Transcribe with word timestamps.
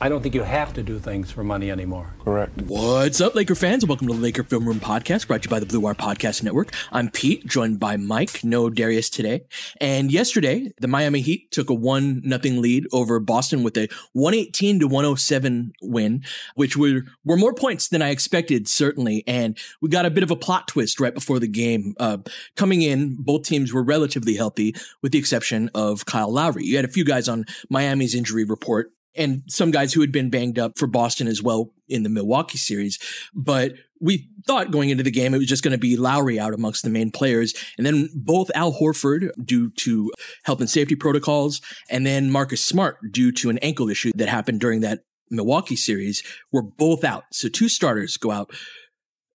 I 0.00 0.08
don't 0.08 0.22
think 0.22 0.36
you 0.36 0.44
have 0.44 0.72
to 0.74 0.82
do 0.84 1.00
things 1.00 1.32
for 1.32 1.42
money 1.42 1.72
anymore. 1.72 2.14
Correct. 2.22 2.56
What's 2.62 3.20
up, 3.20 3.34
Laker 3.34 3.56
fans? 3.56 3.84
Welcome 3.84 4.06
to 4.06 4.14
the 4.14 4.20
Laker 4.20 4.44
Film 4.44 4.64
Room 4.64 4.78
Podcast, 4.78 5.26
brought 5.26 5.42
to 5.42 5.48
you 5.48 5.50
by 5.50 5.58
the 5.58 5.66
Blue 5.66 5.80
Wire 5.80 5.94
Podcast 5.94 6.44
Network. 6.44 6.72
I'm 6.92 7.10
Pete, 7.10 7.44
joined 7.46 7.80
by 7.80 7.96
Mike. 7.96 8.44
No 8.44 8.70
Darius 8.70 9.10
today. 9.10 9.46
And 9.80 10.12
yesterday, 10.12 10.70
the 10.80 10.86
Miami 10.86 11.20
Heat 11.20 11.50
took 11.50 11.68
a 11.68 11.74
one 11.74 12.22
nothing 12.24 12.62
lead 12.62 12.86
over 12.92 13.18
Boston 13.18 13.64
with 13.64 13.76
a 13.76 13.88
118 14.12 14.78
to 14.78 14.86
107 14.86 15.72
win, 15.82 16.22
which 16.54 16.76
were 16.76 17.02
were 17.24 17.36
more 17.36 17.54
points 17.54 17.88
than 17.88 18.00
I 18.00 18.10
expected, 18.10 18.68
certainly. 18.68 19.24
And 19.26 19.58
we 19.82 19.88
got 19.88 20.06
a 20.06 20.10
bit 20.10 20.22
of 20.22 20.30
a 20.30 20.36
plot 20.36 20.68
twist 20.68 21.00
right 21.00 21.14
before 21.14 21.40
the 21.40 21.48
game. 21.48 21.94
Uh, 21.98 22.18
coming 22.54 22.82
in, 22.82 23.16
both 23.18 23.42
teams 23.42 23.72
were 23.72 23.82
relatively 23.82 24.36
healthy, 24.36 24.76
with 25.02 25.10
the 25.10 25.18
exception 25.18 25.70
of 25.74 26.06
Kyle 26.06 26.32
Lowry. 26.32 26.64
You 26.64 26.76
had 26.76 26.84
a 26.84 26.88
few 26.88 27.04
guys 27.04 27.28
on 27.28 27.46
Miami's 27.68 28.14
injury 28.14 28.44
report 28.44 28.92
and 29.16 29.42
some 29.48 29.70
guys 29.70 29.92
who 29.92 30.00
had 30.00 30.12
been 30.12 30.30
banged 30.30 30.58
up 30.58 30.78
for 30.78 30.86
Boston 30.86 31.26
as 31.26 31.42
well 31.42 31.72
in 31.88 32.02
the 32.02 32.08
Milwaukee 32.08 32.58
series. 32.58 32.98
But 33.34 33.72
we 34.00 34.28
thought 34.46 34.70
going 34.70 34.90
into 34.90 35.02
the 35.02 35.10
game 35.10 35.34
it 35.34 35.38
was 35.38 35.48
just 35.48 35.64
going 35.64 35.72
to 35.72 35.78
be 35.78 35.96
Lowry 35.96 36.38
out 36.38 36.54
amongst 36.54 36.84
the 36.84 36.90
main 36.90 37.10
players, 37.10 37.54
and 37.76 37.86
then 37.86 38.08
both 38.14 38.50
Al 38.54 38.72
Horford 38.72 39.30
due 39.44 39.70
to 39.70 40.12
health 40.44 40.60
and 40.60 40.70
safety 40.70 40.94
protocols, 40.94 41.60
and 41.90 42.06
then 42.06 42.30
Marcus 42.30 42.64
Smart 42.64 42.98
due 43.10 43.32
to 43.32 43.50
an 43.50 43.58
ankle 43.58 43.88
issue 43.88 44.12
that 44.14 44.28
happened 44.28 44.60
during 44.60 44.80
that 44.80 45.00
Milwaukee 45.30 45.76
series 45.76 46.22
were 46.52 46.62
both 46.62 47.04
out. 47.04 47.24
So 47.32 47.48
two 47.48 47.68
starters 47.68 48.16
go 48.16 48.30
out. 48.30 48.50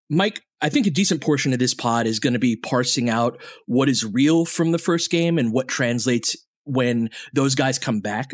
Mike, 0.10 0.42
I 0.62 0.70
think 0.70 0.88
a 0.88 0.92
decent 0.92 1.22
portion 1.22 1.54
of 1.54 1.60
this 1.60 1.74
pod 1.74 2.06
is 2.06 2.20
going 2.20 2.34
to 2.34 2.40
be 2.40 2.56
parsing 2.56 3.10
out 3.10 3.42
what 3.66 3.90
is 3.90 4.06
real 4.06 4.46
from 4.46 4.72
the 4.72 4.78
first 4.78 5.12
game 5.12 5.38
and 5.38 5.52
what 5.52 5.68
translates 5.68 6.38
when 6.66 7.10
those 7.34 7.56
guys 7.56 7.78
come 7.78 8.00
back 8.00 8.32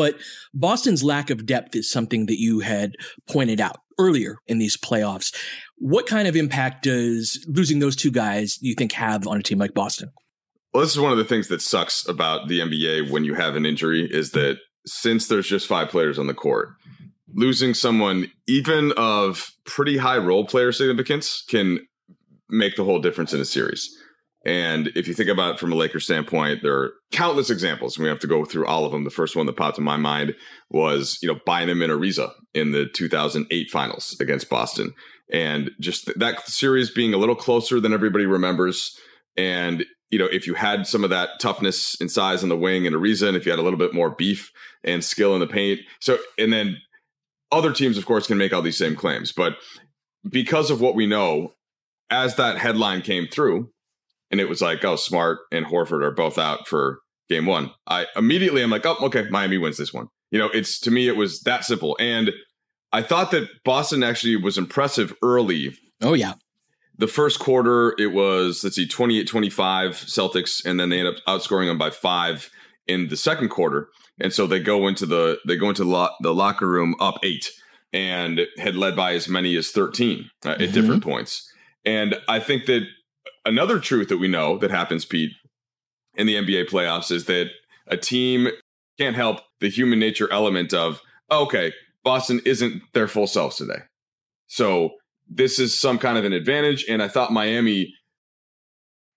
but 0.00 0.14
Boston's 0.54 1.04
lack 1.04 1.28
of 1.28 1.44
depth 1.44 1.76
is 1.76 1.90
something 1.90 2.24
that 2.24 2.40
you 2.40 2.60
had 2.60 2.96
pointed 3.28 3.60
out 3.60 3.82
earlier 3.98 4.38
in 4.46 4.56
these 4.56 4.74
playoffs. 4.74 5.36
What 5.76 6.06
kind 6.06 6.26
of 6.26 6.34
impact 6.34 6.84
does 6.84 7.44
losing 7.46 7.80
those 7.80 7.94
two 7.94 8.10
guys 8.10 8.56
you 8.62 8.74
think 8.74 8.92
have 8.92 9.26
on 9.26 9.36
a 9.36 9.42
team 9.42 9.58
like 9.58 9.74
Boston? 9.74 10.10
Well, 10.72 10.82
this 10.82 10.92
is 10.92 10.98
one 10.98 11.12
of 11.12 11.18
the 11.18 11.24
things 11.24 11.48
that 11.48 11.60
sucks 11.60 12.08
about 12.08 12.48
the 12.48 12.60
NBA 12.60 13.10
when 13.10 13.24
you 13.24 13.34
have 13.34 13.56
an 13.56 13.66
injury 13.66 14.08
is 14.10 14.30
that 14.30 14.56
since 14.86 15.28
there's 15.28 15.46
just 15.46 15.66
five 15.66 15.90
players 15.90 16.18
on 16.18 16.28
the 16.28 16.32
court, 16.32 16.70
losing 17.34 17.74
someone 17.74 18.32
even 18.48 18.94
of 18.96 19.52
pretty 19.64 19.98
high 19.98 20.16
role 20.16 20.46
player 20.46 20.72
significance 20.72 21.44
can 21.46 21.86
make 22.48 22.74
the 22.74 22.84
whole 22.84 23.00
difference 23.00 23.34
in 23.34 23.40
a 23.42 23.44
series. 23.44 23.94
And 24.44 24.88
if 24.96 25.06
you 25.06 25.12
think 25.12 25.28
about 25.28 25.54
it 25.54 25.60
from 25.60 25.72
a 25.72 25.76
Lakers 25.76 26.04
standpoint, 26.04 26.62
there 26.62 26.74
are 26.74 26.92
countless 27.12 27.50
examples. 27.50 27.98
We 27.98 28.08
have 28.08 28.20
to 28.20 28.26
go 28.26 28.44
through 28.44 28.66
all 28.66 28.86
of 28.86 28.92
them. 28.92 29.04
The 29.04 29.10
first 29.10 29.36
one 29.36 29.46
that 29.46 29.56
popped 29.56 29.76
in 29.76 29.84
my 29.84 29.98
mind 29.98 30.34
was, 30.70 31.18
you 31.20 31.28
know, 31.28 31.38
Bynum 31.44 31.82
and 31.82 31.92
Ariza 31.92 32.32
in 32.54 32.72
the 32.72 32.86
2008 32.86 33.70
finals 33.70 34.16
against 34.18 34.48
Boston. 34.48 34.94
And 35.30 35.70
just 35.78 36.10
that 36.18 36.48
series 36.48 36.90
being 36.90 37.12
a 37.12 37.18
little 37.18 37.34
closer 37.36 37.80
than 37.80 37.92
everybody 37.92 38.24
remembers. 38.24 38.98
And, 39.36 39.84
you 40.08 40.18
know, 40.18 40.26
if 40.26 40.46
you 40.46 40.54
had 40.54 40.86
some 40.86 41.04
of 41.04 41.10
that 41.10 41.38
toughness 41.38 42.00
and 42.00 42.10
size 42.10 42.42
on 42.42 42.48
the 42.48 42.56
wing 42.56 42.86
and 42.86 42.96
Ariza, 42.96 43.28
and 43.28 43.36
if 43.36 43.44
you 43.44 43.52
had 43.52 43.58
a 43.58 43.62
little 43.62 43.78
bit 43.78 43.94
more 43.94 44.10
beef 44.10 44.50
and 44.82 45.04
skill 45.04 45.34
in 45.34 45.40
the 45.40 45.46
paint. 45.46 45.80
So, 46.00 46.18
and 46.38 46.52
then 46.52 46.78
other 47.52 47.72
teams, 47.72 47.98
of 47.98 48.06
course, 48.06 48.26
can 48.26 48.38
make 48.38 48.52
all 48.54 48.62
these 48.62 48.78
same 48.78 48.96
claims. 48.96 49.32
But 49.32 49.56
because 50.28 50.70
of 50.70 50.80
what 50.80 50.94
we 50.94 51.06
know, 51.06 51.52
as 52.08 52.36
that 52.36 52.58
headline 52.58 53.02
came 53.02 53.28
through, 53.28 53.70
and 54.30 54.40
it 54.40 54.48
was 54.48 54.62
like, 54.62 54.84
oh, 54.84 54.96
Smart 54.96 55.38
and 55.50 55.66
Horford 55.66 56.02
are 56.02 56.10
both 56.10 56.38
out 56.38 56.68
for 56.68 57.00
game 57.28 57.46
one. 57.46 57.70
I 57.86 58.06
immediately 58.16 58.62
I'm 58.62 58.70
like, 58.70 58.86
oh, 58.86 58.96
okay, 59.02 59.26
Miami 59.30 59.58
wins 59.58 59.76
this 59.76 59.92
one. 59.92 60.08
You 60.30 60.38
know, 60.38 60.50
it's 60.50 60.78
to 60.80 60.90
me 60.90 61.08
it 61.08 61.16
was 61.16 61.40
that 61.42 61.64
simple. 61.64 61.96
And 62.00 62.30
I 62.92 63.02
thought 63.02 63.30
that 63.30 63.48
Boston 63.64 64.02
actually 64.02 64.36
was 64.36 64.58
impressive 64.58 65.14
early. 65.22 65.76
Oh 66.02 66.14
yeah. 66.14 66.34
The 66.98 67.08
first 67.08 67.38
quarter, 67.38 67.94
it 67.98 68.12
was, 68.12 68.62
let's 68.62 68.76
see, 68.76 68.86
28 68.86 69.26
25 69.26 69.92
Celtics, 69.92 70.62
and 70.66 70.78
then 70.78 70.90
they 70.90 70.98
end 70.98 71.08
up 71.08 71.14
outscoring 71.26 71.66
them 71.66 71.78
by 71.78 71.88
five 71.88 72.50
in 72.86 73.08
the 73.08 73.16
second 73.16 73.48
quarter. 73.48 73.88
And 74.20 74.34
so 74.34 74.46
they 74.46 74.60
go 74.60 74.86
into 74.86 75.06
the 75.06 75.38
they 75.46 75.56
go 75.56 75.70
into 75.70 75.84
the, 75.84 75.90
lo- 75.90 76.14
the 76.20 76.34
locker 76.34 76.68
room 76.68 76.94
up 77.00 77.18
eight 77.22 77.50
and 77.92 78.42
had 78.58 78.76
led 78.76 78.94
by 78.94 79.14
as 79.14 79.28
many 79.28 79.56
as 79.56 79.70
13 79.70 80.30
uh, 80.44 80.48
mm-hmm. 80.48 80.62
at 80.62 80.72
different 80.72 81.02
points. 81.02 81.50
And 81.84 82.16
I 82.28 82.38
think 82.38 82.66
that 82.66 82.82
another 83.44 83.78
truth 83.78 84.08
that 84.08 84.18
we 84.18 84.28
know 84.28 84.58
that 84.58 84.70
happens, 84.70 85.04
Pete, 85.04 85.32
in 86.14 86.26
the 86.26 86.34
NBA 86.34 86.68
playoffs 86.68 87.10
is 87.10 87.26
that 87.26 87.50
a 87.86 87.96
team 87.96 88.48
can't 88.98 89.16
help 89.16 89.40
the 89.60 89.68
human 89.68 89.98
nature 89.98 90.30
element 90.32 90.74
of, 90.74 91.00
oh, 91.30 91.44
okay, 91.44 91.72
Boston 92.04 92.40
isn't 92.44 92.82
their 92.92 93.08
full 93.08 93.26
selves 93.26 93.56
today. 93.56 93.80
So 94.46 94.90
this 95.28 95.58
is 95.58 95.78
some 95.78 95.98
kind 95.98 96.18
of 96.18 96.24
an 96.24 96.32
advantage. 96.32 96.84
And 96.88 97.02
I 97.02 97.08
thought 97.08 97.32
Miami 97.32 97.94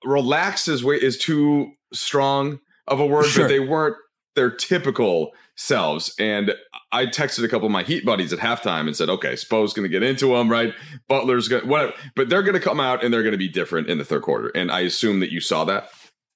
relaxed 0.04 0.68
is 0.68 0.84
way 0.84 0.96
is 0.96 1.18
too 1.18 1.72
strong 1.94 2.60
of 2.88 3.00
a 3.00 3.06
word, 3.06 3.26
sure. 3.26 3.46
but 3.46 3.48
they 3.50 3.60
weren't 3.60 3.96
their 4.36 4.50
typical 4.50 5.32
selves. 5.56 6.16
And 6.20 6.54
I 6.92 7.06
texted 7.06 7.44
a 7.44 7.48
couple 7.48 7.66
of 7.66 7.72
my 7.72 7.84
Heat 7.84 8.06
buddies 8.06 8.34
at 8.34 8.40
halftime 8.40 8.88
and 8.88 8.96
said, 8.96 9.10
okay, 9.10 9.36
Spo's 9.36 9.74
going 9.74 9.84
to 9.84 9.90
get 9.90 10.04
into 10.04 10.36
them, 10.36 10.50
right? 10.50 10.74
Butler's 11.08 11.48
going 11.48 11.64
to, 11.64 11.68
whatever. 11.68 11.94
But 12.16 12.30
they're 12.30 12.44
going 12.44 12.56
to 12.56 12.60
come 12.60 12.80
out 12.80 13.04
and 13.04 13.14
they're 13.14 13.24
going 13.24 13.34
to 13.34 13.38
be 13.38 13.50
different 13.50 13.90
in 13.90 13.98
the 13.98 14.06
third 14.06 14.24
quarter. 14.24 14.52
And 14.56 14.72
I 14.72 14.82
assume 14.82 15.20
that 15.20 15.32
you 15.32 15.42
saw 15.42 15.66
that. 15.66 15.90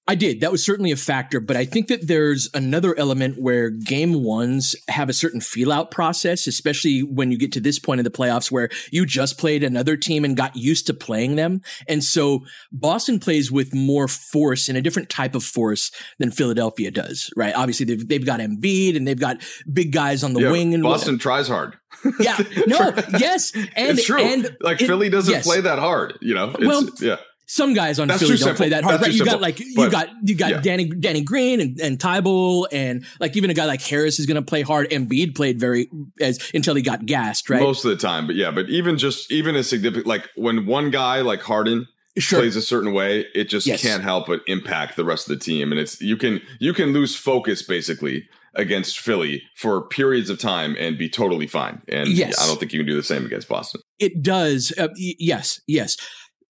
I 0.09 0.15
did. 0.15 0.39
That 0.39 0.53
was 0.53 0.63
certainly 0.63 0.91
a 0.91 0.95
factor, 0.95 1.41
but 1.41 1.57
I 1.57 1.65
think 1.65 1.89
that 1.89 2.07
there's 2.07 2.49
another 2.53 2.97
element 2.97 3.41
where 3.41 3.69
game 3.69 4.23
ones 4.23 4.73
have 4.87 5.09
a 5.09 5.13
certain 5.13 5.41
feel 5.41 5.69
out 5.69 5.91
process, 5.91 6.47
especially 6.47 7.01
when 7.01 7.29
you 7.29 7.37
get 7.37 7.51
to 7.53 7.59
this 7.59 7.77
point 7.77 7.99
in 7.99 8.05
the 8.05 8.09
playoffs 8.09 8.49
where 8.49 8.69
you 8.89 9.05
just 9.05 9.37
played 9.37 9.63
another 9.63 9.97
team 9.97 10.23
and 10.23 10.37
got 10.37 10.55
used 10.55 10.87
to 10.87 10.93
playing 10.93 11.35
them. 11.35 11.61
And 11.89 12.03
so 12.03 12.45
Boston 12.71 13.19
plays 13.19 13.51
with 13.51 13.73
more 13.73 14.07
force 14.07 14.69
and 14.69 14.77
a 14.77 14.81
different 14.81 15.09
type 15.09 15.35
of 15.35 15.43
force 15.43 15.91
than 16.19 16.31
Philadelphia 16.31 16.89
does, 16.89 17.29
right? 17.35 17.53
Obviously 17.53 17.85
they've, 17.85 18.07
they've 18.07 18.25
got 18.25 18.39
Embiid 18.39 18.95
and 18.95 19.05
they've 19.05 19.19
got 19.19 19.41
big 19.71 19.91
guys 19.91 20.23
on 20.23 20.31
the 20.31 20.41
yeah, 20.41 20.51
wing 20.51 20.73
and 20.73 20.83
Boston 20.83 21.19
tries 21.19 21.49
hard. 21.49 21.77
Yeah. 22.19 22.37
No, 22.67 22.93
yes. 23.17 23.53
And, 23.55 23.97
it's 23.97 24.05
true. 24.05 24.19
And 24.19 24.55
like 24.61 24.81
it, 24.81 24.87
Philly 24.87 25.09
doesn't 25.09 25.33
yes. 25.33 25.45
play 25.45 25.61
that 25.61 25.79
hard, 25.79 26.17
you 26.21 26.33
know? 26.33 26.53
well, 26.59 26.87
yeah 26.99 27.17
some 27.49 27.73
guys 27.73 27.97
on 27.97 28.07
That's 28.09 28.21
Philly 28.21 28.37
don't 28.37 28.55
play 28.55 28.69
that 28.69 28.83
hard. 28.83 28.95
That's 29.01 29.07
Right? 29.07 29.13
You 29.13 29.19
got 29.25 29.31
simple. 29.31 29.41
like 29.41 29.59
you 29.59 29.73
But, 29.75 29.91
got 29.91 30.09
you 30.23 30.35
got 30.35 30.51
yeah. 30.51 30.61
Danny 30.61 30.85
Danny 30.89 31.21
Green 31.21 31.59
and, 31.61 31.79
and 31.79 31.97
Thybulle 31.97 32.67
and 32.71 33.05
like 33.19 33.35
even 33.37 33.49
a 33.49 33.53
guy 33.53 33.65
like 33.65 33.81
Harris 33.81 34.19
is 34.19 34.25
going 34.25 34.35
to 34.35 34.41
play 34.41 34.61
hard. 34.61 34.89
Embiid 34.89 35.35
played 35.35 35.59
very 35.59 35.89
as 36.19 36.39
until 36.53 36.75
he 36.75 36.81
got 36.81 37.05
gassed. 37.05 37.49
Right? 37.49 37.61
most 37.61 37.85
of 37.85 37.89
the 37.91 37.97
time. 37.97 38.27
But 38.27 38.35
yeah, 38.35 38.51
but 38.51 38.69
even 38.69 38.97
just 38.97 39.31
even 39.31 39.55
a 39.55 39.63
significant 39.63 40.05
like 40.05 40.29
when 40.35 40.65
one 40.65 40.91
guy 40.91 41.21
like 41.21 41.41
Harden 41.41 41.87
Sure. 42.19 42.39
plays 42.39 42.55
a 42.55 42.61
certain 42.63 42.93
way, 42.93 43.25
it 43.35 43.47
just 43.47 43.67
Yes. 43.67 43.81
can't 43.81 44.01
help 44.01 44.25
but 44.27 44.41
impact 44.47 44.95
the 44.95 45.05
rest 45.05 45.29
of 45.29 45.37
the 45.37 45.43
team. 45.45 45.71
And 45.71 45.79
it's 45.79 46.01
you 46.01 46.17
can 46.17 46.41
you 46.59 46.73
can 46.73 46.91
lose 46.91 47.15
focus 47.15 47.61
basically 47.61 48.27
against 48.55 48.97
Philly 48.99 49.43
for 49.55 49.87
periods 49.87 50.31
of 50.31 50.39
time 50.39 50.75
and 50.79 50.97
be 50.97 51.07
totally 51.07 51.45
fine. 51.45 51.79
And 51.87 52.07
Yes. 52.09 52.41
I 52.41 52.47
don't 52.47 52.59
think 52.59 52.73
you 52.73 52.79
can 52.79 52.87
do 52.87 52.95
the 52.95 53.03
same 53.03 53.23
against 53.23 53.47
Boston. 53.47 53.81
It 53.99 54.23
does. 54.23 54.73
Uh, 54.77 54.87
y- 54.99 55.13
yes, 55.19 55.61
yes. 55.67 55.95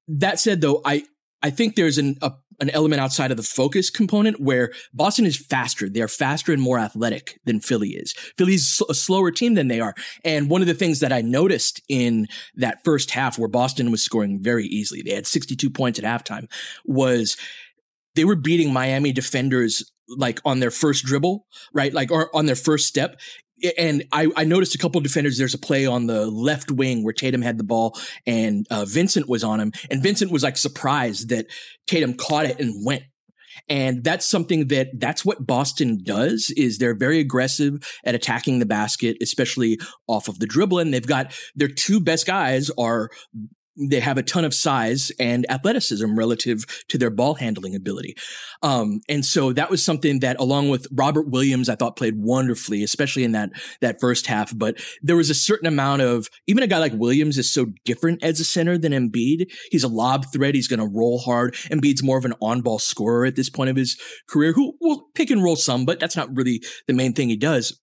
That 0.08 0.40
said, 0.40 0.62
though, 0.62 0.82
I 0.86 1.04
I 1.42 1.50
think 1.50 1.76
there's 1.76 1.98
an 1.98 2.16
a, 2.22 2.32
an 2.60 2.70
element 2.72 3.02
outside 3.02 3.32
of 3.32 3.38
the 3.38 3.44
focus 3.44 3.90
component 3.90 4.40
where 4.40 4.72
Boston 4.94 5.26
is 5.26 5.38
faster. 5.38 5.90
They're 5.90 6.08
faster 6.08 6.52
and 6.52 6.62
more 6.62 6.80
athletic 6.80 7.40
than 7.46 7.60
Philly 7.60 7.90
is. 7.90 8.14
Philly's 8.38 8.82
a 8.90 8.94
slower 8.94 9.32
team 9.32 9.54
than 9.54 9.68
they 9.68 9.80
are. 9.80 9.94
And 10.24 10.50
one 10.50 10.62
of 10.62 10.68
the 10.68 10.74
things 10.74 11.00
that 11.02 11.14
I 11.14 11.22
noticed 11.22 11.82
in 11.88 12.28
that 12.56 12.84
first 12.84 13.12
half, 13.12 13.38
where 13.38 13.48
Boston 13.48 13.92
was 13.92 14.04
scoring 14.04 14.42
very 14.42 14.66
easily, 14.66 15.02
they 15.02 15.14
had 15.14 15.28
62 15.28 15.70
points 15.70 16.00
at 16.00 16.06
halftime, 16.06 16.50
was 16.86 17.38
they 18.16 18.26
were 18.26 18.36
beating 18.36 18.74
Miami 18.74 19.12
defenders 19.12 19.92
like 20.10 20.40
on 20.46 20.60
their 20.60 20.72
first 20.72 21.06
dribble, 21.06 21.46
right? 21.74 21.94
Like 21.94 22.12
or 22.12 22.36
on 22.36 22.46
their 22.46 22.56
first 22.56 22.88
step. 22.88 23.20
And 23.78 24.04
I, 24.12 24.28
I 24.36 24.44
noticed 24.44 24.76
a 24.76 24.78
couple 24.78 25.00
of 25.00 25.04
defenders. 25.04 25.38
There's 25.38 25.54
a 25.54 25.60
play 25.60 25.86
on 25.86 26.08
the 26.08 26.28
left 26.28 26.72
wing 26.72 27.04
where 27.04 27.14
Tatum 27.14 27.42
had 27.42 27.58
the 27.58 27.64
ball 27.64 27.98
and 28.26 28.68
uh, 28.70 28.86
Vincent 28.86 29.28
was 29.28 29.44
on 29.44 29.60
him, 29.60 29.72
and 29.90 30.04
Vincent 30.04 30.32
was 30.32 30.44
like 30.44 30.58
surprised 30.58 31.30
that 31.30 31.48
Tatum 31.88 32.14
caught 32.14 32.46
it 32.46 32.60
and 32.60 32.86
went. 32.86 33.04
And 33.70 34.04
that's 34.04 34.26
something 34.26 34.68
that 34.68 35.00
that's 35.00 35.26
what 35.26 35.46
Boston 35.46 36.00
does 36.04 36.54
is 36.56 36.78
they're 36.78 36.96
very 36.96 37.20
aggressive 37.20 37.76
at 38.06 38.16
attacking 38.16 38.60
the 38.60 38.66
basket, 38.66 39.18
especially 39.22 39.80
off 40.08 40.28
of 40.28 40.40
the 40.40 40.46
dribble. 40.46 40.80
And 40.80 40.94
they've 40.94 41.06
got 41.06 41.34
their 41.56 41.68
two 41.68 42.00
best 42.00 42.26
guys 42.26 42.70
are 42.78 43.10
they 43.78 44.00
have 44.00 44.18
a 44.18 44.24
ton 44.24 44.46
of 44.46 44.54
size 44.54 45.12
and 45.20 45.46
athleticism 45.50 46.18
relative 46.18 46.66
to 46.90 46.98
their 46.98 47.10
ball 47.10 47.36
handling 47.36 47.76
ability. 47.76 48.16
Um, 48.64 49.02
and 49.08 49.26
so 49.26 49.54
that 49.54 49.70
was 49.70 49.84
something 49.84 50.20
that 50.20 50.40
along 50.40 50.70
with 50.70 50.88
Robert 50.92 51.30
Williams, 51.30 51.70
I 51.70 51.76
thought 51.76 51.96
played 51.96 52.16
wonderfully, 52.18 52.84
especially 52.84 53.24
in 53.24 53.34
that, 53.34 53.52
that 53.82 54.00
first 54.00 54.28
half. 54.28 54.58
But 54.58 54.80
there 55.02 55.16
was 55.16 55.30
a 55.30 55.36
certain 55.36 55.68
amount 55.68 56.02
of, 56.02 56.28
even 56.48 56.64
a 56.64 56.68
guy 56.68 56.80
like 56.80 56.94
Williams 56.94 57.38
is 57.38 57.52
so 57.52 57.68
different 57.86 58.24
as 58.24 58.40
a 58.40 58.44
center 58.44 58.78
than 58.78 58.94
Embiid. 58.94 59.52
He's 59.72 59.84
a 59.84 59.88
lob 59.88 60.26
threat. 60.34 60.56
He's 60.56 60.68
going 60.68 60.80
to 60.80 60.88
roll 60.88 61.20
hard. 61.20 61.54
Embiid's 61.72 62.04
more 62.04 62.18
of 62.18 62.26
an 62.26 62.34
on 62.42 62.62
ball 62.62 62.80
scorer 62.80 63.26
at 63.26 63.36
this 63.36 63.50
point 63.50 63.70
of 63.70 63.76
his 63.76 64.00
career 64.28 64.54
who 64.54 64.74
will 64.82 65.08
pick 65.14 65.30
and 65.30 65.44
roll 65.44 65.56
some, 65.56 65.86
but 65.86 66.00
that's 66.00 66.16
not 66.16 66.36
really 66.36 66.64
the 66.88 66.94
main 66.94 67.14
thing 67.14 67.30
he 67.30 67.38
does. 67.38 67.80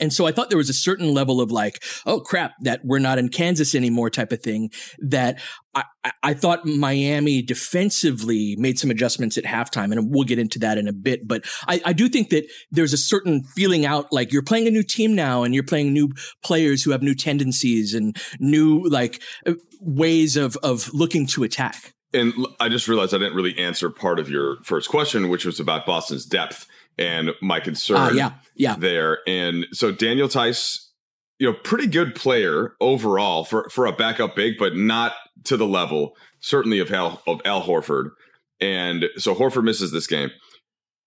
And 0.00 0.12
so 0.12 0.26
I 0.26 0.32
thought 0.32 0.50
there 0.50 0.58
was 0.58 0.70
a 0.70 0.74
certain 0.74 1.14
level 1.14 1.40
of 1.40 1.50
like, 1.50 1.82
oh 2.06 2.20
crap, 2.20 2.52
that 2.62 2.80
we're 2.84 2.98
not 2.98 3.18
in 3.18 3.28
Kansas 3.28 3.74
anymore 3.74 4.10
type 4.10 4.32
of 4.32 4.42
thing 4.42 4.70
that 4.98 5.40
I, 5.74 5.84
I- 6.22 6.34
thought 6.34 6.64
Miami 6.64 7.42
defensively 7.42 8.54
made 8.58 8.78
some 8.78 8.90
adjustments 8.90 9.36
at 9.36 9.44
halftime. 9.44 9.90
And 9.90 10.10
we'll 10.10 10.24
get 10.24 10.38
into 10.38 10.58
that 10.60 10.78
in 10.78 10.86
a 10.86 10.92
bit. 10.92 11.26
But 11.26 11.44
I, 11.66 11.80
I 11.84 11.92
do 11.92 12.08
think 12.08 12.30
that 12.30 12.44
there's 12.70 12.92
a 12.92 12.98
certain 12.98 13.42
feeling 13.42 13.84
out 13.84 14.12
like 14.12 14.32
you're 14.32 14.42
playing 14.42 14.68
a 14.68 14.70
new 14.70 14.82
team 14.82 15.14
now 15.14 15.42
and 15.42 15.54
you're 15.54 15.64
playing 15.64 15.92
new 15.92 16.10
players 16.44 16.82
who 16.82 16.92
have 16.92 17.02
new 17.02 17.14
tendencies 17.14 17.94
and 17.94 18.16
new 18.38 18.84
like 18.88 19.20
uh, 19.46 19.54
ways 19.80 20.36
of, 20.36 20.56
of 20.62 20.92
looking 20.92 21.26
to 21.28 21.42
attack. 21.42 21.94
And 22.14 22.32
I 22.60 22.68
just 22.68 22.88
realized 22.88 23.14
I 23.14 23.18
didn't 23.18 23.34
really 23.34 23.58
answer 23.58 23.90
part 23.90 24.18
of 24.18 24.30
your 24.30 24.58
first 24.62 24.88
question, 24.88 25.28
which 25.28 25.44
was 25.44 25.60
about 25.60 25.86
Boston's 25.86 26.24
depth 26.24 26.66
and 26.98 27.30
my 27.40 27.60
concern 27.60 27.96
Ah, 27.96 28.10
yeah, 28.10 28.32
yeah. 28.56 28.76
there. 28.78 29.18
And 29.26 29.66
so 29.72 29.92
Daniel 29.92 30.28
Theis, 30.28 30.90
you 31.38 31.46
know, 31.50 31.56
pretty 31.62 31.86
good 31.86 32.14
player 32.14 32.74
overall 32.80 33.44
for 33.44 33.68
for 33.70 33.86
a 33.86 33.92
backup 33.92 34.34
big, 34.36 34.58
but 34.58 34.76
not 34.76 35.12
to 35.44 35.56
the 35.56 35.66
level 35.66 36.16
certainly 36.40 36.78
of 36.78 36.90
Al 36.92 37.22
of 37.26 37.40
Al 37.44 37.62
Horford. 37.62 38.10
And 38.60 39.06
so 39.16 39.34
Horford 39.34 39.64
misses 39.64 39.92
this 39.92 40.06
game. 40.06 40.30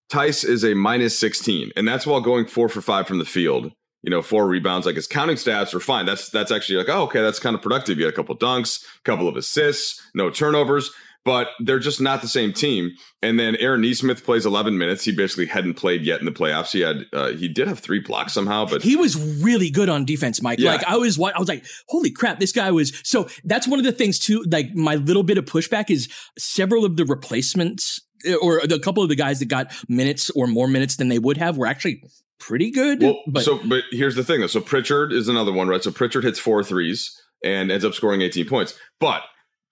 Tice 0.09 0.43
is 0.43 0.63
a 0.65 0.73
minus 0.73 1.17
16, 1.19 1.71
and 1.75 1.87
that's 1.87 2.05
while 2.05 2.19
going 2.21 2.45
four 2.45 2.67
for 2.67 2.81
five 2.81 3.07
from 3.07 3.19
the 3.19 3.25
field. 3.25 3.71
You 4.03 4.09
know, 4.09 4.21
four 4.21 4.47
rebounds, 4.47 4.85
like 4.87 4.95
his 4.95 5.05
counting 5.07 5.35
stats 5.35 5.73
are 5.75 5.79
fine. 5.79 6.05
That's 6.05 6.29
that's 6.29 6.51
actually 6.51 6.77
like, 6.79 6.89
oh, 6.89 7.03
okay, 7.03 7.21
that's 7.21 7.39
kind 7.39 7.55
of 7.55 7.61
productive. 7.61 7.97
You 7.99 8.05
had 8.05 8.13
a 8.13 8.15
couple 8.15 8.35
dunks, 8.37 8.83
a 8.83 9.03
couple 9.03 9.27
of 9.27 9.37
assists, 9.37 10.01
no 10.15 10.29
turnovers, 10.31 10.91
but 11.23 11.49
they're 11.59 11.79
just 11.79 12.01
not 12.01 12.21
the 12.21 12.27
same 12.27 12.51
team. 12.51 12.91
And 13.21 13.39
then 13.39 13.55
Aaron 13.57 13.81
Nesmith 13.81 14.23
plays 14.23 14.45
11 14.45 14.77
minutes. 14.77 15.03
He 15.03 15.11
basically 15.11 15.45
hadn't 15.45 15.75
played 15.75 16.03
yet 16.03 16.19
in 16.19 16.25
the 16.25 16.31
playoffs. 16.31 16.71
He 16.71 16.81
had 16.81 17.05
uh, 17.13 17.29
he 17.29 17.47
did 17.47 17.67
have 17.67 17.79
three 17.79 17.99
blocks 17.99 18.33
somehow, 18.33 18.65
but 18.65 18.81
he 18.81 18.95
was 18.95 19.15
really 19.43 19.69
good 19.69 19.89
on 19.89 20.05
defense, 20.05 20.41
Mike. 20.41 20.59
Yeah. 20.59 20.71
Like 20.71 20.83
I 20.85 20.97
was, 20.97 21.19
I 21.19 21.37
was 21.37 21.47
like, 21.47 21.65
holy 21.87 22.11
crap, 22.11 22.39
this 22.39 22.51
guy 22.51 22.71
was. 22.71 22.99
So 23.03 23.27
that's 23.43 23.67
one 23.67 23.79
of 23.79 23.85
the 23.85 23.91
things 23.91 24.19
too. 24.19 24.43
Like 24.49 24.73
my 24.73 24.95
little 24.95 25.23
bit 25.23 25.37
of 25.37 25.45
pushback 25.45 25.89
is 25.89 26.09
several 26.37 26.85
of 26.85 26.97
the 26.97 27.05
replacements 27.05 28.01
eh, 28.25 28.35
or 28.41 28.59
a 28.59 28.79
couple 28.79 29.03
of 29.03 29.09
the 29.09 29.15
guys 29.15 29.39
that 29.39 29.47
got 29.47 29.71
minutes 29.87 30.29
or 30.31 30.47
more 30.47 30.67
minutes 30.67 30.95
than 30.95 31.09
they 31.09 31.19
would 31.19 31.37
have 31.37 31.57
were 31.57 31.67
actually 31.67 32.03
pretty 32.39 32.71
good. 32.71 33.01
Well, 33.01 33.19
but 33.27 33.43
so 33.43 33.59
but 33.65 33.83
here's 33.91 34.15
the 34.15 34.23
thing 34.23 34.41
though. 34.41 34.47
So 34.47 34.59
Pritchard 34.59 35.13
is 35.13 35.27
another 35.27 35.53
one, 35.53 35.67
right? 35.67 35.83
So 35.83 35.91
Pritchard 35.91 36.23
hits 36.23 36.39
four 36.39 36.63
threes 36.63 37.15
and 37.43 37.71
ends 37.71 37.85
up 37.85 37.93
scoring 37.93 38.21
18 38.21 38.47
points. 38.47 38.77
But 38.99 39.21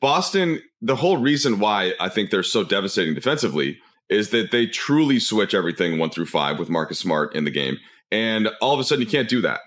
Boston, 0.01 0.61
the 0.81 0.95
whole 0.95 1.17
reason 1.17 1.59
why 1.59 1.93
I 1.99 2.09
think 2.09 2.29
they're 2.29 2.43
so 2.43 2.63
devastating 2.63 3.13
defensively 3.13 3.79
is 4.09 4.29
that 4.29 4.51
they 4.51 4.65
truly 4.65 5.19
switch 5.19 5.53
everything 5.53 5.99
one 5.99 6.09
through 6.09 6.25
five 6.25 6.57
with 6.57 6.69
Marcus 6.69 6.99
Smart 6.99 7.35
in 7.35 7.43
the 7.43 7.51
game. 7.51 7.77
And 8.11 8.49
all 8.61 8.73
of 8.73 8.79
a 8.79 8.83
sudden 8.83 9.03
you 9.03 9.09
can't 9.09 9.29
do 9.29 9.41
that. 9.41 9.59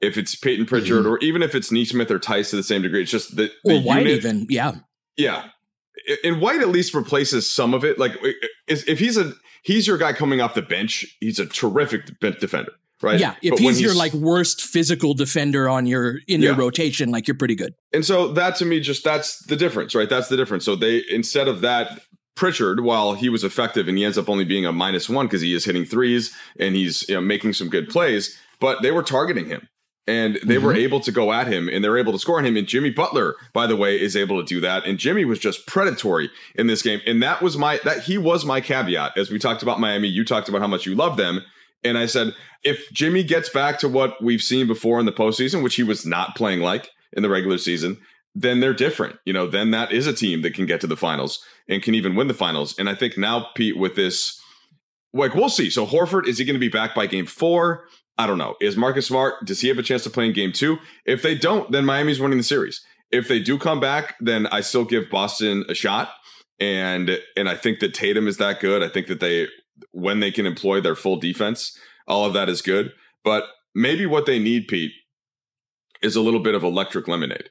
If 0.00 0.16
it's 0.16 0.34
Payton 0.34 0.64
Pritchard 0.64 1.04
mm-hmm. 1.04 1.12
or 1.12 1.18
even 1.18 1.42
if 1.42 1.54
it's 1.54 1.70
Nesmith 1.70 2.10
or 2.10 2.18
Theis 2.18 2.50
to 2.50 2.56
the 2.56 2.62
same 2.62 2.80
degree, 2.80 3.02
it's 3.02 3.10
just 3.10 3.36
the, 3.36 3.50
the 3.64 3.78
or 3.78 3.82
White 3.82 4.06
unit- 4.06 4.24
even, 4.24 4.46
yeah. 4.48 4.76
yeah. 5.16 5.48
And 6.24 6.40
White 6.40 6.62
at 6.62 6.68
least 6.68 6.94
replaces 6.94 7.50
some 7.50 7.74
of 7.74 7.84
it. 7.84 7.98
Like 7.98 8.12
if 8.66 8.98
he's 8.98 9.18
a 9.18 9.34
he's 9.62 9.86
your 9.86 9.98
guy 9.98 10.14
coming 10.14 10.40
off 10.40 10.54
the 10.54 10.62
bench, 10.62 11.04
he's 11.20 11.38
a 11.38 11.44
terrific 11.44 12.18
defender, 12.20 12.72
right? 13.02 13.18
Yeah, 13.18 13.34
if 13.42 13.52
But 13.52 13.60
he's 13.60 13.80
your 13.80 13.94
like 13.94 14.12
worst 14.12 14.60
physical 14.62 15.14
defender 15.14 15.68
on 15.68 15.86
your 15.86 16.18
in 16.26 16.40
your 16.40 16.54
rotation, 16.54 17.10
like 17.10 17.26
you're 17.26 17.36
pretty 17.36 17.54
good. 17.54 17.74
and 17.92 18.04
so 18.04 18.32
that 18.32 18.56
to 18.56 18.64
me 18.64 18.80
just 18.80 19.04
that's 19.04 19.44
the 19.46 19.56
difference, 19.56 19.94
right? 19.94 20.08
That's 20.08 20.28
the 20.28 20.36
difference. 20.36 20.64
So 20.64 20.76
they 20.76 21.02
instead 21.10 21.48
of 21.48 21.60
that 21.60 22.00
Pritchard, 22.36 22.80
while 22.80 23.12
he 23.12 23.28
was 23.28 23.44
effective 23.44 23.86
and 23.86 23.98
he 23.98 24.04
ends 24.04 24.16
up 24.16 24.28
only 24.28 24.44
being 24.44 24.64
a 24.64 24.72
minus 24.72 25.10
one 25.10 25.26
because 25.26 25.42
he 25.42 25.52
is 25.52 25.66
hitting 25.66 25.84
threes 25.84 26.34
and 26.58 26.74
he's 26.74 27.06
you 27.06 27.14
know, 27.14 27.20
making 27.20 27.52
some 27.52 27.68
good 27.68 27.90
plays, 27.90 28.38
but 28.60 28.80
they 28.80 28.90
were 28.90 29.02
targeting 29.02 29.46
him 29.46 29.68
and 30.06 30.38
they 30.42 30.58
were 30.58 30.72
mm-hmm. 30.72 30.80
able 30.80 31.00
to 31.00 31.12
go 31.12 31.32
at 31.32 31.46
him 31.46 31.68
and 31.68 31.84
they're 31.84 31.98
able 31.98 32.12
to 32.12 32.18
score 32.18 32.38
on 32.38 32.46
him. 32.46 32.56
And 32.56 32.66
Jimmy 32.66 32.90
Butler, 32.90 33.36
by 33.52 33.66
the 33.66 33.76
way, 33.76 34.00
is 34.00 34.16
able 34.16 34.40
to 34.40 34.46
do 34.46 34.60
that. 34.60 34.86
And 34.86 34.98
Jimmy 34.98 35.24
was 35.24 35.38
just 35.38 35.66
predatory 35.66 36.30
in 36.54 36.66
this 36.66 36.82
game. 36.82 37.00
And 37.06 37.22
that 37.22 37.42
was 37.42 37.56
my 37.56 37.78
that 37.84 38.04
he 38.04 38.16
was 38.16 38.44
my 38.44 38.60
caveat. 38.60 39.18
As 39.18 39.30
we 39.30 39.38
talked 39.38 39.62
about 39.62 39.78
Miami, 39.78 40.08
you 40.08 40.24
talked 40.24 40.48
about 40.48 40.62
how 40.62 40.66
much 40.66 40.86
you 40.86 40.94
love 40.94 41.16
them. 41.16 41.42
And 41.82 41.96
I 41.96 42.06
said, 42.06 42.34
if 42.62 42.90
Jimmy 42.92 43.22
gets 43.22 43.48
back 43.48 43.78
to 43.78 43.88
what 43.88 44.22
we've 44.22 44.42
seen 44.42 44.66
before 44.66 45.00
in 45.00 45.06
the 45.06 45.12
postseason, 45.12 45.62
which 45.62 45.76
he 45.76 45.82
was 45.82 46.04
not 46.04 46.36
playing 46.36 46.60
like 46.60 46.90
in 47.12 47.22
the 47.22 47.30
regular 47.30 47.58
season, 47.58 47.98
then 48.34 48.60
they're 48.60 48.74
different. 48.74 49.16
You 49.24 49.32
know, 49.32 49.46
then 49.46 49.70
that 49.70 49.92
is 49.92 50.06
a 50.06 50.12
team 50.12 50.42
that 50.42 50.54
can 50.54 50.66
get 50.66 50.80
to 50.82 50.86
the 50.86 50.96
finals 50.96 51.44
and 51.68 51.82
can 51.82 51.94
even 51.94 52.14
win 52.14 52.28
the 52.28 52.34
finals. 52.34 52.78
And 52.78 52.88
I 52.88 52.94
think 52.94 53.16
now, 53.16 53.48
Pete, 53.54 53.78
with 53.78 53.96
this, 53.96 54.40
like 55.12 55.34
we'll 55.34 55.48
see. 55.48 55.70
So 55.70 55.86
Horford, 55.86 56.26
is 56.26 56.38
he 56.38 56.44
going 56.44 56.54
to 56.54 56.60
be 56.60 56.68
back 56.68 56.94
by 56.94 57.06
game 57.06 57.26
four? 57.26 57.86
I 58.18 58.26
don't 58.26 58.38
know. 58.38 58.54
Is 58.60 58.76
Marcus 58.76 59.06
Smart, 59.06 59.46
does 59.46 59.62
he 59.62 59.68
have 59.68 59.78
a 59.78 59.82
chance 59.82 60.04
to 60.04 60.10
play 60.10 60.26
in 60.26 60.32
game 60.32 60.52
two? 60.52 60.78
If 61.06 61.22
they 61.22 61.34
don't, 61.34 61.72
then 61.72 61.86
Miami's 61.86 62.20
winning 62.20 62.38
the 62.38 62.44
series. 62.44 62.84
If 63.10 63.26
they 63.26 63.40
do 63.40 63.58
come 63.58 63.80
back, 63.80 64.14
then 64.20 64.46
I 64.48 64.60
still 64.60 64.84
give 64.84 65.10
Boston 65.10 65.64
a 65.68 65.74
shot. 65.74 66.10
And 66.60 67.18
and 67.36 67.48
I 67.48 67.56
think 67.56 67.80
that 67.80 67.94
Tatum 67.94 68.28
is 68.28 68.36
that 68.36 68.60
good. 68.60 68.82
I 68.82 68.88
think 68.88 69.06
that 69.06 69.20
they 69.20 69.48
when 69.92 70.20
they 70.20 70.30
can 70.30 70.46
employ 70.46 70.80
their 70.80 70.96
full 70.96 71.16
defense, 71.16 71.76
all 72.06 72.24
of 72.24 72.32
that 72.34 72.48
is 72.48 72.62
good. 72.62 72.92
But 73.24 73.44
maybe 73.74 74.06
what 74.06 74.26
they 74.26 74.38
need, 74.38 74.68
Pete, 74.68 74.92
is 76.02 76.16
a 76.16 76.20
little 76.20 76.40
bit 76.40 76.54
of 76.54 76.62
electric 76.62 77.08
lemonade. 77.08 77.50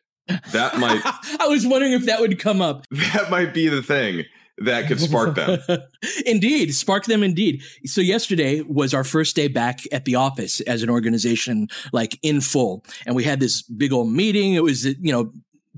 That 0.52 0.78
might 0.78 1.02
I 1.40 1.48
was 1.48 1.66
wondering 1.66 1.94
if 1.94 2.06
that 2.06 2.20
would 2.20 2.40
come 2.40 2.62
up. 2.62 2.86
that 3.14 3.32
might 3.32 3.54
be 3.54 3.68
the 3.68 3.82
thing 3.82 4.26
that 4.60 4.88
could 4.88 5.00
spark 5.00 5.36
them. 5.36 5.60
indeed, 6.26 6.76
spark 6.76 7.06
them 7.06 7.24
indeed. 7.24 7.64
So 7.86 8.02
yesterday 8.02 8.62
was 8.62 8.94
our 8.94 9.04
first 9.04 9.36
day 9.36 9.48
back 9.48 9.80
at 9.92 10.06
the 10.06 10.16
office 10.16 10.60
as 10.62 10.84
an 10.84 10.90
organization, 10.90 11.70
like 11.94 12.20
in 12.22 12.42
full, 12.42 12.84
and 13.06 13.16
we 13.16 13.24
had 13.24 13.40
this 13.40 13.62
big 13.62 13.94
old 13.94 14.12
meeting. 14.12 14.54
It 14.54 14.64
was 14.64 14.86
you 14.86 15.12
know 15.12 15.32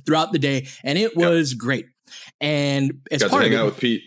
throughout 0.05 0.31
the 0.31 0.39
day, 0.39 0.67
and 0.84 0.98
it 0.98 1.15
was 1.15 1.53
great. 1.53 1.86
And 2.39 3.01
as 3.12 3.22
Got 3.22 3.27
to 3.27 3.31
part 3.31 3.43
of 3.43 3.51
hang 3.51 3.58
it, 3.58 3.62
out 3.62 3.65
with 3.65 3.79
Pete. 3.79 4.03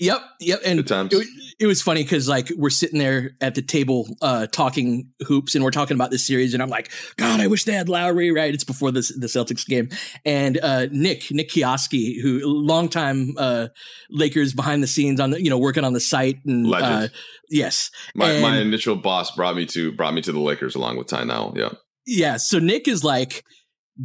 Yep, 0.00 0.20
yep. 0.40 0.60
And 0.64 0.80
it, 0.80 1.28
it 1.58 1.66
was 1.66 1.82
funny 1.82 2.02
because 2.02 2.26
like 2.26 2.50
we're 2.56 2.70
sitting 2.70 2.98
there 2.98 3.32
at 3.42 3.54
the 3.54 3.60
table 3.60 4.08
uh 4.22 4.46
talking 4.46 5.10
hoops 5.26 5.54
and 5.54 5.62
we're 5.62 5.70
talking 5.70 5.94
about 5.94 6.10
this 6.10 6.26
series 6.26 6.54
and 6.54 6.62
I'm 6.62 6.70
like, 6.70 6.90
God, 7.18 7.38
I 7.38 7.46
wish 7.48 7.64
they 7.64 7.74
had 7.74 7.90
Lowry, 7.90 8.32
right? 8.32 8.52
It's 8.54 8.64
before 8.64 8.90
this 8.92 9.08
the 9.14 9.26
Celtics 9.26 9.66
game. 9.66 9.90
And 10.24 10.58
uh 10.62 10.86
Nick, 10.90 11.30
Nick 11.30 11.50
Kioski, 11.50 12.20
who 12.20 12.40
longtime 12.44 13.34
uh 13.36 13.68
Lakers 14.08 14.54
behind 14.54 14.82
the 14.82 14.86
scenes 14.86 15.20
on 15.20 15.30
the 15.32 15.42
you 15.42 15.50
know, 15.50 15.58
working 15.58 15.84
on 15.84 15.92
the 15.92 16.00
site 16.00 16.38
and 16.46 16.66
uh 16.74 17.08
yes. 17.50 17.90
My 18.14 18.30
And- 18.30 18.42
my 18.42 18.56
initial 18.58 18.96
boss 18.96 19.30
brought 19.36 19.54
me 19.54 19.66
to 19.66 19.92
brought 19.92 20.14
me 20.14 20.22
to 20.22 20.32
the 20.32 20.40
Lakers 20.40 20.74
along 20.74 20.96
with 20.96 21.08
Ty 21.08 21.24
Nowell. 21.24 21.52
Yeah. 21.56 21.72
Yeah. 22.06 22.38
So 22.38 22.58
Nick 22.58 22.88
is 22.88 23.04
like, 23.04 23.44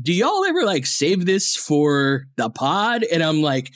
do 0.01 0.11
y'all 0.11 0.43
ever 0.43 0.65
like 0.65 0.85
save 0.85 1.25
this 1.25 1.55
for 1.55 2.25
the 2.35 2.49
pod? 2.49 3.03
And 3.03 3.23
I'm 3.23 3.41
like, 3.41 3.71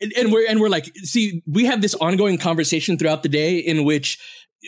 and, 0.00 0.12
and 0.16 0.32
we're 0.32 0.46
and 0.48 0.60
we're 0.60 0.68
like, 0.68 0.90
see, 1.02 1.42
we 1.46 1.64
have 1.66 1.80
this 1.82 1.94
ongoing 1.96 2.38
conversation 2.38 2.98
throughout 2.98 3.22
the 3.22 3.28
day 3.28 3.58
in 3.58 3.84
which 3.84 4.18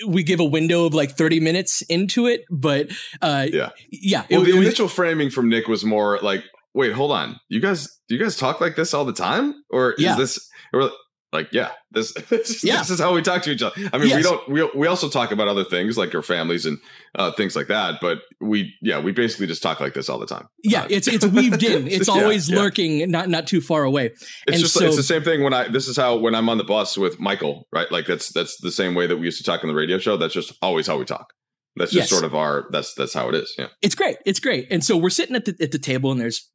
we 0.07 0.23
give 0.23 0.41
a 0.41 0.45
window 0.45 0.87
of 0.87 0.95
like 0.95 1.11
30 1.19 1.41
minutes 1.41 1.83
into 1.83 2.27
it, 2.27 2.45
but 2.51 2.89
uh 3.21 3.47
Yeah. 3.53 3.71
yeah, 3.91 4.25
Well, 4.31 4.41
it- 4.43 4.45
the 4.47 4.51
it 4.53 4.59
was- 4.59 4.67
initial 4.67 4.89
framing 4.89 5.31
from 5.31 5.49
Nick 5.51 5.69
was 5.69 5.85
more 5.85 6.19
like, 6.23 6.43
"Wait, 6.75 6.93
hold 6.93 7.13
on. 7.13 7.39
You 7.51 7.61
guys, 7.61 7.89
do 8.09 8.15
you 8.15 8.21
guys 8.23 8.37
talk 8.37 8.61
like 8.61 8.75
this 8.77 8.95
all 8.95 9.05
the 9.05 9.13
time, 9.13 9.55
or 9.71 9.95
Yeah. 9.99 10.13
is 10.13 10.17
this?" 10.35 10.49
Or 10.73 10.91
like, 11.33 11.49
yeah, 11.53 11.71
this 11.91 12.13
this, 12.31 12.63
Yeah. 12.63 12.77
this 12.79 12.91
is 12.91 13.01
how 13.01 13.15
we 13.15 13.23
talk 13.23 13.43
to 13.43 13.51
each 13.51 13.63
other. 13.63 13.75
I 13.93 13.99
mean, 13.99 14.15
we 14.15 14.23
don't. 14.23 14.47
We 14.49 14.69
we 14.75 14.87
also 14.87 15.09
talk 15.09 15.33
about 15.33 15.49
other 15.49 15.65
things 15.65 15.97
like 15.97 16.15
our 16.15 16.23
families 16.23 16.67
and 16.67 16.79
uh, 17.15 17.33
things 17.33 17.57
like 17.57 17.69
that. 17.69 18.01
But 18.01 18.19
we, 18.41 18.75
yeah, 18.83 18.99
we 19.01 19.13
basically 19.13 19.47
just 19.47 19.63
talk 19.63 19.81
like 19.81 19.95
this 19.95 20.09
all 20.09 20.19
the 20.19 20.27
time. 20.27 20.47
yeah, 20.63 20.83
Uh, 20.83 20.89
it's 20.91 21.09
it's 21.09 21.27
weaved 21.27 21.63
in. 21.63 21.87
It's 21.97 22.09
Yeah, 22.09 22.15
always 22.15 22.51
yeah. 22.51 22.59
lurking, 22.59 23.11
not 23.11 23.29
not 23.29 23.47
too 23.47 23.61
far 23.61 23.85
away. 23.85 24.07
It's 24.07 24.23
and 24.49 24.57
just 24.59 24.75
so- 24.75 24.85
it's 24.85 24.97
the 24.97 25.03
same 25.03 25.23
thing 25.23 25.43
when 25.43 25.55
I 25.55 25.69
this 25.69 25.89
is 25.89 25.97
how 25.97 26.17
when 26.17 26.35
I'm 26.35 26.49
on 26.49 26.59
the 26.59 26.65
bus 26.65 26.97
with 26.99 27.19
Michael, 27.19 27.67
right? 27.73 27.91
Like 27.91 28.07
that's 28.07 28.31
that's 28.33 28.59
the 28.61 28.71
same 28.73 28.95
way 28.95 29.07
that 29.07 29.17
we 29.17 29.25
used 29.25 29.39
to 29.39 29.45
talk 29.45 29.65
on 29.65 29.69
the 29.69 29.75
radio 29.75 29.99
show. 29.99 30.17
That's 30.17 30.35
just 30.35 30.53
always 30.61 30.87
how 30.87 30.99
we 30.99 31.05
talk. 31.05 31.33
That's 31.77 31.91
just 31.93 32.03
Yes. 32.03 32.11
sort 32.11 32.25
of 32.25 32.35
our 32.35 32.67
that's 32.71 32.93
that's 32.95 33.15
how 33.15 33.31
it 33.31 33.35
is. 33.35 33.55
Yeah. 33.59 33.69
it's 33.81 33.95
great. 33.95 34.17
It's 34.27 34.41
great. 34.41 34.67
And 34.71 34.85
so 34.85 34.99
we're 34.99 35.09
sitting 35.09 35.35
at 35.35 35.47
the 35.47 35.57
at 35.61 35.71
the 35.73 35.79
table, 35.79 36.13
and 36.13 36.21
there's 36.21 36.51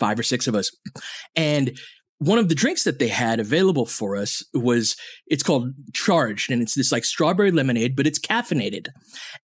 five 0.00 0.18
or 0.18 0.24
six 0.24 0.48
of 0.48 0.56
us, 0.56 0.72
and 1.36 1.78
one 2.18 2.38
of 2.38 2.48
the 2.48 2.54
drinks 2.54 2.84
that 2.84 2.98
they 2.98 3.08
had 3.08 3.40
available 3.40 3.84
for 3.84 4.16
us 4.16 4.42
was 4.54 4.96
it's 5.26 5.42
called 5.42 5.74
Charged, 5.92 6.50
and 6.50 6.62
it's 6.62 6.74
this 6.74 6.90
like 6.90 7.04
strawberry 7.04 7.50
lemonade, 7.50 7.94
but 7.94 8.06
it's 8.06 8.18
caffeinated, 8.18 8.88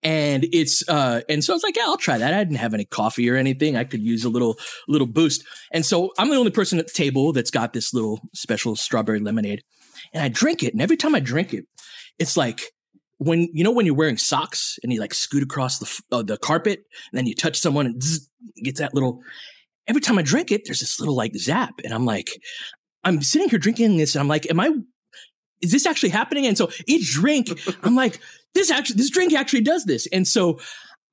and 0.03 0.47
it's 0.53 0.87
uh, 0.89 1.21
and 1.29 1.45
so 1.45 1.53
I 1.53 1.57
was 1.57 1.63
like, 1.63 1.77
yeah, 1.77 1.85
I'll 1.85 1.99
try 1.99 2.17
that. 2.17 2.33
I 2.33 2.39
didn't 2.39 2.57
have 2.57 2.73
any 2.73 2.87
coffee 2.87 3.29
or 3.29 3.37
anything. 3.37 3.77
I 3.77 3.85
could 3.85 4.03
use 4.03 4.25
a 4.25 4.31
little 4.31 4.59
little 4.89 5.07
boost, 5.07 5.45
and 5.71 5.85
so 5.85 6.13
I'm 6.19 6.31
the 6.31 6.37
only 6.37 6.51
person 6.51 6.79
at 6.79 6.87
the 6.87 6.95
table 6.95 7.33
that's 7.33 7.51
got 7.51 7.75
this 7.75 7.93
little 7.93 8.21
special 8.35 8.75
strawberry 8.75 9.21
lemonade, 9.21 9.63
and 10.15 10.23
I 10.23 10.29
drink 10.29 10.63
it, 10.63 10.73
and 10.73 10.81
every 10.81 10.97
time 10.97 11.15
I 11.15 11.21
drink 11.21 11.53
it, 11.53 11.67
it's 12.19 12.37
like 12.39 12.63
when 13.19 13.49
you 13.53 13.65
know 13.65 13.71
when 13.71 13.85
you're 13.85 13.95
wearing 13.95 14.17
socks 14.17 14.79
and 14.83 14.93
you 14.93 14.99
like 14.99 15.13
scoot 15.13 15.43
across 15.43 15.79
the 15.79 16.03
uh, 16.11 16.23
the 16.23 16.39
carpet 16.39 16.85
and 17.11 17.19
then 17.19 17.27
you 17.27 17.35
touch 17.35 17.59
someone 17.59 17.87
and 17.87 18.03
zzz, 18.03 18.31
gets 18.63 18.81
that 18.81 18.95
little 18.95 19.21
every 19.89 20.01
time 20.01 20.19
i 20.19 20.23
drink 20.23 20.51
it 20.51 20.63
there's 20.65 20.81
this 20.81 21.01
little 21.01 21.17
like 21.17 21.35
zap 21.37 21.75
and 21.85 21.93
i'm 21.93 22.05
like 22.05 22.31
i'm 23.05 23.23
sitting 23.23 23.49
here 23.49 23.59
drinking 23.59 23.97
this 23.97 24.15
and 24.15 24.21
i'm 24.21 24.29
like 24.29 24.49
am 24.51 24.61
i 24.61 24.73
is 25.63 25.71
this 25.71 25.87
actually 25.87 26.11
happening? 26.11 26.47
And 26.47 26.59
so 26.59 26.71
each 26.87 27.13
drink 27.13 27.49
i'm 27.83 27.95
like 27.95 28.21
this 28.55 28.71
actually 28.71 28.97
this 28.97 29.11
drink 29.11 29.33
actually 29.33 29.63
does 29.63 29.85
this. 29.85 30.07
And 30.13 30.29
so 30.29 30.59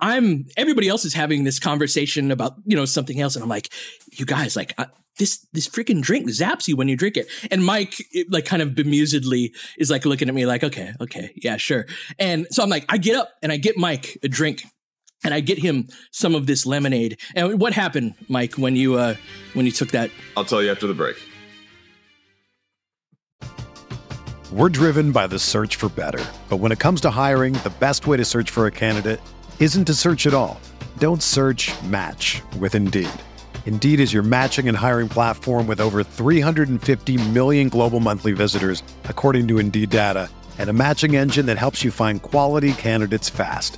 i'm 0.01 0.45
everybody 0.57 0.87
else 0.87 1.05
is 1.05 1.13
having 1.13 1.43
this 1.43 1.59
conversation 1.59 2.31
about 2.31 2.53
you 2.65 2.75
know 2.75 2.85
something 2.85 3.19
else 3.19 3.35
and 3.35 3.43
i'm 3.43 3.49
like 3.49 3.67
you 4.13 4.25
guys 4.25 4.55
like 4.55 4.73
I, 4.77 4.87
this 5.17 5.45
this 5.51 5.67
freaking 5.67 6.01
drink 6.01 6.29
zaps 6.29 6.69
you 6.69 6.77
when 6.77 6.87
you 6.87 6.95
drink 6.95 7.17
it. 7.17 7.27
And 7.51 7.63
mike 7.63 7.95
it, 8.11 8.31
like 8.31 8.45
kind 8.45 8.61
of 8.61 8.69
bemusedly 8.69 9.51
is 9.77 9.89
like 9.89 10.05
looking 10.05 10.27
at 10.27 10.35
me 10.35 10.45
like 10.45 10.63
okay 10.63 10.93
okay 10.99 11.31
yeah 11.35 11.57
sure. 11.57 11.85
And 12.17 12.47
so 12.51 12.63
i'm 12.63 12.69
like 12.69 12.85
i 12.89 12.97
get 12.97 13.15
up 13.15 13.29
and 13.43 13.51
i 13.51 13.57
get 13.57 13.77
mike 13.77 14.17
a 14.23 14.27
drink 14.27 14.63
and 15.23 15.33
i 15.33 15.39
get 15.39 15.57
him 15.57 15.87
some 16.11 16.35
of 16.35 16.47
this 16.47 16.65
lemonade 16.65 17.19
and 17.35 17.59
what 17.59 17.73
happened 17.73 18.13
mike 18.27 18.55
when 18.55 18.75
you 18.75 18.95
uh 18.95 19.15
when 19.53 19.65
you 19.65 19.71
took 19.71 19.91
that 19.91 20.09
I'll 20.37 20.45
tell 20.45 20.63
you 20.63 20.71
after 20.71 20.87
the 20.87 20.93
break. 20.93 21.17
We're 24.51 24.69
driven 24.69 25.11
by 25.11 25.27
the 25.27 25.37
search 25.37 25.75
for 25.75 25.89
better. 25.89 26.25
But 26.49 26.57
when 26.57 26.71
it 26.71 26.79
comes 26.79 27.01
to 27.01 27.11
hiring, 27.11 27.53
the 27.53 27.73
best 27.79 28.07
way 28.07 28.17
to 28.17 28.25
search 28.25 28.49
for 28.49 28.65
a 28.65 28.71
candidate 28.71 29.21
isn't 29.59 29.85
to 29.85 29.93
search 29.93 30.25
at 30.25 30.33
all. 30.33 30.59
Don't 30.97 31.21
search 31.21 31.71
match 31.83 32.41
with 32.57 32.73
Indeed. 32.73 33.09
Indeed 33.67 33.99
is 33.99 34.11
your 34.11 34.23
matching 34.23 34.67
and 34.67 34.75
hiring 34.75 35.07
platform 35.07 35.67
with 35.67 35.79
over 35.79 36.03
350 36.03 37.29
million 37.29 37.69
global 37.69 37.99
monthly 37.99 38.31
visitors, 38.31 38.81
according 39.03 39.47
to 39.49 39.59
Indeed 39.59 39.91
data, 39.91 40.29
and 40.57 40.67
a 40.67 40.73
matching 40.73 41.15
engine 41.15 41.45
that 41.45 41.59
helps 41.59 41.83
you 41.83 41.91
find 41.91 42.21
quality 42.21 42.73
candidates 42.73 43.29
fast. 43.29 43.77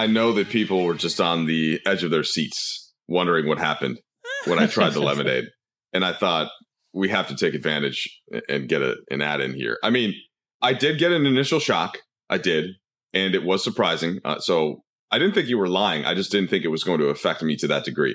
I 0.00 0.06
know 0.06 0.32
that 0.32 0.48
people 0.48 0.84
were 0.84 0.94
just 0.94 1.20
on 1.20 1.46
the 1.46 1.80
edge 1.86 2.02
of 2.04 2.10
their 2.10 2.24
seats 2.24 2.92
wondering 3.08 3.46
what 3.46 3.58
happened 3.58 3.98
when 4.46 4.58
I 4.58 4.66
tried 4.66 4.94
the 4.94 5.00
lemonade. 5.10 5.44
And 5.92 6.04
I 6.04 6.12
thought 6.12 6.50
we 6.94 7.08
have 7.10 7.28
to 7.28 7.36
take 7.36 7.54
advantage 7.54 8.08
and 8.48 8.68
get 8.68 8.82
a, 8.82 8.96
an 9.10 9.20
ad 9.20 9.40
in 9.40 9.52
here. 9.54 9.78
I 9.82 9.90
mean, 9.90 10.14
I 10.62 10.72
did 10.72 10.98
get 10.98 11.12
an 11.12 11.26
initial 11.26 11.60
shock. 11.60 11.98
I 12.28 12.38
did. 12.38 12.70
And 13.12 13.34
it 13.34 13.42
was 13.42 13.62
surprising. 13.64 14.20
Uh, 14.24 14.38
so 14.38 14.82
I 15.10 15.18
didn't 15.18 15.34
think 15.34 15.48
you 15.48 15.58
were 15.58 15.68
lying. 15.68 16.04
I 16.04 16.14
just 16.14 16.30
didn't 16.32 16.48
think 16.50 16.64
it 16.64 16.68
was 16.68 16.84
going 16.84 17.00
to 17.00 17.06
affect 17.08 17.42
me 17.42 17.56
to 17.56 17.66
that 17.68 17.84
degree. 17.84 18.14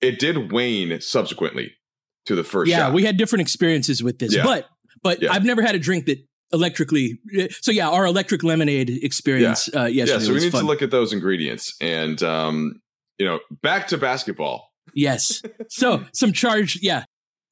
It 0.00 0.18
did 0.20 0.52
wane 0.52 1.00
subsequently 1.00 1.72
to 2.26 2.34
the 2.36 2.44
first 2.44 2.70
yeah 2.70 2.78
shot. 2.86 2.92
we 2.92 3.02
had 3.04 3.16
different 3.16 3.42
experiences 3.42 4.02
with 4.02 4.18
this 4.18 4.34
Yeah. 4.36 4.44
but 4.44 4.66
but 5.02 5.22
Yeah. 5.22 5.32
i've 5.32 5.44
never 5.46 5.62
had 5.62 5.74
a 5.74 5.78
drink 5.78 6.04
that 6.06 6.18
electrically 6.52 7.18
so 7.60 7.70
yeah 7.70 7.88
our 7.88 8.06
electric 8.06 8.42
lemonade 8.42 8.90
experience 9.02 9.68
uh 9.74 9.84
yesterday 9.84 10.20
yeah, 10.20 10.26
so 10.26 10.32
we 10.32 10.40
need 10.40 10.52
fun. 10.52 10.62
to 10.62 10.66
look 10.66 10.82
at 10.82 10.90
those 10.90 11.12
ingredients. 11.12 11.74
And, 11.80 12.22
um, 12.22 12.80
you 13.18 13.26
know, 13.26 13.40
back 13.62 13.88
to 13.88 13.98
basketball. 13.98 14.70
Yes. 14.94 15.42
So 15.68 16.04
some 16.12 16.32
charge, 16.32 16.78
yeah. 16.80 17.04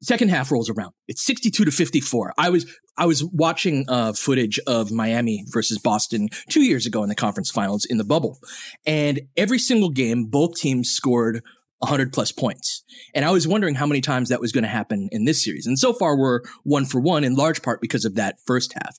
Second 0.03 0.29
half 0.29 0.53
rolls 0.53 0.71
around. 0.71 0.93
It's 1.09 1.25
62 1.25 1.65
to 1.65 1.71
54. 1.71 2.35
I 2.39 2.51
was 2.51 2.67
I 2.99 3.07
was 3.07 3.25
watching 3.25 3.85
uh 3.89 4.13
footage 4.13 4.59
of 4.67 4.91
Miami 4.93 5.45
versus 5.49 5.79
Boston 5.79 6.29
2 6.51 6.63
years 6.63 6.87
ago 6.87 7.03
in 7.03 7.09
the 7.09 7.15
conference 7.15 7.51
finals 7.51 7.85
in 7.85 7.99
the 7.99 8.05
bubble. 8.05 8.39
And 8.87 9.23
every 9.37 9.59
single 9.59 9.91
game 9.91 10.27
both 10.27 10.57
teams 10.57 10.91
scored 10.91 11.43
100 11.87 12.13
plus 12.13 12.33
points. 12.33 12.85
And 13.15 13.25
I 13.25 13.31
was 13.31 13.49
wondering 13.49 13.77
how 13.77 13.87
many 13.87 14.01
times 14.01 14.29
that 14.29 14.41
was 14.41 14.53
going 14.53 14.65
to 14.65 14.69
happen 14.69 15.09
in 15.13 15.25
this 15.25 15.43
series. 15.43 15.67
And 15.67 15.79
so 15.79 15.93
far 15.93 16.17
we're 16.17 16.41
1 16.65 16.85
for 16.87 17.01
1 17.01 17.25
in 17.25 17.35
large 17.35 17.63
part 17.63 17.81
because 17.81 18.05
of 18.05 18.15
that 18.17 18.37
first 18.47 18.75
half. 18.75 18.99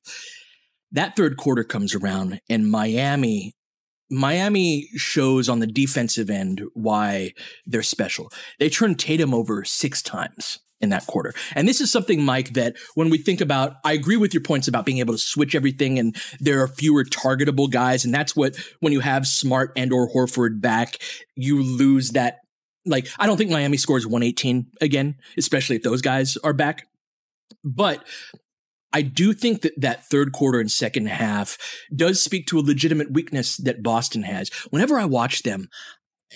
That 0.92 1.16
third 1.16 1.38
quarter 1.38 1.64
comes 1.64 1.94
around 1.94 2.40
and 2.50 2.70
Miami 2.70 3.54
Miami 4.10 4.88
shows 4.96 5.50
on 5.50 5.60
the 5.60 5.68
defensive 5.68 6.30
end 6.30 6.62
why 6.74 7.34
they're 7.66 7.84
special. 7.84 8.32
They 8.58 8.70
turned 8.70 9.00
Tatum 9.00 9.34
over 9.34 9.66
six 9.66 10.02
times 10.02 10.60
in 10.80 10.90
that 10.90 11.08
quarter. 11.08 11.34
And 11.56 11.68
this 11.68 11.82
is 11.82 11.92
something, 11.92 12.24
Mike, 12.24 12.54
that 12.54 12.76
when 12.96 13.10
we 13.10 13.18
think 13.18 13.42
about, 13.42 13.74
I 13.84 13.94
agree 13.94 14.18
with 14.18 14.34
your 14.34 14.44
points 14.44 14.68
about 14.68 14.86
being 14.86 15.00
able 15.00 15.14
to 15.14 15.20
switch 15.20 15.56
everything 15.56 15.98
and 15.98 16.16
there 16.40 16.62
are 16.62 16.68
fewer 16.68 17.04
targetable 17.04 17.70
guys. 17.70 18.06
And 18.06 18.14
that's 18.14 18.36
what, 18.36 18.56
when 18.80 18.94
you 18.94 19.00
have 19.00 19.26
Smart 19.26 19.72
and 19.76 19.92
or 19.92 20.10
Horford 20.10 20.62
back, 20.62 20.98
you 21.36 21.62
lose 21.62 22.12
that. 22.12 22.40
Like, 22.88 23.08
I 23.20 23.26
don't 23.26 23.38
think 23.38 23.52
Miami 23.52 23.78
scores 23.78 24.08
118 24.08 24.68
again, 24.82 25.16
especially 25.38 25.76
if 25.76 25.84
those 25.84 26.02
guys 26.02 26.38
are 26.38 26.54
back. 26.54 26.88
But 27.64 28.06
I 28.94 29.02
do 29.02 29.34
think 29.34 29.62
that 29.62 29.80
that 29.82 30.10
third 30.10 30.32
quarter 30.32 30.60
and 30.60 30.72
second 30.72 31.08
half 31.08 31.58
does 31.96 32.24
speak 32.24 32.48
to 32.48 32.60
a 32.60 32.62
legitimate 32.62 33.12
weakness 33.12 33.58
that 33.58 33.84
Boston 33.84 34.24
has. 34.24 34.50
Whenever 34.70 34.98
I 34.98 35.06
watch 35.06 35.44
them, 35.44 35.70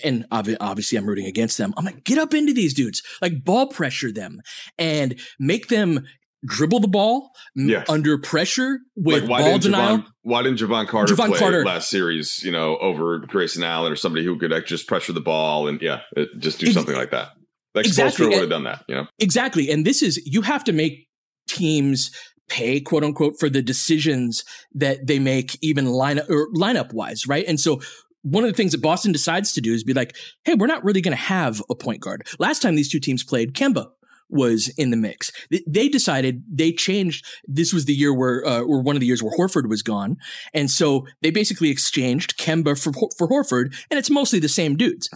and 0.04 0.24
obviously 0.30 0.96
I'm 0.96 1.06
rooting 1.06 1.26
against 1.26 1.58
them. 1.58 1.74
I'm 1.76 1.84
like, 1.84 2.04
get 2.04 2.18
up 2.18 2.32
into 2.32 2.52
these 2.54 2.72
dudes, 2.72 3.02
like 3.20 3.44
ball 3.44 3.66
pressure 3.66 4.10
them 4.10 4.40
and 4.78 5.18
make 5.38 5.68
them 5.68 6.06
dribble 6.44 6.80
the 6.80 6.88
ball 6.88 7.30
yes. 7.54 7.88
under 7.88 8.18
pressure 8.18 8.80
with 8.96 9.24
like 9.24 9.44
ball 9.44 9.58
denial. 9.58 9.98
Jevon, 9.98 10.06
why 10.22 10.42
didn't 10.42 10.58
Jevon 10.58 10.88
Carter 10.88 11.14
Jevon 11.14 11.28
play 11.28 11.38
Carter. 11.38 11.64
last 11.64 11.88
series, 11.88 12.42
you 12.42 12.50
know, 12.50 12.76
over 12.78 13.18
Grayson 13.18 13.62
Allen 13.62 13.92
or 13.92 13.96
somebody 13.96 14.24
who 14.24 14.38
could 14.38 14.50
like, 14.50 14.66
just 14.66 14.88
pressure 14.88 15.12
the 15.12 15.20
ball 15.20 15.68
and 15.68 15.80
yeah, 15.80 16.00
it, 16.16 16.28
just 16.38 16.58
do 16.58 16.72
something 16.72 16.96
like 16.96 17.10
that. 17.10 17.30
Like 17.74 17.86
exactly. 17.86 18.28
would 18.28 18.38
have 18.38 18.50
done 18.50 18.64
that, 18.64 18.84
you 18.88 18.94
know? 18.94 19.06
Exactly. 19.18 19.70
And 19.70 19.86
this 19.86 20.02
is, 20.02 20.20
you 20.26 20.42
have 20.42 20.64
to 20.64 20.72
make 20.72 21.08
teams 21.48 22.10
pay 22.48 22.80
quote 22.80 23.04
unquote 23.04 23.38
for 23.38 23.48
the 23.48 23.62
decisions 23.62 24.44
that 24.74 25.06
they 25.06 25.18
make 25.18 25.56
even 25.62 25.86
lineup 25.86 26.28
or 26.28 26.48
lineup 26.52 26.92
wise, 26.92 27.26
right? 27.26 27.44
And 27.48 27.58
so 27.58 27.80
one 28.22 28.44
of 28.44 28.50
the 28.50 28.56
things 28.56 28.72
that 28.72 28.82
Boston 28.82 29.10
decides 29.10 29.52
to 29.54 29.60
do 29.60 29.72
is 29.72 29.84
be 29.84 29.94
like, 29.94 30.16
hey, 30.44 30.54
we're 30.54 30.66
not 30.66 30.84
really 30.84 31.00
going 31.00 31.16
to 31.16 31.22
have 31.22 31.62
a 31.70 31.74
point 31.74 32.00
guard. 32.00 32.26
Last 32.38 32.62
time 32.62 32.76
these 32.76 32.90
two 32.90 33.00
teams 33.00 33.24
played, 33.24 33.54
Kemba 33.54 33.88
was 34.32 34.68
in 34.76 34.90
the 34.90 34.96
mix. 34.96 35.30
They 35.66 35.88
decided 35.88 36.44
they 36.50 36.72
changed. 36.72 37.26
This 37.44 37.72
was 37.72 37.84
the 37.84 37.94
year 37.94 38.12
where, 38.12 38.44
uh, 38.46 38.60
or 38.60 38.82
one 38.82 38.96
of 38.96 39.00
the 39.00 39.06
years 39.06 39.22
where 39.22 39.36
Horford 39.36 39.68
was 39.68 39.82
gone, 39.82 40.16
and 40.54 40.70
so 40.70 41.06
they 41.22 41.30
basically 41.30 41.70
exchanged 41.70 42.38
Kemba 42.38 42.80
for 42.80 42.92
for 43.16 43.28
Horford, 43.28 43.74
and 43.90 43.98
it's 43.98 44.10
mostly 44.10 44.38
the 44.38 44.48
same 44.48 44.76
dudes. 44.76 45.08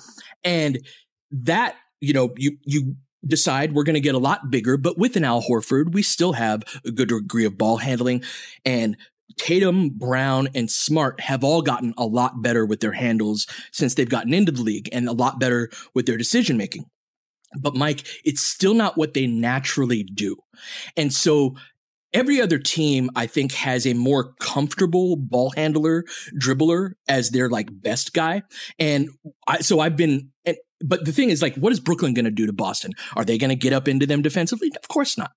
And 0.44 0.78
that 1.30 1.76
you 2.00 2.12
know, 2.12 2.32
you 2.36 2.58
you 2.64 2.96
decide 3.26 3.72
we're 3.72 3.84
going 3.84 3.94
to 3.94 4.00
get 4.00 4.14
a 4.14 4.18
lot 4.18 4.50
bigger, 4.50 4.76
but 4.76 4.98
with 4.98 5.16
an 5.16 5.24
Al 5.24 5.42
Horford, 5.42 5.92
we 5.92 6.02
still 6.02 6.34
have 6.34 6.62
a 6.84 6.90
good 6.90 7.08
degree 7.08 7.44
of 7.44 7.58
ball 7.58 7.78
handling 7.78 8.22
and 8.64 8.96
Tatum, 9.38 9.90
Brown, 9.90 10.48
and 10.54 10.70
Smart 10.70 11.20
have 11.20 11.44
all 11.44 11.62
gotten 11.62 11.92
a 11.98 12.06
lot 12.06 12.42
better 12.42 12.64
with 12.64 12.80
their 12.80 12.92
handles 12.92 13.46
since 13.70 13.94
they've 13.94 14.08
gotten 14.08 14.32
into 14.32 14.52
the 14.52 14.62
league 14.62 14.88
and 14.92 15.08
a 15.08 15.12
lot 15.12 15.38
better 15.38 15.68
with 15.94 16.06
their 16.06 16.16
decision 16.16 16.56
making. 16.56 16.86
But 17.60 17.74
Mike, 17.74 18.06
it's 18.24 18.42
still 18.42 18.74
not 18.74 18.96
what 18.96 19.14
they 19.14 19.26
naturally 19.26 20.02
do. 20.02 20.36
And 20.96 21.12
so 21.12 21.56
every 22.12 22.40
other 22.40 22.58
team, 22.58 23.10
I 23.14 23.26
think, 23.26 23.52
has 23.52 23.86
a 23.86 23.94
more 23.94 24.34
comfortable 24.40 25.16
ball 25.16 25.50
handler, 25.50 26.04
dribbler 26.40 26.92
as 27.08 27.30
their 27.30 27.48
like 27.50 27.68
best 27.70 28.14
guy. 28.14 28.42
And 28.78 29.10
I, 29.46 29.60
so 29.60 29.80
I've 29.80 29.96
been, 29.96 30.30
and, 30.44 30.56
but 30.80 31.04
the 31.04 31.12
thing 31.12 31.30
is 31.30 31.42
like, 31.42 31.56
what 31.56 31.72
is 31.72 31.80
Brooklyn 31.80 32.14
going 32.14 32.24
to 32.24 32.30
do 32.30 32.46
to 32.46 32.52
Boston? 32.52 32.92
Are 33.16 33.24
they 33.24 33.38
going 33.38 33.50
to 33.50 33.56
get 33.56 33.72
up 33.72 33.88
into 33.88 34.06
them 34.06 34.22
defensively? 34.22 34.70
Of 34.82 34.88
course 34.88 35.18
not. 35.18 35.32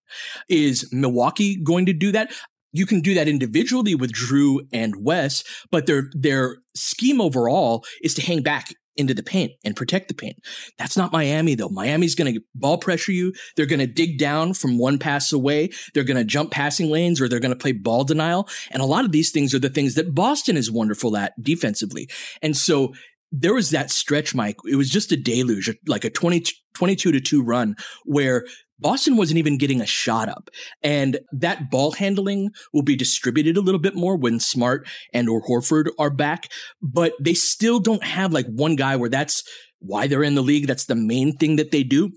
Is 0.48 0.90
Milwaukee 0.92 1.56
going 1.56 1.86
to 1.86 1.94
do 1.94 2.12
that? 2.12 2.32
You 2.72 2.86
can 2.86 3.02
do 3.02 3.14
that 3.16 3.28
individually 3.28 3.96
with 3.96 4.14
Jrue 4.14 4.60
and 4.72 5.04
Wes, 5.04 5.44
but 5.72 5.88
their 5.88 6.10
their 6.14 6.58
scheme 6.76 7.20
overall 7.20 7.84
is 8.04 8.14
to 8.14 8.22
hang 8.22 8.44
back 8.44 8.76
into 9.00 9.14
the 9.14 9.24
paint 9.24 9.54
and 9.64 9.76
protect 9.76 10.10
the 10.10 10.14
paint. 10.14 10.38
That's 10.78 10.98
not 10.98 11.12
Miami 11.12 11.56
though. 11.56 11.70
Miami's 11.70 12.16
going 12.16 12.34
to 12.34 12.42
ball 12.54 12.78
pressure 12.78 13.12
you. 13.12 13.34
They're 13.56 13.66
going 13.66 13.80
to 13.80 13.88
dig 13.88 14.20
down 14.20 14.54
from 14.54 14.78
one 14.78 15.00
pass 15.00 15.32
away. 15.32 15.70
They're 15.94 16.04
going 16.04 16.18
to 16.18 16.24
jump 16.24 16.52
passing 16.52 16.90
lanes 16.90 17.22
or 17.22 17.30
they're 17.30 17.40
going 17.40 17.54
to 17.54 17.58
play 17.58 17.72
ball 17.72 18.04
denial. 18.04 18.48
And 18.72 18.82
a 18.82 18.86
lot 18.86 19.06
of 19.06 19.12
these 19.12 19.32
things 19.32 19.54
are 19.54 19.60
the 19.60 19.70
things 19.70 19.96
that 19.96 20.14
Boston 20.14 20.58
is 20.58 20.70
wonderful 20.70 21.16
at 21.18 21.34
defensively. 21.42 22.10
And 22.42 22.56
so 22.56 22.94
there 23.32 23.54
was 23.54 23.70
that 23.70 23.92
stretch, 23.92 24.34
Mike. 24.36 24.58
It 24.66 24.76
was 24.76 24.90
just 24.90 25.12
a 25.12 25.18
deluge, 25.18 25.74
like 25.88 26.04
a 26.04 26.10
20, 26.10 26.44
22 26.74 27.12
to 27.12 27.20
2 27.20 27.44
run 27.44 27.76
where 28.06 28.46
Boston 28.80 29.18
wasn't 29.18 29.38
even 29.38 29.58
getting 29.58 29.82
a 29.82 29.86
shot 29.86 30.30
up. 30.30 30.50
And 30.82 31.20
that 31.32 31.70
ball 31.70 31.92
handling 31.92 32.52
will 32.74 32.84
be 32.84 32.96
distributed 32.96 33.58
a 33.58 33.62
little 33.62 33.80
bit 33.80 33.96
more 33.96 34.16
when 34.16 34.40
Smart 34.40 34.88
and 35.14 35.30
or 35.30 35.42
Horford 35.42 35.90
are 36.00 36.10
back, 36.10 36.50
but 36.82 37.14
they 37.20 37.34
still 37.34 37.80
don't 37.80 38.04
have 38.04 38.34
like 38.34 38.48
one 38.48 38.76
guy 38.76 38.96
where 38.96 39.10
that's 39.10 39.44
why 39.80 40.08
they're 40.08 40.24
in 40.24 40.36
the 40.36 40.42
league. 40.42 40.68
That's 40.68 40.86
the 40.86 40.96
main 40.96 41.36
thing 41.36 41.56
that 41.58 41.72
they 41.72 41.84
do. 41.84 42.12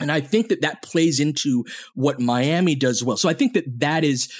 And 0.00 0.12
I 0.12 0.20
think 0.20 0.48
that 0.48 0.62
that 0.62 0.82
plays 0.82 1.18
into 1.18 1.64
what 1.94 2.20
Miami 2.20 2.74
does 2.74 3.02
well. 3.02 3.16
So 3.16 3.28
I 3.28 3.34
think 3.34 3.54
that 3.54 3.80
that 3.80 4.04
is 4.04 4.32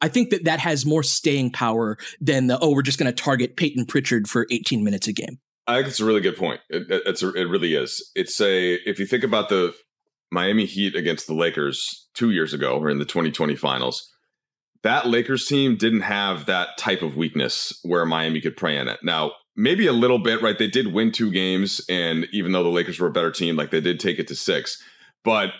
I 0.00 0.08
think 0.08 0.30
that 0.30 0.44
that 0.44 0.60
has 0.60 0.84
more 0.84 1.02
staying 1.02 1.52
power 1.52 1.96
than 2.20 2.48
the, 2.48 2.58
oh, 2.60 2.72
we're 2.72 2.82
just 2.82 2.98
going 2.98 3.12
to 3.12 3.22
target 3.22 3.56
Payton 3.56 3.86
Pritchard 3.86 4.28
for 4.28 4.46
18 4.50 4.84
minutes 4.84 5.08
a 5.08 5.12
game. 5.12 5.38
I 5.66 5.76
think 5.76 5.88
it's 5.88 6.00
a 6.00 6.04
really 6.04 6.20
good 6.20 6.36
point. 6.36 6.60
It, 6.68 6.86
it's 6.88 7.22
a, 7.22 7.32
it 7.32 7.44
really 7.44 7.74
is. 7.74 8.10
It's 8.14 8.40
a 8.40 8.74
if 8.88 8.98
you 9.00 9.06
think 9.06 9.24
about 9.24 9.48
the 9.48 9.74
Miami 10.30 10.66
Heat 10.66 10.94
against 10.94 11.26
the 11.26 11.34
Lakers 11.34 12.08
two 12.14 12.30
years 12.30 12.52
ago, 12.52 12.78
or 12.78 12.90
in 12.90 12.98
the 12.98 13.04
2020 13.04 13.56
finals, 13.56 14.12
that 14.82 15.06
Lakers 15.06 15.46
team 15.46 15.76
didn't 15.76 16.02
have 16.02 16.46
that 16.46 16.76
type 16.78 17.02
of 17.02 17.16
weakness 17.16 17.78
where 17.82 18.04
Miami 18.04 18.40
could 18.40 18.56
prey 18.56 18.78
on 18.78 18.88
it. 18.88 19.00
Now, 19.02 19.32
maybe 19.56 19.86
a 19.86 19.92
little 19.92 20.18
bit, 20.18 20.42
right? 20.42 20.58
They 20.58 20.68
did 20.68 20.92
win 20.92 21.12
two 21.12 21.30
games, 21.30 21.80
and 21.88 22.26
even 22.32 22.52
though 22.52 22.62
the 22.62 22.68
Lakers 22.68 23.00
were 23.00 23.08
a 23.08 23.12
better 23.12 23.30
team, 23.30 23.56
like 23.56 23.70
they 23.70 23.80
did 23.80 23.98
take 23.98 24.18
it 24.18 24.28
to 24.28 24.36
six, 24.36 24.80
but 25.24 25.50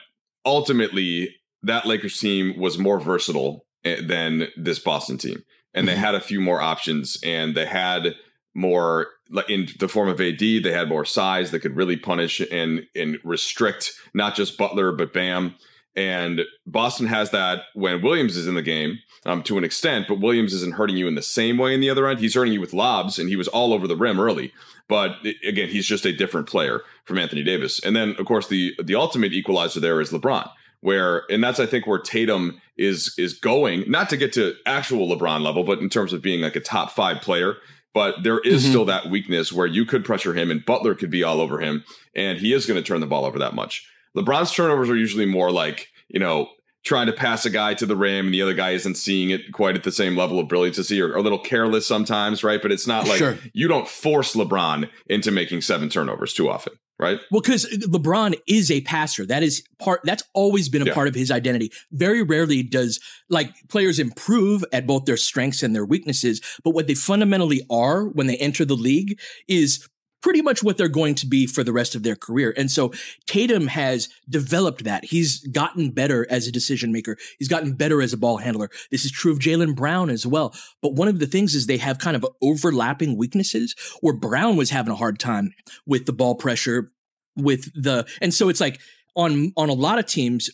ultimately 0.44 1.35
that 1.62 1.87
Lakers 1.87 2.18
team 2.20 2.59
was 2.59 2.79
more 2.79 3.00
versatile 3.00 3.66
eh, 3.85 4.00
than 4.02 4.48
this 4.57 4.79
Boston 4.79 5.18
team, 5.18 5.42
and 5.74 5.88
they 5.88 5.92
mm-hmm. 5.92 6.02
had 6.02 6.14
a 6.14 6.20
few 6.20 6.40
more 6.40 6.61
options, 6.61 7.18
and 7.24 7.55
they 7.55 7.66
had 7.66 8.14
more 8.57 9.09
in 9.49 9.69
the 9.79 9.88
form 9.88 10.09
of 10.09 10.21
AD. 10.21 10.38
They 10.38 10.73
had 10.73 10.88
more 10.88 11.05
size 11.05 11.51
that 11.51 11.61
could 11.61 11.77
really 11.77 11.97
punish 11.97 12.40
and 12.40 12.87
and 12.97 13.19
restrict 13.23 13.92
not 14.14 14.35
just 14.35 14.59
Butler 14.59 14.92
but 14.92 15.12
Bam. 15.12 15.55
And 15.95 16.42
Boston 16.66 17.07
has 17.07 17.31
that 17.31 17.62
when 17.75 18.03
Williams 18.03 18.37
is 18.37 18.47
in 18.47 18.55
the 18.55 18.62
game 18.62 18.99
um, 19.25 19.42
to 19.45 19.57
an 19.57 19.64
extent, 19.64 20.07
but 20.09 20.21
Williams 20.21 20.53
isn't 20.53 20.75
hurting 20.75 20.99
you 20.99 21.09
in 21.09 21.14
the 21.14 21.23
same 21.23 21.57
way 21.57 21.73
in 21.73 21.81
the 21.81 21.88
other 21.88 22.07
end. 22.07 22.21
He's 22.21 22.35
hurting 22.35 22.53
you 22.53 22.61
with 22.61 22.75
lobs, 22.75 23.19
and 23.19 23.31
he 23.31 23.37
was 23.37 23.49
all 23.49 23.73
over 23.73 23.87
the 23.87 23.97
rim 23.97 24.21
early. 24.21 24.53
But 24.88 25.16
again, 25.47 25.71
he's 25.71 25.87
just 25.87 26.05
a 26.05 26.12
different 26.12 26.49
player 26.49 26.83
from 27.05 27.16
Anthony 27.16 27.42
Davis. 27.42 27.81
And 27.83 27.97
then, 27.97 28.14
of 28.19 28.27
course, 28.27 28.49
the 28.49 28.75
the 28.83 28.95
ultimate 28.95 29.33
equalizer 29.33 29.81
there 29.81 30.01
is 30.01 30.11
LeBron 30.11 30.51
where 30.81 31.23
and 31.31 31.42
that's 31.42 31.59
I 31.59 31.66
think 31.66 31.87
where 31.87 31.99
Tatum 31.99 32.61
is 32.77 33.14
is 33.19 33.33
going, 33.33 33.90
not 33.90 34.09
to 34.11 34.16
get 34.16 34.33
to 34.35 34.55
actual 34.66 35.09
LeBron 35.09 35.40
level, 35.40 35.64
but 35.64 35.79
in 35.79 35.88
terms 35.88 36.12
of 36.12 36.23
being 36.23 36.42
like 36.42 36.57
a 36.57 36.61
top 36.61 36.90
five 36.90 37.21
player 37.23 37.57
but 37.96 38.22
there 38.22 38.40
is 38.40 38.62
mm-hmm. 38.62 38.72
still 38.72 38.85
that 38.85 39.09
weakness 39.09 39.50
where 39.50 39.66
you 39.66 39.87
could 39.87 40.04
pressure 40.04 40.35
him 40.35 40.50
and 40.50 40.62
Butler 40.62 40.94
could 40.94 41.09
be 41.09 41.22
all 41.22 41.40
over 41.40 41.61
him, 41.61 41.82
and 42.14 42.37
he 42.37 42.52
is 42.52 42.66
going 42.66 42.78
to 42.78 42.87
turn 42.87 43.00
the 43.00 43.06
ball 43.06 43.24
over 43.24 43.38
that 43.38 43.54
much. 43.54 43.88
LeBron's 44.14 44.52
turnovers 44.52 44.90
are 44.90 44.96
usually 44.96 45.24
more 45.24 45.50
like, 45.50 45.88
you 46.09 46.20
know, 46.20 46.50
trying 46.87 47.07
to 47.07 47.12
pass 47.12 47.44
a 47.44 47.51
guy 47.51 47.75
to 47.75 47.85
the 47.85 47.96
rim 47.96 48.27
and 48.27 48.35
the 48.35 48.40
other 48.40 48.55
guy 48.55 48.70
isn't 48.70 48.94
seeing 48.94 49.31
it 49.31 49.53
quite 49.53 49.75
at 49.75 49.83
the 49.83 49.92
same 49.92 50.16
level 50.16 50.38
of 50.38 50.49
brilliancy 50.49 51.03
or, 51.03 51.12
or 51.12 51.16
a 51.16 51.22
little 51.22 51.38
careless 51.38 51.87
sometimes, 51.87 52.44
right? 52.44 52.62
But 52.62 52.70
it's 52.72 52.87
not 52.87 53.09
like 53.09 53.18
sure. 53.18 53.37
you 53.53 53.66
don't 53.66 53.88
force 53.88 54.35
LeBron 54.35 54.88
into 55.09 55.33
making 55.33 55.62
seven 55.62 55.88
turnovers 55.88 56.33
too 56.33 56.49
often 56.49 56.75
right? 56.99 57.20
Well, 57.31 57.42
because 57.42 57.66
LeBron 57.66 58.37
is 58.49 58.70
a 58.70 58.81
passer. 58.81 59.27
That 59.27 59.42
is 59.42 59.62
part. 59.79 60.01
That's 60.05 60.22
always 60.33 60.70
been 60.70 60.81
a 60.81 60.87
yeah. 60.87 60.94
part 60.94 61.09
of 61.09 61.14
his 61.14 61.31
identity. 61.31 61.70
Very 61.92 62.22
rarely 62.22 62.62
does 62.62 63.01
like 63.29 63.51
players 63.68 63.99
improve 63.99 64.64
at 64.72 64.87
both 64.87 65.05
their 65.05 65.18
strengths 65.18 65.62
and 65.62 65.75
their 65.75 65.85
weaknesses. 65.85 66.40
But 66.64 66.70
what 66.70 66.87
they 66.87 66.94
fundamentally 66.94 67.66
are 67.68 68.05
when 68.09 68.29
they 68.29 68.38
enter 68.38 68.64
the 68.64 68.77
league 68.77 69.20
is 69.46 69.87
pretty 70.27 70.43
much 70.43 70.61
what 70.61 70.77
they're 70.77 70.89
going 70.89 71.15
to 71.15 71.25
be 71.25 71.47
for 71.47 71.62
the 71.62 71.73
rest 71.73 71.95
of 71.95 72.03
their 72.03 72.17
career. 72.17 72.53
And 72.57 72.69
so 72.69 72.93
Tatum 73.27 73.69
has 73.69 74.09
developed 74.29 74.83
that. 74.83 75.05
He's 75.05 75.39
gotten 75.47 75.93
better 75.93 76.27
as 76.29 76.49
a 76.49 76.53
decision 76.53 76.91
maker. 76.91 77.17
He's 77.39 77.47
gotten 77.47 77.75
better 77.75 78.03
as 78.03 78.12
a 78.12 78.17
ball 78.17 78.39
handler. 78.39 78.69
This 78.91 79.05
is 79.05 79.12
true 79.12 79.31
of 79.31 79.39
Jaylen 79.39 79.77
Brown 79.77 80.11
as 80.11 80.27
well. 80.27 80.53
But 80.83 80.95
one 80.95 81.07
of 81.07 81.21
the 81.21 81.29
things 81.29 81.55
is 81.55 81.69
they 81.69 81.77
have 81.77 82.01
kind 82.01 82.17
of 82.17 82.27
overlapping 82.43 83.17
weaknesses 83.17 83.77
where 84.01 84.15
Brown 84.15 84.57
was 84.57 84.71
having 84.71 84.93
a 84.93 84.97
hard 84.97 85.21
time 85.21 85.53
with 85.87 86.07
the 86.07 86.12
ball 86.12 86.35
pressure 86.35 86.91
with 87.37 87.71
the, 87.81 88.05
and 88.21 88.35
so 88.35 88.49
it's 88.49 88.61
like 88.61 88.81
on, 89.15 89.53
on 89.57 89.69
a 89.69 89.75
lot 89.75 90.01
of 90.01 90.07
teams, 90.07 90.51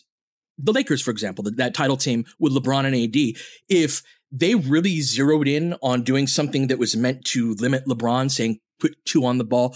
the 0.59 0.71
Lakers, 0.71 1.01
for 1.01 1.09
example, 1.09 1.43
that, 1.45 1.57
that 1.57 1.73
title 1.73 1.97
team 1.97 2.25
with 2.37 2.53
LeBron 2.53 2.85
and 2.85 2.95
AD, 2.95 3.41
if 3.69 4.03
they 4.31 4.53
really 4.53 5.01
zeroed 5.01 5.47
in 5.47 5.73
on 5.81 6.03
doing 6.03 6.27
something 6.27 6.67
that 6.67 6.77
was 6.77 6.95
meant 6.95 7.25
to 7.25 7.55
limit 7.55 7.87
LeBron, 7.87 8.29
saying 8.29 8.59
put 8.83 9.05
two 9.05 9.25
on 9.25 9.37
the 9.37 9.43
ball. 9.43 9.75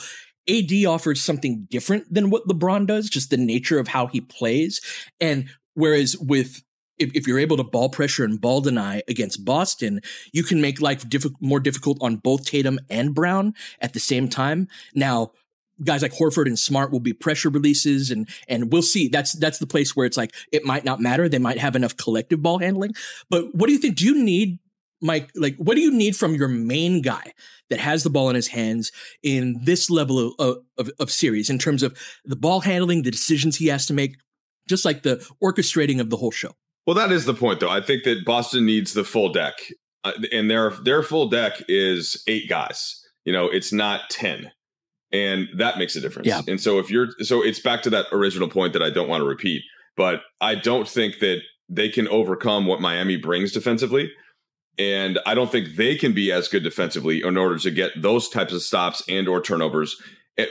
AD 0.50 0.72
offers 0.86 1.22
something 1.22 1.67
different 1.70 2.13
than 2.13 2.30
what 2.30 2.48
LeBron 2.48 2.88
does, 2.88 3.10
just 3.10 3.30
the 3.30 3.38
nature 3.38 3.80
of 3.80 3.89
how 3.89 4.08
he 4.08 4.22
plays. 4.22 4.82
And 5.20 5.50
whereas 5.74 6.17
with 6.17 6.63
if, 6.98 7.12
if 7.13 7.28
you're 7.28 7.39
able 7.39 7.58
to 7.58 7.63
ball 7.63 7.89
pressure 7.89 8.24
and 8.24 8.41
ball 8.41 8.62
deny 8.62 9.04
against 9.08 9.46
Boston, 9.46 10.02
you 10.34 10.43
can 10.43 10.62
make 10.62 10.82
life 10.82 11.08
diff- 11.08 11.26
more 11.39 11.60
difficult 11.60 11.98
on 12.02 12.15
both 12.17 12.46
Tatum 12.46 12.80
and 12.89 13.13
Brown 13.13 13.54
at 13.80 13.93
the 13.93 14.00
same 14.00 14.28
time. 14.28 14.67
Now, 14.96 15.32
guys 15.84 16.02
like 16.02 16.13
Horford 16.13 16.48
and 16.48 16.58
Smart 16.58 16.91
will 16.91 17.00
be 17.00 17.13
pressure 17.13 17.50
releases 17.50 18.10
and 18.10 18.28
and 18.48 18.72
we'll 18.72 18.82
see. 18.82 19.08
That's 19.10 19.34
that's 19.34 19.60
the 19.60 19.67
place 19.67 19.96
where 19.96 20.06
it's 20.06 20.17
like 20.17 20.34
it 20.52 20.65
might 20.65 20.86
not 20.86 21.00
matter. 21.00 21.30
They 21.30 21.39
might 21.39 21.60
have 21.60 21.76
enough 21.76 21.98
collective 21.98 22.41
ball 22.41 22.60
handling. 22.60 22.93
But 23.30 23.54
what 23.54 23.67
do 23.67 23.74
you 23.74 23.80
think? 23.80 23.98
Do 23.98 24.06
you 24.06 24.24
need 24.24 24.60
Mike, 25.02 25.32
like, 25.36 25.56
what 25.58 25.76
do 25.76 25.82
you 25.82 25.92
need 25.92 26.16
from 26.16 26.36
your 26.36 26.48
main 26.48 27.02
guy 27.02 27.34
that 27.70 27.80
has 27.80 28.04
the 28.04 28.10
ball 28.10 28.30
in 28.30 28.36
his 28.36 28.48
hands 28.48 28.92
in 29.22 29.60
this 29.64 29.90
level 29.90 30.34
of, 30.40 30.58
of, 30.78 30.92
of, 31.00 31.12
series 31.12 31.50
in 31.50 31.60
terms 31.60 31.84
of 31.84 31.98
the 32.26 32.36
ball 32.36 32.62
handling, 32.62 33.04
the 33.04 33.12
decisions 33.12 33.58
he 33.58 33.68
has 33.68 33.86
to 33.86 33.94
make, 33.94 34.18
just 34.68 34.86
like 34.86 35.04
the 35.04 35.18
orchestrating 35.44 36.00
of 36.00 36.10
the 36.10 36.18
whole 36.18 36.32
show? 36.32 36.52
Well, 36.86 36.96
that 36.96 37.12
is 37.12 37.26
the 37.26 37.34
point, 37.34 37.60
though. 37.60 37.70
I 37.70 37.82
think 37.82 38.06
that 38.06 38.26
Boston 38.26 38.66
needs 38.66 38.94
the 38.94 39.04
full 39.04 39.32
deck, 39.32 39.54
uh, 40.04 40.14
and 40.32 40.50
their 40.50 40.72
their 40.72 41.04
full 41.04 41.28
deck 41.30 41.62
is 41.68 42.24
eight 42.28 42.48
guys. 42.50 43.02
You 43.26 43.34
know, 43.34 43.46
it's 43.50 43.74
not 43.74 44.10
ten. 44.10 44.52
and 45.12 45.48
that 45.58 45.78
makes 45.78 45.96
a 45.96 46.02
difference. 46.02 46.28
Yeah. 46.28 46.42
And 46.48 46.60
so 46.60 46.80
if 46.80 46.90
you're 46.90 47.10
so 47.20 47.44
it's 47.44 47.60
back 47.60 47.82
to 47.84 47.90
that 47.92 48.08
original 48.12 48.50
point 48.50 48.74
that 48.74 48.82
I 48.84 48.90
don't 48.90 49.08
want 49.08 49.22
to 49.22 49.28
repeat, 49.28 49.62
but 49.96 50.22
I 50.42 50.56
don't 50.56 50.88
think 50.88 51.20
that 51.20 51.40
they 51.70 51.90
can 51.90 52.08
overcome 52.08 52.66
what 52.66 52.82
Miami 52.82 53.18
brings 53.18 53.52
defensively. 53.52 54.12
And 54.80 55.20
I 55.26 55.34
don't 55.34 55.52
think 55.52 55.76
they 55.76 55.96
can 55.96 56.13
be 56.13 56.32
as 56.32 56.48
good 56.48 56.63
defensively 56.63 57.24
in 57.24 57.38
order 57.38 57.58
to 57.60 57.72
get 57.72 58.00
those 58.02 58.30
types 58.30 58.54
of 58.54 58.62
stops 58.62 59.02
and 59.10 59.28
or 59.28 59.42
turnovers. 59.42 59.96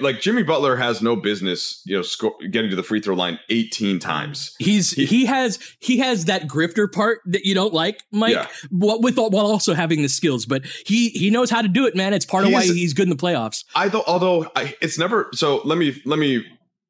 Like 0.01 0.21
Jimmy 0.21 0.43
Butler 0.43 0.75
has 0.75 1.01
no 1.01 1.15
business, 1.15 1.81
you 1.87 1.95
know, 1.95 2.03
sco- 2.03 2.37
getting 2.51 2.71
to 2.71 2.77
the 2.77 2.83
free 2.83 3.01
throw 3.01 3.15
line 3.15 3.39
18 3.51 4.01
times. 4.01 4.53
He's 4.59 4.91
He- 4.91 5.07
he, 5.07 5.27
has 5.27 5.61
he 5.79 5.99
has 5.99 6.25
that 6.25 6.49
grifter 6.49 6.91
part 6.91 7.21
that 7.27 7.45
you 7.45 7.55
don't 7.55 7.73
like, 7.73 8.03
Mike, 8.11 8.35
Yeah. 8.35 8.49
while, 8.71 9.01
with 9.01 9.17
while 9.17 9.47
also 9.47 9.75
having 9.75 10.03
the 10.03 10.09
skills. 10.09 10.45
But 10.45 10.65
he 10.85 11.11
he 11.11 11.31
knows 11.31 11.51
how 11.51 11.63
to 11.63 11.69
do 11.69 11.87
it, 11.87 11.95
man. 11.95 12.13
It's 12.15 12.27
part 12.27 12.45
of 12.45 12.51
why 12.53 12.65
He's- 12.65 12.95
good 12.95 13.05
in 13.05 13.11
the 13.11 13.15
playoffs. 13.17 13.63
I 13.77 13.89
thought, 13.89 14.07
although 14.09 14.51
I, 14.57 14.75
it's 14.83 14.99
never. 14.99 15.29
So 15.35 15.61
let 15.65 15.79
me 15.79 16.03
let 16.05 16.19
me 16.19 16.45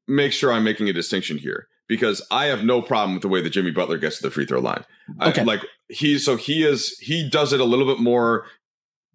make 0.09 0.33
sure 0.33 0.51
I'm 0.51 0.65
making 0.65 0.89
a 0.89 0.95
distinction 0.95 1.37
here 1.37 1.67
because 1.89 2.25
I 2.31 2.47
have 2.47 2.65
no 2.65 2.83
problem 2.83 3.15
with 3.15 3.23
the 3.23 3.29
way 3.29 3.41
that 3.41 3.51
Jimmy 3.51 3.71
Butler 3.71 3.99
gets 3.99 4.17
to 4.19 4.23
the 4.23 4.31
free 4.31 4.47
throw 4.47 4.61
line. 4.61 4.85
Okay. 5.23 5.43
I, 5.43 5.45
like 5.45 5.61
he, 5.89 6.19
so 6.19 6.37
he 6.37 6.65
is 6.65 6.99
he 6.99 7.29
does 7.29 7.53
it 7.53 7.61
a 7.61 7.65
little 7.65 7.87
bit 7.87 8.01
more 8.01 8.47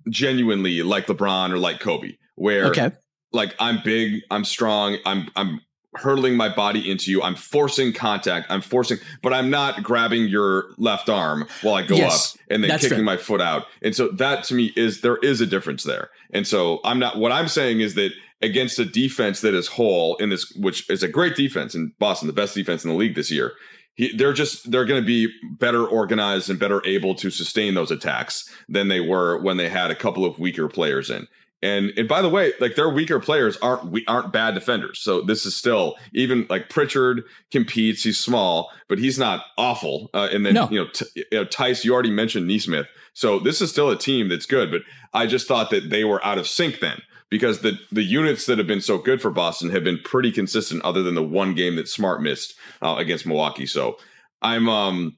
genuinely, 0.10 0.82
like 0.84 1.08
LeBron 1.08 1.52
or 1.52 1.58
like 1.58 1.80
Kobe, 1.80 2.18
where 2.36 2.66
Okay, 2.68 2.92
like 3.32 3.56
I'm 3.60 3.82
big, 3.84 4.22
I'm 4.32 4.46
strong, 4.46 4.98
I'm 5.06 5.30
I'm 5.36 5.62
hurtling 5.96 6.38
my 6.38 6.48
body 6.48 6.90
into 6.90 7.12
you, 7.12 7.22
I'm 7.22 7.36
forcing 7.36 7.92
contact, 7.92 8.48
I'm 8.50 8.62
forcing, 8.62 8.98
but 9.22 9.34
I'm 9.34 9.50
not 9.50 9.84
grabbing 9.84 10.28
your 10.30 10.72
left 10.78 11.10
arm 11.10 11.46
while 11.62 11.76
I 11.76 11.84
go 11.86 11.96
Yes, 11.98 12.36
up 12.36 12.42
and 12.50 12.64
then 12.64 12.72
kicking 12.80 12.90
fair. 12.98 13.04
my 13.04 13.18
foot 13.18 13.42
out. 13.42 13.66
And 13.82 13.94
so 13.94 14.08
that 14.10 14.46
to 14.46 14.54
me 14.54 14.72
is 14.78 15.02
there 15.02 15.18
is 15.18 15.42
a 15.42 15.46
difference 15.46 15.84
there. 15.84 16.10
And 16.34 16.48
so 16.48 16.80
I'm 16.86 16.98
not 17.00 17.18
what 17.18 17.34
I'm 17.34 17.50
saying 17.50 17.82
is 17.82 17.96
that 17.96 18.12
against 18.42 18.80
a 18.80 18.86
defense 18.86 19.42
that 19.42 19.54
is 19.54 19.68
whole 19.68 20.16
in 20.18 20.30
this, 20.30 20.52
which 20.56 20.90
is 20.90 21.04
a 21.04 21.08
great 21.08 21.36
defense 21.36 21.76
in 21.76 21.94
Boston, 22.00 22.28
the 22.28 22.34
best 22.34 22.56
defense 22.56 22.84
in 22.84 22.90
the 22.90 22.96
league 22.98 23.16
this 23.16 23.32
year. 23.32 23.54
He, 23.96 24.16
they're 24.16 24.34
just 24.34 24.72
they're 24.72 24.86
going 24.86 25.02
to 25.02 25.06
be 25.06 25.28
better 25.60 25.86
organized 25.86 26.50
and 26.50 26.58
better 26.60 26.82
able 26.86 27.14
to 27.16 27.30
sustain 27.30 27.76
those 27.76 27.92
attacks 27.92 28.50
than 28.70 28.88
they 28.88 29.02
were 29.02 29.38
when 29.42 29.58
they 29.58 29.70
had 29.70 29.92
a 29.92 29.96
couple 29.96 30.26
of 30.26 30.40
weaker 30.40 30.68
players 30.70 31.10
in. 31.10 31.28
And 31.64 31.92
and 31.96 32.08
by 32.08 32.24
the 32.24 32.30
way, 32.30 32.54
like 32.60 32.76
their 32.76 32.90
weaker 32.90 33.20
players 33.20 33.58
aren't 33.58 33.92
we 33.92 34.04
aren't 34.08 34.32
bad 34.34 34.56
defenders. 34.56 35.00
So 35.00 35.22
this 35.22 35.46
is 35.46 35.56
still 35.56 35.96
even 36.14 36.48
like 36.50 36.70
Pritchard 36.70 37.24
competes. 37.52 38.04
He's 38.04 38.18
small, 38.18 38.72
but 38.88 38.98
he's 38.98 39.20
not 39.20 39.44
awful. 39.58 40.10
Uh, 40.14 40.30
and 40.32 40.44
then 40.46 40.56
No. 40.56 40.68
you 40.72 40.80
know, 40.84 40.90
t- 40.92 41.06
you 41.16 41.26
know 41.34 41.46
Theis. 41.46 41.86
You 41.86 41.94
already 41.94 42.10
mentioned 42.12 42.48
Nesmith. 42.48 42.88
So 43.14 43.40
this 43.40 43.62
is 43.62 43.70
still 43.70 43.92
a 43.92 43.98
team 43.98 44.30
that's 44.30 44.48
good. 44.48 44.72
But 44.72 44.82
I 45.14 45.28
just 45.28 45.48
thought 45.48 45.70
that 45.70 45.90
they 45.92 46.04
were 46.04 46.24
out 46.26 46.40
of 46.40 46.48
sync 46.48 46.80
then 46.80 47.02
because 47.32 47.62
the 47.62 47.80
the 47.92 48.04
units 48.04 48.46
that 48.46 48.60
have 48.60 48.68
been 48.68 48.82
so 48.82 49.00
good 49.00 49.20
for 49.20 49.32
Boston 49.32 49.72
have 49.72 49.84
been 49.84 50.00
pretty 50.04 50.32
consistent, 50.32 50.84
other 50.84 51.02
than 51.02 51.16
the 51.16 51.24
one 51.24 51.56
game 51.56 51.78
that 51.78 51.88
Smart 51.88 52.22
missed 52.22 52.54
uh, 52.84 52.96
against 53.00 53.26
Milwaukee. 53.26 53.66
So 53.66 53.98
I'm 54.44 54.70
um 54.70 55.18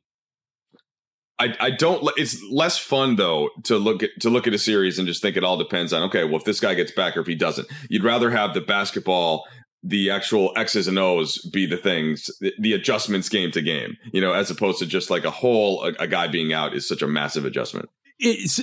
I, 1.40 1.56
I 1.60 1.70
don't 1.72 2.08
it's 2.16 2.42
less 2.52 2.78
fun 2.78 3.16
though 3.16 3.50
to 3.64 3.78
look 3.78 4.04
at 4.04 4.12
to 4.22 4.30
look 4.30 4.48
at 4.48 4.54
a 4.54 4.60
series 4.60 5.00
and 5.00 5.08
just 5.08 5.22
think 5.22 5.36
it 5.36 5.44
all 5.44 5.58
depends 5.58 5.92
on 5.92 6.04
okay 6.04 6.24
well 6.24 6.38
if 6.38 6.46
this 6.46 6.60
guy 6.60 6.76
gets 6.76 6.92
back 6.92 7.18
or 7.18 7.22
if 7.22 7.28
he 7.28 7.36
doesn't 7.36 7.68
you'd 7.90 8.04
rather 8.04 8.30
have 8.30 8.54
the 8.54 8.62
basketball 8.62 9.44
the 9.82 10.12
actual 10.12 10.54
x's 10.56 10.88
and 10.88 11.00
o's 11.00 11.40
be 11.52 11.66
the 11.66 11.76
things 11.76 12.30
the, 12.40 12.54
the 12.60 12.74
adjustments 12.74 13.30
game 13.30 13.50
to 13.50 13.62
game 13.62 13.98
you 14.14 14.22
know 14.22 14.32
as 14.32 14.52
opposed 14.52 14.78
to 14.78 14.86
just 14.86 15.10
like 15.10 15.26
a 15.26 15.32
whole 15.32 15.84
a, 15.84 15.94
a 16.00 16.08
guy 16.08 16.28
being 16.28 16.54
out 16.54 16.76
is 16.76 16.88
such 16.88 17.02
a 17.02 17.08
massive 17.08 17.46
adjustment 17.46 17.90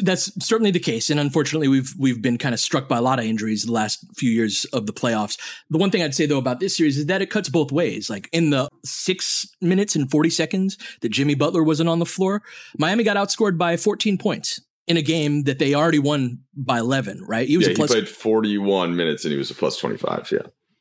that's 0.03 0.33
certainly 0.45 0.71
the 0.71 0.81
case, 0.81 1.11
and 1.11 1.21
unfortunately, 1.21 1.69
we've 1.69 1.93
we've 1.99 2.21
been 2.21 2.39
kind 2.39 2.55
of 2.55 2.61
struck 2.61 2.89
by 2.89 2.99
a 2.99 3.03
lot 3.03 3.19
of 3.19 3.25
injuries 3.25 3.65
the 3.65 3.73
last 3.73 4.05
few 4.17 4.31
years 4.31 4.65
of 4.73 4.87
the 4.87 4.93
playoffs. 4.93 5.39
The 5.71 5.79
one 5.79 5.91
thing 5.91 6.03
I'd 6.03 6.15
say 6.15 6.27
though 6.27 6.39
about 6.39 6.61
this 6.61 6.77
series 6.77 6.99
is 6.99 7.07
that 7.07 7.23
it 7.23 7.31
cuts 7.31 7.49
both 7.49 7.71
ways. 7.71 8.09
Like 8.09 8.29
in 8.33 8.51
the 8.51 8.69
six 8.85 9.47
minutes 9.61 9.95
and 9.95 10.11
forty 10.11 10.31
seconds 10.31 10.79
that 11.03 11.11
Jimmy 11.11 11.35
Butler 11.35 11.63
wasn't 11.63 11.89
on 11.89 11.99
the 11.99 12.07
floor, 12.07 12.43
Miami 12.79 13.05
got 13.05 13.17
outscored 13.17 13.59
by 13.59 13.77
fourteen 13.77 14.19
points 14.19 14.61
in 14.87 14.97
a 14.97 15.03
game 15.03 15.45
that 15.45 15.59
they 15.59 15.75
already 15.75 15.99
won 15.99 16.41
by 16.57 16.79
eleven. 16.79 17.23
Right? 17.27 17.49
He 17.49 17.57
was 17.57 17.67
yeah 17.67 17.75
a 17.75 17.77
plus 17.77 17.93
he 17.93 18.01
played 18.01 18.09
41 18.09 18.97
minutes 18.97 19.25
and 19.25 19.33
he 19.33 19.39
was 19.39 19.51
a 19.51 19.55
plus 19.55 19.77
25 19.77 20.31
yeah 20.33 20.39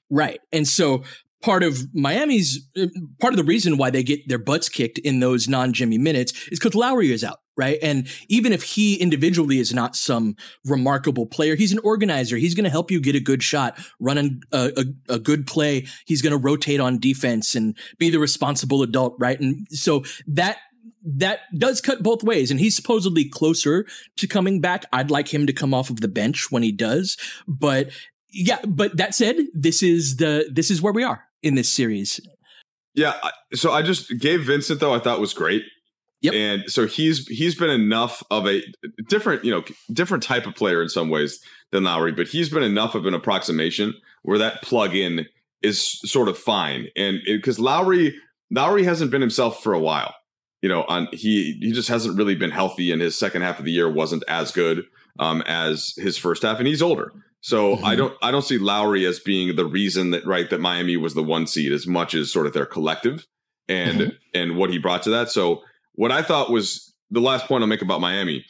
Right. 0.09 0.39
And 0.51 0.67
so 0.67 1.03
part 1.41 1.63
of 1.63 1.93
Miami's 1.93 2.67
uh, 2.77 2.87
part 3.19 3.33
of 3.33 3.37
the 3.37 3.43
reason 3.43 3.77
why 3.77 3.89
they 3.89 4.03
get 4.03 4.27
their 4.27 4.37
butts 4.37 4.69
kicked 4.69 4.97
in 4.99 5.19
those 5.19 5.47
non 5.47 5.73
Jimmy 5.73 5.97
minutes 5.97 6.33
is 6.49 6.59
because 6.59 6.75
Lowry 6.75 7.11
is 7.11 7.23
out. 7.23 7.39
Right. 7.57 7.77
And 7.81 8.07
even 8.29 8.53
if 8.53 8.63
he 8.63 8.95
individually 8.95 9.59
is 9.59 9.73
not 9.73 9.93
some 9.93 10.37
remarkable 10.63 11.25
player, 11.25 11.57
he's 11.57 11.73
an 11.73 11.79
organizer. 11.83 12.37
He's 12.37 12.55
going 12.55 12.63
to 12.63 12.69
help 12.69 12.89
you 12.89 13.01
get 13.01 13.15
a 13.15 13.19
good 13.19 13.43
shot, 13.43 13.77
run 13.99 14.41
a, 14.53 14.71
a, 14.77 14.85
a 15.15 15.19
good 15.19 15.45
play. 15.45 15.85
He's 16.05 16.21
going 16.21 16.31
to 16.31 16.37
rotate 16.37 16.79
on 16.79 16.99
defense 16.99 17.55
and 17.55 17.77
be 17.97 18.09
the 18.09 18.19
responsible 18.19 18.81
adult. 18.81 19.15
Right. 19.19 19.37
And 19.41 19.67
so 19.71 20.05
that 20.27 20.57
that 21.03 21.39
does 21.57 21.81
cut 21.81 22.01
both 22.01 22.23
ways. 22.23 22.49
And 22.49 22.61
he's 22.61 22.77
supposedly 22.77 23.27
closer 23.27 23.85
to 24.17 24.27
coming 24.27 24.61
back. 24.61 24.85
I'd 24.93 25.11
like 25.11 25.33
him 25.33 25.45
to 25.47 25.53
come 25.53 25.73
off 25.73 25.89
of 25.89 25.99
the 25.99 26.07
bench 26.07 26.51
when 26.51 26.63
he 26.63 26.71
does. 26.71 27.17
But 27.45 27.89
yeah, 28.31 28.59
but 28.65 28.95
that 28.97 29.15
said, 29.15 29.35
this 29.53 29.83
is 29.83 30.17
the 30.17 30.49
this 30.53 30.71
is 30.71 30.81
where 30.81 30.93
we 30.93 31.03
are 31.03 31.25
in 31.43 31.55
this 31.55 31.69
series. 31.69 32.19
Yeah, 32.93 33.13
so 33.53 33.71
I 33.71 33.81
just 33.81 34.09
Gabe 34.19 34.41
Vincent 34.41 34.79
though 34.79 34.93
I 34.93 34.99
thought 34.99 35.19
was 35.19 35.33
great. 35.33 35.63
Yep. 36.21 36.33
And 36.33 36.63
so 36.69 36.85
he's 36.85 37.27
he's 37.27 37.55
been 37.55 37.69
enough 37.69 38.21
of 38.29 38.45
a 38.45 38.61
different, 39.07 39.45
you 39.45 39.51
know, 39.51 39.63
different 39.93 40.23
type 40.23 40.45
of 40.45 40.55
player 40.55 40.81
in 40.81 40.89
some 40.89 41.09
ways 41.09 41.39
than 41.71 41.85
Lowry, 41.85 42.11
but 42.11 42.27
he's 42.27 42.49
been 42.49 42.63
enough 42.63 42.93
of 42.93 43.05
an 43.05 43.13
approximation 43.13 43.93
where 44.23 44.37
that 44.37 44.61
plug 44.61 44.95
in 44.95 45.27
is 45.61 45.99
sort 46.01 46.27
of 46.27 46.37
fine. 46.37 46.87
And 46.97 47.19
because 47.25 47.59
Lowry 47.59 48.15
Lowry 48.51 48.83
hasn't 48.83 49.11
been 49.11 49.21
himself 49.21 49.63
for 49.63 49.73
a 49.73 49.79
while. 49.79 50.13
You 50.61 50.67
know, 50.67 50.83
on 50.89 51.07
he 51.13 51.57
he 51.61 51.71
just 51.71 51.87
hasn't 51.87 52.17
really 52.17 52.35
been 52.35 52.51
healthy 52.51 52.91
and 52.91 53.01
his 53.01 53.17
second 53.17 53.43
half 53.43 53.59
of 53.59 53.65
the 53.65 53.71
year 53.71 53.89
wasn't 53.89 54.23
as 54.27 54.51
good 54.51 54.83
um 55.19 55.41
as 55.45 55.93
his 55.95 56.17
first 56.17 56.43
half 56.43 56.57
and 56.57 56.67
he's 56.67 56.81
older. 56.81 57.13
So 57.41 57.77
Mhm. 57.77 57.83
I 57.83 57.95
don't 57.95 58.13
I 58.21 58.31
don't 58.31 58.41
see 58.43 58.57
Lowry 58.57 59.05
as 59.05 59.19
being 59.19 59.55
the 59.55 59.65
reason 59.65 60.11
that 60.11 60.25
right 60.25 60.49
that 60.49 60.59
Miami 60.59 60.97
was 60.97 61.13
the 61.13 61.23
one 61.23 61.47
seed 61.47 61.71
as 61.71 61.87
much 61.87 62.13
as 62.13 62.31
sort 62.31 62.47
of 62.47 62.53
their 62.53 62.65
collective 62.65 63.25
and 63.67 63.99
Mhm. 64.01 64.17
and 64.33 64.55
what 64.57 64.69
he 64.69 64.77
brought 64.77 65.03
to 65.03 65.09
that. 65.11 65.29
So 65.31 65.63
what 65.93 66.11
I 66.11 66.21
thought 66.21 66.51
was 66.51 66.93
the 67.09 67.21
last 67.21 67.45
point 67.47 67.63
I'll 67.63 67.67
make 67.67 67.81
about 67.81 68.01
Miami, 68.01 68.45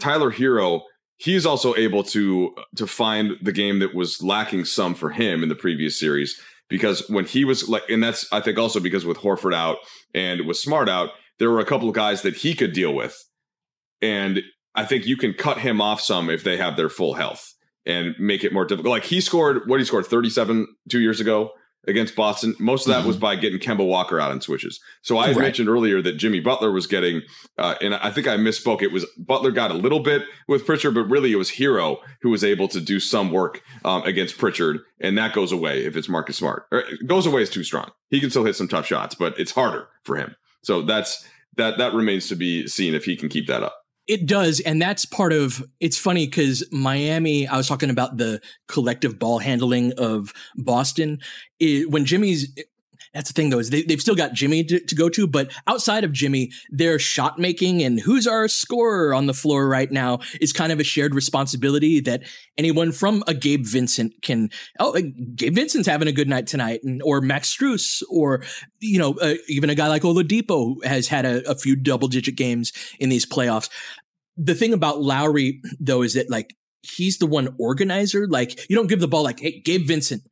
Tyler 0.00 0.30
Herro, 0.30 0.82
he's 1.16 1.46
also 1.46 1.74
able 1.76 2.02
to 2.04 2.54
to 2.76 2.86
find 2.86 3.36
the 3.40 3.52
game 3.52 3.78
that 3.78 3.94
was 3.94 4.22
lacking 4.22 4.64
some 4.66 4.94
for 4.94 5.10
him 5.10 5.42
in 5.42 5.48
the 5.48 5.54
previous 5.54 5.98
series 5.98 6.38
because 6.68 7.08
when 7.08 7.24
he 7.24 7.44
was 7.44 7.68
like 7.68 7.84
and 7.88 8.02
that's 8.02 8.30
I 8.32 8.40
think 8.40 8.58
also 8.58 8.78
because 8.80 9.06
with 9.06 9.18
Horford 9.18 9.54
out 9.54 9.78
and 10.14 10.46
with 10.46 10.58
Smart 10.58 10.88
out, 10.88 11.10
there 11.38 11.50
were 11.50 11.60
a 11.60 11.64
couple 11.64 11.88
of 11.88 11.94
guys 11.94 12.20
that 12.22 12.36
he 12.36 12.54
could 12.54 12.72
deal 12.74 12.92
with. 12.94 13.16
And 14.02 14.42
I 14.74 14.84
think 14.84 15.06
you 15.06 15.16
can 15.16 15.32
cut 15.32 15.58
him 15.58 15.80
off 15.80 16.00
some 16.02 16.28
if 16.28 16.44
they 16.44 16.56
have 16.58 16.76
their 16.76 16.90
full 16.90 17.14
health 17.14 17.53
and 17.86 18.14
make 18.18 18.44
it 18.44 18.52
more 18.52 18.64
difficult. 18.64 18.90
Like 18.92 19.04
he 19.04 19.20
scored 19.20 19.62
what 19.66 19.78
he 19.80 19.84
scored 19.86 20.06
37 20.06 20.66
two 20.88 21.00
years 21.00 21.20
ago 21.20 21.52
against 21.86 22.16
Boston. 22.16 22.54
Most 22.58 22.86
of 22.88 22.94
that 22.94 23.06
was 23.06 23.18
by 23.18 23.36
getting 23.36 23.58
Kemba 23.58 23.86
Walker 23.86 24.18
out 24.18 24.30
on 24.30 24.40
switches. 24.40 24.80
So 25.02 25.18
I 25.18 25.26
Right. 25.32 25.36
mentioned 25.36 25.68
earlier 25.68 26.00
that 26.00 26.12
Jimmy 26.16 26.40
Butler 26.40 26.72
was 26.72 26.86
getting, 26.86 27.20
uh, 27.58 27.74
and 27.82 27.94
I 27.94 28.10
think 28.10 28.26
I 28.26 28.38
misspoke. 28.38 28.80
It 28.80 28.90
was 28.90 29.04
Butler 29.18 29.50
got 29.50 29.70
a 29.70 29.74
little 29.74 30.00
bit 30.00 30.22
with 30.48 30.64
Pritchard, 30.64 30.94
but 30.94 31.04
really 31.10 31.30
it 31.30 31.36
was 31.36 31.50
Herro 31.52 31.98
who 32.22 32.30
was 32.30 32.42
able 32.42 32.68
to 32.68 32.80
do 32.80 33.00
some 33.00 33.30
work 33.30 33.60
um, 33.84 34.02
against 34.04 34.38
Pritchard, 34.38 34.78
and 34.98 35.18
that 35.18 35.34
goes 35.34 35.52
away 35.52 35.84
if 35.84 35.94
it's 35.94 36.08
Marcus 36.08 36.38
Smart. 36.38 36.64
Or, 36.72 36.78
it 36.78 37.06
goes 37.06 37.26
away 37.26 37.42
is 37.42 37.50
too 37.50 37.64
strong. 37.64 37.90
He 38.08 38.18
can 38.18 38.30
still 38.30 38.44
hit 38.46 38.56
some 38.56 38.68
tough 38.68 38.86
shots, 38.86 39.14
but 39.14 39.38
it's 39.38 39.52
harder 39.52 39.88
for 40.04 40.16
him. 40.16 40.36
So 40.62 40.80
that's 40.80 41.22
that 41.58 41.76
that 41.76 41.92
remains 41.92 42.28
to 42.28 42.34
be 42.34 42.66
seen 42.66 42.94
if 42.94 43.04
he 43.04 43.14
can 43.14 43.28
keep 43.28 43.46
that 43.48 43.62
up. 43.62 43.76
It 44.06 44.26
does, 44.26 44.60
and 44.60 44.82
that's 44.82 45.06
part 45.06 45.32
of. 45.32 45.64
It's 45.80 45.96
funny 45.96 46.26
because 46.26 46.66
Miami. 46.70 47.48
I 47.48 47.56
was 47.56 47.66
talking 47.66 47.88
about 47.88 48.18
the 48.18 48.40
collective 48.68 49.18
ball 49.18 49.38
handling 49.38 49.92
of 49.96 50.32
Boston. 50.56 51.20
It, 51.58 51.90
when 51.90 52.04
Jimmy's, 52.04 52.54
that's 53.14 53.30
the 53.30 53.34
thing 53.34 53.50
though 53.50 53.58
is 53.58 53.70
they, 53.70 53.82
they've 53.82 54.00
still 54.00 54.14
got 54.14 54.32
Jimmy 54.32 54.64
to, 54.64 54.80
to 54.80 54.94
go 54.94 55.08
to, 55.08 55.26
but 55.26 55.50
outside 55.66 56.04
of 56.04 56.12
Jimmy, 56.12 56.50
their 56.68 56.98
shot 56.98 57.38
making 57.38 57.82
and 57.82 58.00
who's 58.00 58.26
our 58.26 58.48
scorer 58.48 59.14
on 59.14 59.26
the 59.26 59.34
floor 59.34 59.68
right 59.68 59.90
now 59.90 60.18
is 60.40 60.52
kind 60.52 60.72
of 60.72 60.80
a 60.80 60.84
shared 60.84 61.14
responsibility 61.14 62.00
that 62.00 62.22
anyone 62.58 62.92
from 62.92 63.22
a 63.26 63.34
Gabe 63.34 63.64
Vincent 63.64 64.12
can. 64.22 64.50
Oh, 64.78 64.96
uh, 64.96 65.02
Gabe 65.34 65.54
Vincent's 65.54 65.88
having 65.88 66.08
a 66.08 66.12
good 66.12 66.28
night 66.28 66.46
tonight, 66.46 66.80
and, 66.82 67.02
or 67.02 67.20
Max 67.20 67.54
Strus, 67.54 68.02
or 68.10 68.42
you 68.80 68.98
know, 68.98 69.14
uh, 69.22 69.34
even 69.48 69.70
a 69.70 69.74
guy 69.74 69.88
like 69.88 70.02
Oladipo 70.02 70.84
has 70.84 71.08
had 71.08 71.24
a, 71.24 71.48
a 71.48 71.54
few 71.54 71.76
double 71.76 72.08
digit 72.08 72.36
games 72.36 72.72
in 72.98 73.08
these 73.08 73.24
playoffs 73.24 73.70
the 74.36 74.54
thing 74.54 74.72
about 74.72 75.00
Lowry 75.00 75.62
though 75.78 76.02
is 76.02 76.14
that 76.14 76.30
like 76.30 76.56
he's 76.82 77.18
the 77.18 77.26
one 77.26 77.54
organizer. 77.58 78.26
Like 78.26 78.68
you 78.68 78.76
don't 78.76 78.88
give 78.88 79.00
the 79.00 79.08
ball 79.08 79.22
like, 79.22 79.40
hey, 79.40 79.60
Gabe 79.60 79.86
Vincent, 79.86 80.22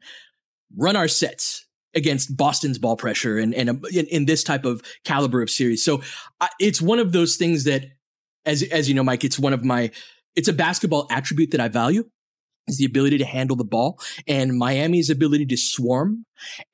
run 0.77 0.97
our 0.97 1.09
sets 1.09 1.62
against 1.94 2.37
Boston's 2.37 2.78
ball 2.78 2.96
pressure 2.96 3.38
and 3.38 3.55
and 3.55 3.85
in, 3.94 4.07
in 4.07 4.24
this 4.26 4.44
type 4.44 4.64
of 4.64 4.83
caliber 5.05 5.42
of 5.42 5.50
series. 5.50 5.85
So 5.85 6.02
I, 6.40 6.48
it's 6.59 6.81
one 6.81 6.98
of 6.98 7.12
those 7.12 7.37
things 7.37 7.64
that, 7.64 7.87
as 8.44 8.62
as 8.62 8.88
you 8.88 8.94
know, 8.94 9.05
Mike, 9.05 9.24
it's 9.24 9.38
one 9.38 9.52
of 9.52 9.64
my 9.64 9.90
it's 10.35 10.48
a 10.48 10.52
basketball 10.52 11.07
attribute 11.11 11.50
that 11.50 11.61
I 11.61 11.68
value. 11.68 12.05
is 12.68 12.78
the 12.78 12.85
ability 12.85 13.18
to 13.18 13.24
handle 13.24 13.57
the 13.57 13.64
ball 13.64 13.98
and 14.26 14.57
Miami's 14.57 15.11
ability 15.11 15.46
to 15.46 15.57
swarm 15.57 16.24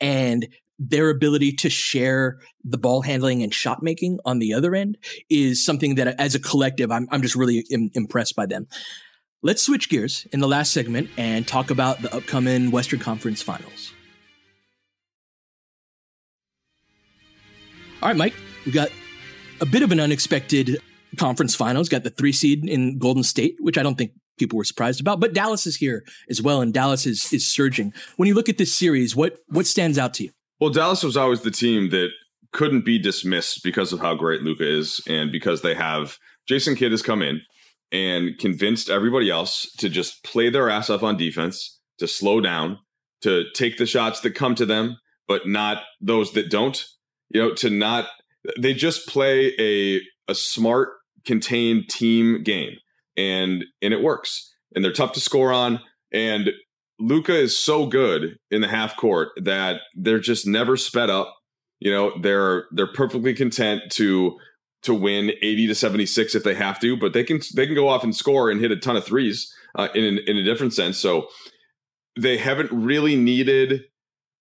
and 0.00 0.48
their 0.78 1.10
ability 1.10 1.52
to 1.52 1.68
share 1.68 2.38
the 2.62 2.78
ball 2.78 3.02
handling 3.02 3.42
and 3.42 3.52
shot 3.52 3.82
making 3.82 4.18
on 4.24 4.38
the 4.38 4.54
other 4.54 4.74
end 4.74 4.96
is 5.28 5.64
something 5.64 5.96
that 5.96 6.20
as 6.20 6.34
a 6.34 6.38
collective, 6.38 6.92
I'm, 6.92 7.08
I'm 7.10 7.20
just 7.22 7.34
really 7.34 7.64
Im- 7.70 7.90
impressed 7.94 8.36
by 8.36 8.46
them. 8.46 8.68
Let's 9.42 9.62
switch 9.62 9.88
gears 9.88 10.26
in 10.32 10.40
the 10.40 10.48
last 10.48 10.72
segment 10.72 11.10
and 11.16 11.46
talk 11.46 11.70
about 11.70 12.02
the 12.02 12.14
upcoming 12.14 12.70
Western 12.70 13.00
Conference 13.00 13.42
Finals. 13.42 13.92
All 18.00 18.08
right, 18.08 18.16
Mike, 18.16 18.34
we 18.64 18.70
got 18.70 18.90
a 19.60 19.66
bit 19.66 19.82
of 19.82 19.90
an 19.90 19.98
unexpected 19.98 20.78
conference 21.16 21.56
finals. 21.56 21.88
Got 21.88 22.04
the 22.04 22.10
three 22.10 22.30
seed 22.30 22.64
in 22.64 22.96
Golden 22.96 23.24
State, 23.24 23.56
which 23.58 23.76
I 23.76 23.82
don't 23.82 23.98
think 23.98 24.12
people 24.38 24.56
were 24.56 24.62
surprised 24.62 25.00
about. 25.00 25.18
But 25.18 25.32
Dallas 25.32 25.66
is 25.66 25.76
here 25.76 26.04
as 26.30 26.40
well, 26.40 26.60
and 26.60 26.72
Dallas 26.72 27.06
is 27.06 27.32
is 27.32 27.48
surging. 27.48 27.92
When 28.16 28.28
you 28.28 28.34
look 28.34 28.48
at 28.48 28.56
this 28.56 28.72
series, 28.72 29.16
what 29.16 29.38
what 29.48 29.66
stands 29.66 29.98
out 29.98 30.14
to 30.14 30.24
you? 30.24 30.30
Well, 30.60 30.70
Dallas 30.70 31.02
was 31.02 31.16
always 31.16 31.40
the 31.40 31.50
team 31.50 31.90
that 31.90 32.10
couldn't 32.52 32.84
be 32.84 33.00
dismissed 33.00 33.64
because 33.64 33.92
of 33.92 33.98
how 33.98 34.14
great 34.14 34.42
Luka 34.42 34.64
is, 34.64 35.00
and 35.08 35.32
because 35.32 35.62
they 35.62 35.74
have 35.74 36.18
Jason 36.46 36.76
Kidd 36.76 36.92
has 36.92 37.02
come 37.02 37.20
in 37.20 37.40
and 37.90 38.38
convinced 38.38 38.90
everybody 38.90 39.28
else 39.28 39.66
to 39.78 39.88
just 39.88 40.22
play 40.22 40.50
their 40.50 40.70
ass 40.70 40.88
off 40.88 41.02
on 41.02 41.16
defense, 41.16 41.80
to 41.98 42.06
slow 42.06 42.40
down, 42.40 42.78
to 43.22 43.42
take 43.54 43.76
the 43.76 43.86
shots 43.86 44.20
that 44.20 44.36
come 44.36 44.54
to 44.54 44.66
them, 44.66 44.98
but 45.26 45.48
not 45.48 45.82
those 46.00 46.32
that 46.34 46.48
don't 46.48 46.86
you 47.30 47.40
know, 47.40 47.54
to 47.54 47.70
not 47.70 48.06
they 48.58 48.74
just 48.74 49.06
play 49.06 49.54
a 49.58 50.00
a 50.30 50.34
smart, 50.34 50.90
contained 51.24 51.88
team 51.88 52.42
game, 52.42 52.76
and 53.16 53.64
and 53.82 53.92
it 53.92 54.02
works. 54.02 54.54
And 54.74 54.84
they're 54.84 54.92
tough 54.92 55.12
to 55.12 55.20
score 55.20 55.50
on. 55.50 55.80
And 56.12 56.50
Luka 57.00 57.34
is 57.34 57.56
so 57.56 57.86
good 57.86 58.36
in 58.50 58.60
the 58.60 58.68
half 58.68 58.96
court 58.96 59.30
that 59.42 59.80
they're 59.94 60.20
just 60.20 60.46
never 60.46 60.76
sped 60.76 61.08
up. 61.08 61.34
You 61.80 61.92
know, 61.92 62.12
they're 62.20 62.66
they're 62.72 62.92
perfectly 62.92 63.34
content 63.34 63.82
to 63.92 64.36
to 64.82 64.94
win 64.94 65.32
80 65.42 65.66
to 65.68 65.74
76 65.74 66.34
if 66.34 66.44
they 66.44 66.54
have 66.54 66.78
to, 66.80 66.96
but 66.96 67.12
they 67.12 67.24
can 67.24 67.40
they 67.56 67.66
can 67.66 67.74
go 67.74 67.88
off 67.88 68.04
and 68.04 68.14
score 68.14 68.50
and 68.50 68.60
hit 68.60 68.70
a 68.70 68.76
ton 68.76 68.96
of 68.96 69.04
threes 69.04 69.52
uh, 69.76 69.88
in 69.94 70.18
in 70.26 70.36
a 70.36 70.44
different 70.44 70.74
sense. 70.74 70.98
So 70.98 71.28
they 72.18 72.36
haven't 72.36 72.70
really 72.72 73.16
needed 73.16 73.84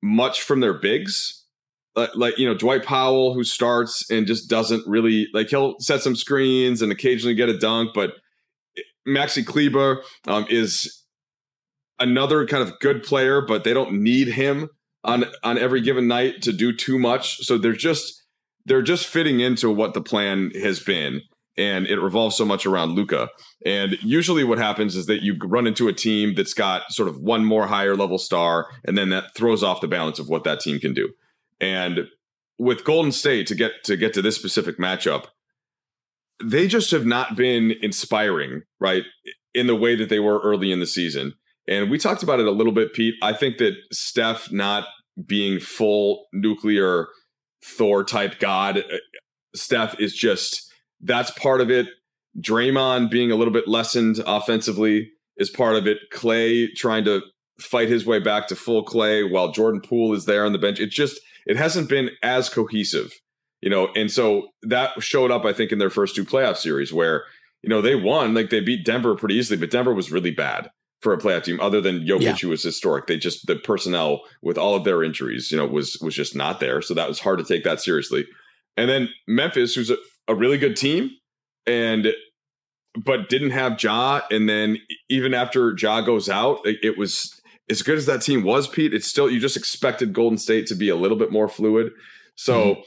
much 0.02 0.42
from 0.42 0.60
their 0.60 0.74
bigs 0.74 1.46
like 2.16 2.38
you 2.38 2.48
know 2.48 2.54
Dwight 2.54 2.84
Powell 2.84 3.34
who 3.34 3.44
starts 3.44 4.10
and 4.10 4.28
just 4.28 4.50
doesn't 4.50 4.88
really 4.88 5.28
like 5.34 5.50
he'll 5.50 5.76
set 5.80 6.02
some 6.02 6.16
screens 6.16 6.82
and 6.82 6.92
occasionally 6.92 7.36
get 7.36 7.50
a 7.50 7.58
dunk, 7.58 7.92
but 7.94 8.12
Maxi 9.08 9.46
Kleber 9.46 10.04
um, 10.28 10.46
is 10.50 11.04
another 12.00 12.46
kind 12.46 12.62
of 12.62 12.80
good 12.80 13.04
player, 13.04 13.42
but 13.42 13.64
they 13.64 13.74
don't 13.74 14.02
need 14.02 14.30
him 14.30 14.70
on 15.04 15.26
on 15.44 15.58
every 15.58 15.82
given 15.82 16.08
night 16.08 16.42
to 16.44 16.54
do 16.54 16.76
too 16.76 17.00
much. 17.00 17.40
So 17.46 17.58
they're 17.58 17.74
just 17.74 18.24
they're 18.66 18.82
just 18.82 19.08
fitting 19.08 19.40
into 19.40 19.72
what 19.72 19.94
the 19.94 20.02
plan 20.02 20.52
has 20.62 20.80
been, 20.80 21.22
and 21.58 21.88
it 21.88 22.00
revolves 22.00 22.36
so 22.36 22.46
much 22.46 22.66
around 22.66 22.92
Luka. 22.92 23.30
And 23.66 23.98
usually, 24.04 24.44
what 24.44 24.58
happens 24.58 24.96
is 24.96 25.06
that 25.08 25.24
you 25.24 25.36
run 25.42 25.66
into 25.66 25.88
a 25.88 25.94
team 25.94 26.36
that's 26.36 26.54
got 26.54 26.92
sort 26.92 27.08
of 27.08 27.18
one 27.18 27.46
more 27.46 27.68
higher 27.68 27.96
level 27.96 28.18
star, 28.18 28.68
and 28.86 28.98
then 28.98 29.10
that 29.10 29.36
throws 29.36 29.64
off 29.64 29.82
the 29.82 29.88
balance 29.88 30.20
of 30.20 30.28
what 30.28 30.44
that 30.44 30.60
team 30.60 30.80
can 30.80 30.94
do. 30.94 31.10
And 31.60 32.08
with 32.60 32.84
Golden 32.84 33.12
State 33.12 33.48
to 33.48 33.56
get 33.56 33.84
to 33.86 33.98
get 33.98 34.14
to 34.14 34.22
this 34.22 34.36
specific 34.36 34.78
matchup, 34.78 35.26
they 36.44 36.68
just 36.68 36.92
have 36.92 37.06
not 37.06 37.36
been 37.36 37.74
inspiring, 37.82 38.64
right? 38.80 39.04
In 39.54 39.68
the 39.68 39.76
way 39.76 39.96
that 39.96 40.10
they 40.10 40.20
were 40.20 40.40
early 40.40 40.72
in 40.72 40.80
the 40.80 40.88
season. 40.88 41.34
And 41.68 41.90
we 41.90 41.98
talked 41.98 42.24
about 42.24 42.40
it 42.40 42.48
a 42.48 42.52
little 42.52 42.72
bit, 42.72 42.94
Pete. 42.94 43.16
I 43.22 43.34
think 43.34 43.58
that 43.58 43.74
Steph 43.92 44.52
not 44.52 44.86
being 45.26 45.60
full 45.60 46.26
nuclear 46.32 47.08
Thor 47.64 48.04
type 48.04 48.40
god, 48.40 48.78
uh, 48.78 48.98
Steph 49.56 50.00
is 50.00 50.14
just 50.14 50.72
that's 51.02 51.32
part 51.32 51.62
of 51.62 51.70
it. 51.70 51.88
Draymond 52.40 53.10
being 53.10 53.32
a 53.32 53.36
little 53.36 53.54
bit 53.54 53.68
lessened 53.68 54.20
offensively 54.26 55.12
is 55.38 55.50
part 55.50 55.76
of 55.76 55.88
it. 55.88 55.98
Clay 56.12 56.68
trying 56.68 57.04
to 57.06 57.22
fight 57.60 57.90
his 57.90 58.06
way 58.06 58.20
back 58.20 58.48
to 58.48 58.56
full 58.56 58.84
Clay 58.84 59.24
while 59.24 59.52
Jordan 59.52 59.82
Poole 59.82 60.14
is 60.14 60.26
there 60.26 60.46
on 60.46 60.54
the 60.54 60.60
bench. 60.60 60.80
It 60.80 60.92
just 60.92 61.20
it 61.48 61.58
hasn't 61.58 61.90
been 61.90 62.12
as 62.22 62.50
cohesive, 62.50 63.14
you 63.62 63.70
know, 63.70 63.90
and 63.96 64.12
so 64.12 64.50
that 64.64 65.02
showed 65.02 65.32
up, 65.32 65.46
I 65.46 65.54
think, 65.54 65.72
in 65.72 65.80
their 65.80 65.90
first 65.90 66.16
two 66.16 66.26
playoff 66.26 66.58
series 66.58 66.94
where, 66.94 67.24
you 67.64 67.70
know, 67.70 67.82
they 67.82 67.96
won, 67.96 68.34
like 68.34 68.50
they 68.50 68.60
beat 68.60 68.86
Denver 68.86 69.16
pretty 69.16 69.36
easily, 69.36 69.58
but 69.58 69.72
Denver 69.72 69.94
was 69.94 70.12
really 70.12 70.32
bad 70.32 70.70
for 71.02 71.14
a 71.14 71.18
playoff 71.18 71.44
team 71.44 71.60
other 71.60 71.80
than 71.80 72.06
Jokic, 72.06 72.22
yeah. 72.22 72.34
who 72.34 72.50
was 72.50 72.64
historic. 72.64 73.08
They 73.08 73.18
just 73.18 73.48
the 73.48 73.56
personnel 73.56 74.22
with 74.42 74.58
all 74.58 74.76
of 74.76 74.84
their 74.84 75.04
injuries, 75.04 75.52
you 75.52 75.58
know, 75.58 75.66
was 75.66 75.98
was 76.02 76.16
just 76.16 76.36
not 76.36 76.60
there. 76.60 76.82
So 76.82 76.94
that 76.94 77.08
was 77.08 77.20
hard 77.20 77.40
to 77.40 77.46
take 77.46 77.64
that 77.64 77.82
seriously. 77.82 78.28
And 78.76 78.90
then 78.90 79.10
Memphis, 79.28 79.74
who's 79.74 79.90
a, 79.90 79.98
a 80.28 80.36
really 80.36 80.58
good 80.58 80.76
team, 80.76 81.12
and 81.66 82.14
but 82.96 83.30
didn't 83.30 83.52
have 83.52 83.82
Ja. 83.82 84.22
And 84.32 84.50
then 84.50 84.80
even 85.10 85.34
after 85.34 85.76
Ja 85.80 86.02
goes 86.02 86.30
out, 86.30 86.66
it, 86.66 86.80
it 86.82 86.98
was 86.98 87.37
as 87.70 87.82
good 87.82 87.98
as 87.98 88.06
that 88.06 88.22
team 88.22 88.44
was, 88.44 88.68
Pete, 88.68 88.94
it's 88.94 89.08
still 89.08 89.30
you 89.30 89.40
just 89.40 89.58
expected 89.58 90.14
Golden 90.14 90.38
State 90.38 90.68
to 90.68 90.76
be 90.76 90.90
a 90.90 90.96
little 90.96 91.18
bit 91.18 91.32
more 91.32 91.48
fluid. 91.48 91.92
So 92.36 92.76
mm-hmm. 92.76 92.82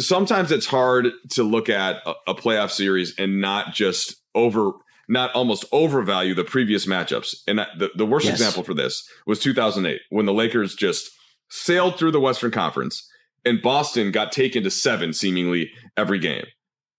sometimes 0.00 0.50
it's 0.50 0.66
hard 0.66 1.08
to 1.30 1.42
look 1.42 1.68
at 1.68 1.96
a, 2.06 2.14
a, 2.28 2.34
playoff 2.34 2.70
series 2.70 3.14
and 3.18 3.40
not 3.40 3.74
just 3.74 4.16
over 4.34 4.72
not 5.08 5.32
almost 5.32 5.64
overvalue 5.70 6.34
the 6.34 6.44
previous 6.44 6.86
matchups. 6.86 7.36
And 7.46 7.60
the, 7.78 7.90
the 7.94 8.06
worst 8.06 8.26
yes. 8.26 8.34
example 8.34 8.64
for 8.64 8.74
this 8.74 9.08
was 9.26 9.38
2008 9.38 10.00
when 10.10 10.26
the 10.26 10.32
Lakers 10.32 10.74
just 10.74 11.10
sailed 11.48 11.96
through 11.96 12.10
the 12.10 12.20
Western 12.20 12.50
Conference 12.50 13.08
and 13.44 13.62
Boston 13.62 14.10
got 14.10 14.32
taken 14.32 14.64
to 14.64 14.70
7 14.70 15.12
seemingly 15.12 15.70
every 15.96 16.18
game. 16.18 16.46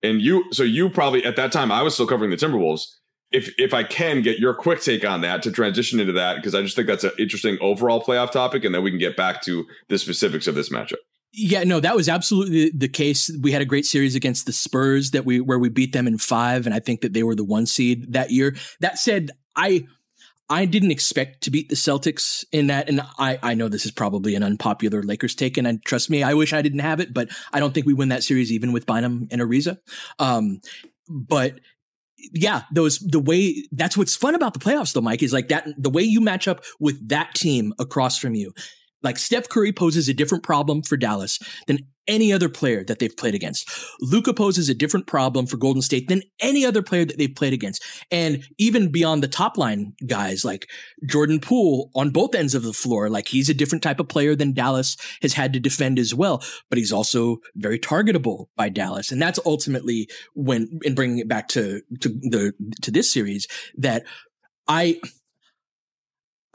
And 0.04 0.22
you 0.22 0.46
so 0.54 0.64
you 0.64 0.90
probably 0.90 1.26
at 1.26 1.36
that 1.38 1.52
time 1.52 1.72
I 1.72 1.82
was 1.82 1.96
still 1.96 2.08
covering 2.08 2.30
the 2.30 2.38
Timberwolves 2.38 2.84
if 3.32 3.54
if 3.58 3.74
I 3.74 3.84
can 3.84 4.22
get 4.22 4.40
your 4.40 4.54
quick 4.54 4.82
take 4.82 5.06
on 5.06 5.22
that 5.22 5.44
to 5.44 5.52
transition 5.52 6.00
into 6.00 6.14
that 6.14 6.38
because 6.38 6.56
I 6.56 6.62
just 6.62 6.76
think 6.76 6.88
that's 6.88 7.04
an 7.04 7.12
interesting 7.20 7.58
overall 7.62 8.02
playoff 8.02 8.32
topic, 8.32 8.64
and 8.64 8.74
then 8.74 8.84
we 8.84 8.92
can 8.92 9.00
get 9.00 9.18
back 9.18 9.42
to 9.44 9.66
the 9.90 9.98
specifics 9.98 10.48
of 10.48 10.56
this 10.56 10.70
matchup. 10.70 10.98
Yeah, 11.34 11.64
no, 11.64 11.80
that 11.82 11.96
was 11.96 12.08
absolutely 12.08 12.72
the 12.74 12.88
case. 12.88 13.30
We 13.42 13.52
had 13.52 13.62
a 13.62 13.66
great 13.66 13.86
series 13.86 14.16
against 14.16 14.46
the 14.46 14.54
Spurs 14.54 15.12
that 15.12 15.26
we 15.26 15.42
where 15.42 15.60
we 15.60 15.70
beat 15.70 15.94
them 15.94 16.08
in 16.08 16.18
five, 16.18 16.66
and 16.66 16.74
I 16.74 16.80
think 16.80 17.02
that 17.02 17.14
they 17.14 17.24
were 17.24 17.36
the 17.36 17.44
one 17.44 17.66
seed 17.66 18.14
that 18.14 18.32
year. 18.32 18.56
That 18.80 18.98
said, 18.98 19.32
I 19.56 19.86
I 20.50 20.64
didn't 20.64 20.92
expect 20.92 21.44
to 21.44 21.52
beat 21.52 21.68
the 21.68 21.76
Celtics 21.76 22.46
in 22.54 22.68
that, 22.68 22.88
and 22.88 23.02
I 23.20 23.40
I 23.44 23.54
know 23.56 23.68
this 23.68 23.86
is 23.86 23.92
probably 23.92 24.36
an 24.36 24.44
unpopular 24.44 25.04
Lakers 25.04 25.36
take, 25.36 25.58
and 25.58 25.68
I, 25.68 25.80
trust 25.84 26.10
me, 26.10 26.24
I 26.24 26.34
wish 26.34 26.54
I 26.54 26.62
didn't 26.62 26.80
have 26.80 27.02
it, 27.02 27.14
but 27.14 27.28
I 27.52 27.60
don't 27.60 27.74
think 27.74 27.86
we 27.86 27.94
win 27.94 28.10
that 28.10 28.24
series 28.24 28.52
even 28.52 28.72
with 28.72 28.86
Bynum 28.86 29.28
and 29.30 29.42
Ariza. 29.42 29.80
Um, 30.20 30.62
but 31.10 31.60
yeah, 32.18 32.64
those 32.72 33.00
the 33.00 33.20
way 33.20 33.68
that's 33.72 33.98
what's 33.98 34.16
fun 34.16 34.36
about 34.36 34.54
the 34.54 34.60
playoffs 34.60 34.94
though, 34.94 35.02
Mike, 35.02 35.24
is 35.24 35.34
like 35.34 35.50
that 35.50 35.68
the 35.78 35.90
way 35.90 36.02
you 36.02 36.22
match 36.22 36.48
up 36.48 36.64
with 36.80 37.08
that 37.10 37.34
team 37.36 37.74
across 37.80 38.18
from 38.18 38.36
you. 38.36 38.54
Like 39.04 39.18
Steph 39.18 39.50
Curry 39.50 39.72
poses 39.72 40.10
a 40.10 40.14
different 40.14 40.44
problem 40.44 40.82
for 40.82 40.98
Dallas 40.98 41.40
than 41.68 41.80
any 42.08 42.32
other 42.32 42.50
player 42.50 42.84
that 42.86 43.00
they've 43.00 43.16
played 43.16 43.36
against. 43.36 43.70
Luka 44.00 44.34
poses 44.34 44.70
a 44.70 44.74
different 44.74 45.08
problem 45.08 45.46
for 45.46 45.58
Golden 45.58 45.82
State 45.82 46.08
than 46.08 46.22
any 46.40 46.66
other 46.66 46.82
player 46.82 47.06
that 47.06 47.18
they've 47.18 47.36
played 47.36 47.54
against. 47.54 47.84
And 48.12 48.44
even 48.58 48.92
beyond 48.92 49.22
the 49.22 49.28
top 49.28 49.58
line 49.58 49.94
guys 50.06 50.46
like 50.46 50.68
Jordan 51.06 51.40
Poole 51.40 51.92
on 51.96 52.12
both 52.12 52.34
ends 52.34 52.56
of 52.56 52.64
the 52.64 52.74
floor, 52.74 53.10
like 53.10 53.28
he's 53.28 53.50
a 53.50 53.54
different 53.54 53.84
type 53.84 54.00
of 54.00 54.08
player 54.08 54.36
than 54.36 54.54
Dallas 54.54 54.96
has 55.22 55.34
had 55.34 55.54
to 55.54 55.60
defend 55.60 56.00
as 56.00 56.14
well, 56.14 56.42
but 56.70 56.78
he's 56.78 56.94
also 56.94 57.38
very 57.56 57.80
targetable 57.80 58.48
by 58.56 58.70
Dallas. 58.70 59.12
And 59.12 59.22
that's 59.22 59.40
ultimately 59.46 60.10
when, 60.34 60.80
in 60.84 60.96
bringing 60.96 61.20
it 61.20 61.28
back 61.28 61.50
to, 61.50 61.82
to 62.00 62.10
the, 62.10 62.54
to 62.82 62.92
this 62.92 63.12
series 63.12 63.48
that 63.78 64.04
I, 64.68 65.00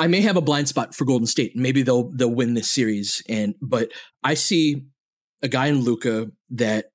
I 0.03 0.09
may 0.09 0.21
have 0.23 0.37
a 0.37 0.41
blind 0.41 0.67
spot 0.67 0.97
for 0.97 1.05
Golden 1.05 1.29
State. 1.29 1.55
Maybe 1.55 1.83
they'll 1.85 2.11
they'll 2.11 2.35
win 2.35 2.55
this 2.55 2.69
series, 2.69 3.23
and 3.29 3.55
but 3.62 3.93
I 4.25 4.35
see 4.35 4.83
a 5.45 5.49
guy 5.49 5.69
in 5.69 5.83
Luka 5.83 6.27
that 6.51 6.87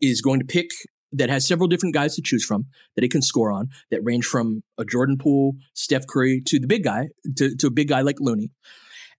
is 0.00 0.20
going 0.20 0.38
to 0.38 0.46
pick 0.46 0.70
that 1.10 1.28
has 1.28 1.44
several 1.44 1.66
different 1.66 1.92
guys 1.92 2.14
to 2.14 2.22
choose 2.22 2.44
from 2.44 2.66
that 2.94 3.02
he 3.02 3.08
can 3.08 3.20
score 3.20 3.50
on 3.50 3.70
that 3.90 4.04
range 4.04 4.26
from 4.26 4.62
a 4.78 4.84
Jordan 4.84 5.18
Poole, 5.18 5.54
Steph 5.74 6.06
Curry 6.06 6.40
to 6.46 6.60
the 6.60 6.68
big 6.68 6.84
guy 6.84 7.08
to, 7.36 7.56
to 7.56 7.66
a 7.66 7.70
big 7.70 7.88
guy 7.88 8.00
like 8.00 8.20
Looney. 8.20 8.52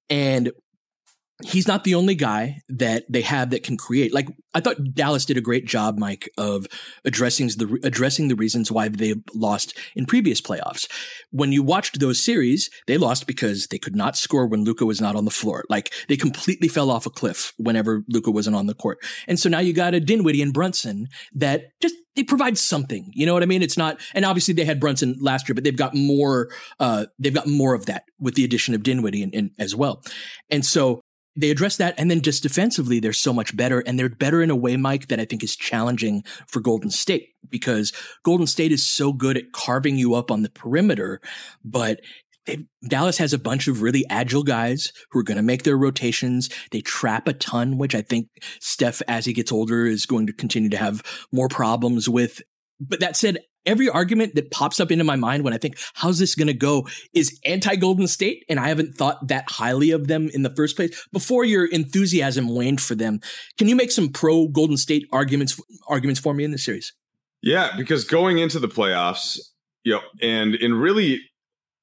And 0.10 0.54
he's 1.44 1.68
not 1.68 1.84
the 1.84 1.96
only 1.96 2.16
guy 2.16 2.62
that 2.70 3.04
they 3.10 3.22
have 3.22 3.50
that 3.52 3.64
can 3.64 3.78
create. 3.78 4.14
Like 4.14 4.28
I 4.54 4.60
thought 4.60 4.94
Dallas 4.94 5.26
did 5.26 5.38
a 5.38 5.42
great 5.42 5.66
job, 5.66 5.98
Mike, 5.98 6.30
of 6.38 6.68
addressing 7.06 7.48
the 7.48 7.80
addressing 7.84 8.28
the 8.28 8.36
reasons 8.36 8.72
why 8.72 8.90
they 8.90 9.16
lost 9.34 9.78
in 9.96 10.06
previous 10.06 10.42
playoffs. 10.42 10.90
When 11.32 11.52
you 11.52 11.64
watched 11.64 12.00
those 12.00 12.24
series, 12.24 12.70
they 12.88 12.98
lost 12.98 13.28
because 13.28 13.68
they 13.68 13.78
could 13.78 13.96
not 13.96 14.18
score 14.18 14.48
when 14.48 14.64
Luka 14.64 14.86
was 14.86 15.02
not 15.02 15.16
on 15.16 15.26
the 15.26 15.32
floor. 15.32 15.64
Like 15.70 15.94
they 16.08 16.18
completely 16.18 16.68
fell 16.68 16.92
off 16.92 17.06
a 17.06 17.10
cliff 17.10 17.54
whenever 17.58 18.04
Luka 18.10 18.32
wasn't 18.32 18.56
on 18.56 18.68
the 18.68 18.74
court. 18.74 19.00
And 19.28 19.40
so 19.40 19.50
now 19.50 19.60
you 19.60 19.74
got 19.74 19.94
a 19.94 20.00
Dinwiddie 20.00 20.42
and 20.42 20.54
Brunson 20.54 21.08
that 21.34 21.80
just 21.82 21.96
they 22.16 22.24
provide 22.24 22.58
something. 22.58 23.12
You 23.14 23.26
know 23.26 23.34
what 23.34 23.44
I 23.44 23.46
mean? 23.46 23.62
It's 23.62 23.78
not, 23.78 24.00
and 24.14 24.26
obviously 24.26 24.54
they 24.54 24.66
had 24.66 24.80
Brunson 24.80 25.16
last 25.22 25.48
year, 25.48 25.56
but 25.56 25.64
they've 25.64 25.76
got 25.76 25.96
more. 25.96 26.50
Uh, 26.80 27.06
they've 27.20 27.34
got 27.34 27.48
more 27.48 27.74
of 27.74 27.86
that 27.86 28.04
with 28.20 28.36
the 28.36 28.44
addition 28.44 28.74
of 28.74 28.84
Dinwiddie 28.84 29.24
and, 29.24 29.34
and 29.34 29.52
as 29.58 29.76
well. 29.76 30.04
And 30.50 30.66
so 30.66 31.02
they 31.36 31.50
address 31.50 31.78
that. 31.78 31.96
And 31.98 32.12
then 32.12 32.22
just 32.22 32.44
defensively, 32.44 33.00
they're 33.00 33.14
so 33.14 33.34
much 33.34 33.56
better. 33.56 33.80
And 33.80 33.98
they're 33.98 34.10
better 34.10 34.42
in 34.42 34.50
a 34.50 34.56
way, 34.56 34.78
Mike, 34.78 35.08
that 35.08 35.20
I 35.20 35.26
think 35.26 35.44
is 35.44 35.56
challenging 35.56 36.24
for 36.48 36.60
Golden 36.60 36.90
State 36.90 37.30
because 37.50 37.94
Golden 38.24 38.48
State 38.48 38.72
is 38.72 38.88
so 38.88 39.14
good 39.14 39.38
at 39.38 39.52
carving 39.52 39.98
you 39.98 40.14
up 40.14 40.32
on 40.32 40.42
the 40.42 40.50
perimeter. 40.50 41.22
But 41.64 42.02
Dallas 42.88 43.20
has 43.20 43.34
a 43.34 43.40
bunch 43.40 43.68
of 43.68 43.82
really 43.82 44.04
agile 44.10 44.44
guys 44.44 44.92
who 45.12 45.20
are 45.20 45.24
going 45.24 45.38
to 45.38 45.44
make 45.44 45.64
their 45.64 45.78
rotations. 45.78 46.50
They 46.72 46.82
trap 46.82 47.28
a 47.28 47.34
ton, 47.34 47.78
which 47.78 47.94
I 47.94 48.02
think 48.02 48.30
Steph, 48.60 49.02
as 49.08 49.26
he 49.26 49.34
gets 49.34 49.52
older, 49.52 49.86
is 49.86 50.06
going 50.06 50.28
to 50.28 50.34
continue 50.34 50.70
to 50.70 50.78
have 50.78 51.04
more 51.32 51.48
problems 51.48 52.10
with. 52.10 52.42
But 52.82 53.00
that 53.00 53.16
said, 53.16 53.38
every 53.66 53.90
argument 53.90 54.36
that 54.36 54.52
pops 54.52 54.80
up 54.80 54.92
into 54.92 55.04
my 55.04 55.16
mind 55.16 55.44
when 55.44 55.54
I 55.54 55.58
think, 55.58 55.78
how's 55.94 56.20
this 56.20 56.36
going 56.36 56.48
to 56.48 56.54
go 56.54 56.88
is 57.14 57.40
anti 57.46 57.76
Golden 57.76 58.08
State. 58.08 58.44
And 58.50 58.60
I 58.60 58.68
haven't 58.68 58.98
thought 58.98 59.28
that 59.28 59.46
highly 59.48 59.92
of 59.92 60.08
them 60.08 60.30
in 60.34 60.42
the 60.42 60.54
first 60.56 60.76
place 60.76 61.08
before 61.14 61.46
your 61.46 61.66
enthusiasm 61.66 62.48
waned 62.48 62.82
for 62.82 62.96
them. 62.96 63.20
Can 63.58 63.68
you 63.68 63.76
make 63.76 63.92
some 63.92 64.10
pro 64.10 64.48
Golden 64.48 64.78
State 64.78 65.06
arguments, 65.12 65.60
arguments 65.88 66.20
for 66.20 66.34
me 66.34 66.44
in 66.44 66.52
this 66.52 66.66
series? 66.66 66.94
Yeah, 67.42 67.76
because 67.78 68.04
going 68.04 68.38
into 68.38 68.60
the 68.60 68.68
playoffs, 68.68 69.40
you 69.84 69.94
know, 69.94 70.02
and 70.22 70.56
in 70.56 70.74
really, 70.76 71.20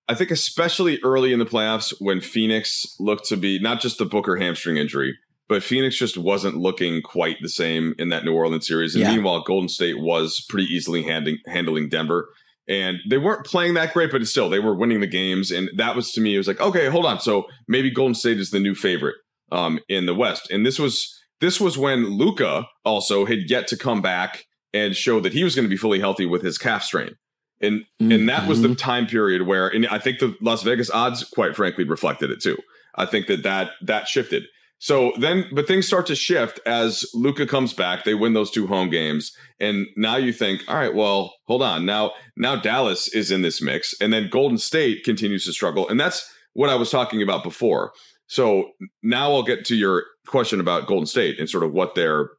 I 0.09 0.15
think 0.15 0.31
especially 0.31 1.01
early 1.03 1.33
in 1.33 1.39
the 1.39 1.47
playoffs 1.47 1.93
when 1.99 2.21
Phoenix 2.21 2.87
looked 3.01 3.27
to 3.29 3.37
be 3.37 3.59
not 3.59 3.81
just 3.81 3.99
the 3.99 4.05
Booker 4.05 4.37
hamstring 4.37 4.77
injury, 4.77 5.17
but 5.49 5.63
Phoenix 5.63 5.97
just 5.97 6.19
wasn't 6.19 6.57
looking 6.57 7.03
quite 7.03 7.37
the 7.41 7.49
same 7.49 7.95
in 7.99 8.11
that 8.11 8.25
New 8.25 8.35
Orleans 8.35 8.67
series. 8.67 8.95
And 8.95 9.03
yeah. 9.03 9.13
meanwhile, 9.13 9.43
Golden 9.43 9.69
State 9.69 10.01
was 10.01 10.45
pretty 10.49 10.67
easily 10.73 11.03
handing, 11.03 11.39
handling 11.47 11.89
Denver. 11.89 12.29
And 12.69 12.99
they 13.09 13.17
weren't 13.17 13.47
playing 13.47 13.75
that 13.75 13.95
great, 13.95 14.13
but 14.13 14.27
still, 14.27 14.51
they 14.51 14.59
were 14.59 14.75
winning 14.75 15.01
the 15.01 15.07
games. 15.07 15.51
And 15.51 15.71
that 15.77 15.97
was 15.97 16.13
to 16.13 16.21
me, 16.21 16.35
it 16.35 16.39
was 16.39 16.47
like, 16.49 16.61
okay, 16.61 16.91
hold 16.91 17.07
on. 17.07 17.19
So 17.19 17.47
maybe 17.67 17.91
Golden 17.91 18.15
State 18.15 18.39
is 18.39 18.51
the 18.51 18.61
new 18.61 18.75
favorite 18.75 19.17
um, 19.51 19.81
in 19.89 20.05
the 20.05 20.15
West. 20.15 20.51
And 20.51 20.67
this 20.67 20.79
was 20.79 21.19
this 21.41 21.61
was 21.61 21.79
when 21.79 22.05
Luka 22.07 22.67
also 22.85 23.25
had 23.25 23.49
yet 23.49 23.69
to 23.69 23.77
come 23.77 24.03
back 24.03 24.45
and 24.75 24.95
show 24.95 25.21
that 25.21 25.33
he 25.33 25.45
was 25.45 25.55
going 25.55 25.65
to 25.65 25.71
be 25.71 25.77
fully 25.77 26.01
healthy 26.01 26.27
with 26.27 26.43
his 26.43 26.59
calf 26.59 26.83
strain. 26.83 27.15
And 27.61 27.81
mm-hmm. 28.01 28.13
and 28.13 28.29
that 28.29 28.47
was 28.47 28.61
the 28.61 28.69
mm-hmm. 28.69 28.75
time 28.75 29.07
period 29.07 29.47
where, 29.47 29.69
and 29.69 29.87
I 29.87 29.99
think 29.99 30.19
the 30.19 30.37
Las 30.43 30.63
Vegas 30.63 30.91
odds, 30.91 31.25
quite 31.25 31.57
frankly, 31.57 31.85
reflected 31.85 32.31
it 32.31 32.43
too. 32.43 32.59
I 32.95 33.07
think 33.07 33.29
that 33.29 33.43
that 33.45 33.71
that 33.83 34.09
shifted. 34.09 34.45
So 34.81 35.13
then, 35.19 35.47
but 35.53 35.67
things 35.67 35.87
start 35.87 36.07
to 36.07 36.15
shift 36.15 36.61
as 36.65 37.05
Luka 37.13 37.47
comes 37.47 37.73
back. 37.73 38.05
They 38.05 38.15
win 38.15 38.35
those 38.35 38.51
two 38.51 38.69
home 38.69 38.91
games, 38.91 39.37
and 39.59 39.87
now 39.97 40.17
you 40.17 40.33
think, 40.33 40.63
all 40.69 40.77
right, 40.77 40.95
well, 40.95 41.35
hold 41.47 41.63
on. 41.63 41.85
Now, 41.85 42.13
now 42.37 42.55
Dallas 42.55 43.13
is 43.13 43.33
in 43.33 43.43
this 43.43 43.61
mix, 43.61 43.95
and 44.01 44.13
then 44.13 44.31
Golden 44.31 44.57
State 44.57 45.03
continues 45.05 45.45
to 45.47 45.53
struggle, 45.53 45.89
and 45.89 45.99
that's 45.99 46.33
what 46.53 46.71
I 46.71 46.77
was 46.77 46.91
talking 46.91 47.23
about 47.23 47.43
before. 47.43 47.93
So 48.29 48.71
now 49.03 49.33
I'll 49.33 49.43
get 49.43 49.65
to 49.67 49.75
your 49.75 50.05
question 50.29 50.61
about 50.61 50.87
Golden 50.87 51.07
State 51.07 51.41
and 51.41 51.51
sort 51.51 51.65
of 51.65 51.73
what 51.73 51.97
they're, 51.97 52.31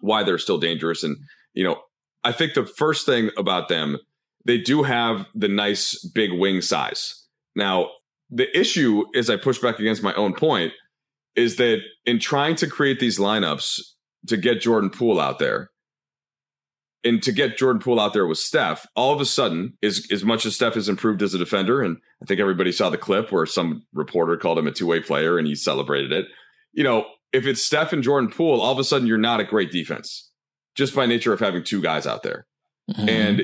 why 0.00 0.22
they're 0.22 0.38
still 0.38 0.58
dangerous, 0.58 1.02
and 1.02 1.18
you 1.52 1.64
know, 1.64 1.76
I 2.24 2.32
think 2.32 2.54
the 2.54 2.64
first 2.64 3.04
thing 3.04 3.30
about 3.36 3.68
them, 3.68 3.98
they 4.46 4.58
do 4.58 4.84
have 4.84 5.26
the 5.34 5.48
nice 5.48 6.02
big 6.14 6.32
wing 6.32 6.62
size. 6.62 7.26
Now, 7.54 7.90
the 8.30 8.56
issue 8.58 9.04
is 9.14 9.28
I 9.28 9.36
push 9.36 9.58
back 9.58 9.78
against 9.78 10.02
my 10.02 10.14
own 10.14 10.34
point 10.34 10.72
is 11.38 11.56
that 11.56 11.80
in 12.04 12.18
trying 12.18 12.56
to 12.56 12.66
create 12.66 13.00
these 13.00 13.18
lineups 13.18 13.80
to 14.26 14.36
get 14.36 14.60
Jordan 14.60 14.90
Poole 14.90 15.20
out 15.20 15.38
there, 15.38 15.70
and 17.04 17.22
to 17.22 17.32
get 17.32 17.56
Jordan 17.56 17.80
Poole 17.80 18.00
out 18.00 18.12
there 18.12 18.26
with 18.26 18.38
Steph, 18.38 18.84
all 18.96 19.14
of 19.14 19.20
a 19.20 19.24
sudden, 19.24 19.74
is 19.80 20.08
as 20.10 20.24
much 20.24 20.44
as 20.44 20.56
Steph 20.56 20.74
has 20.74 20.88
improved 20.88 21.22
as 21.22 21.32
a 21.32 21.38
defender, 21.38 21.80
and 21.80 21.96
I 22.20 22.26
think 22.26 22.40
everybody 22.40 22.72
saw 22.72 22.90
the 22.90 22.98
clip 22.98 23.30
where 23.30 23.46
some 23.46 23.84
reporter 23.94 24.36
called 24.36 24.58
him 24.58 24.66
a 24.66 24.72
two 24.72 24.86
way 24.86 25.00
player 25.00 25.38
and 25.38 25.46
he 25.46 25.54
celebrated 25.54 26.12
it. 26.12 26.26
You 26.72 26.84
know, 26.84 27.06
if 27.32 27.46
it's 27.46 27.64
Steph 27.64 27.92
and 27.92 28.02
Jordan 28.02 28.30
Poole, 28.30 28.60
all 28.60 28.72
of 28.72 28.78
a 28.78 28.84
sudden 28.84 29.06
you're 29.06 29.16
not 29.16 29.40
a 29.40 29.44
great 29.44 29.70
defense 29.70 30.30
just 30.76 30.94
by 30.94 31.06
nature 31.06 31.32
of 31.32 31.40
having 31.40 31.62
two 31.62 31.80
guys 31.80 32.06
out 32.06 32.22
there. 32.22 32.46
Mm-hmm. 32.90 33.08
And 33.08 33.42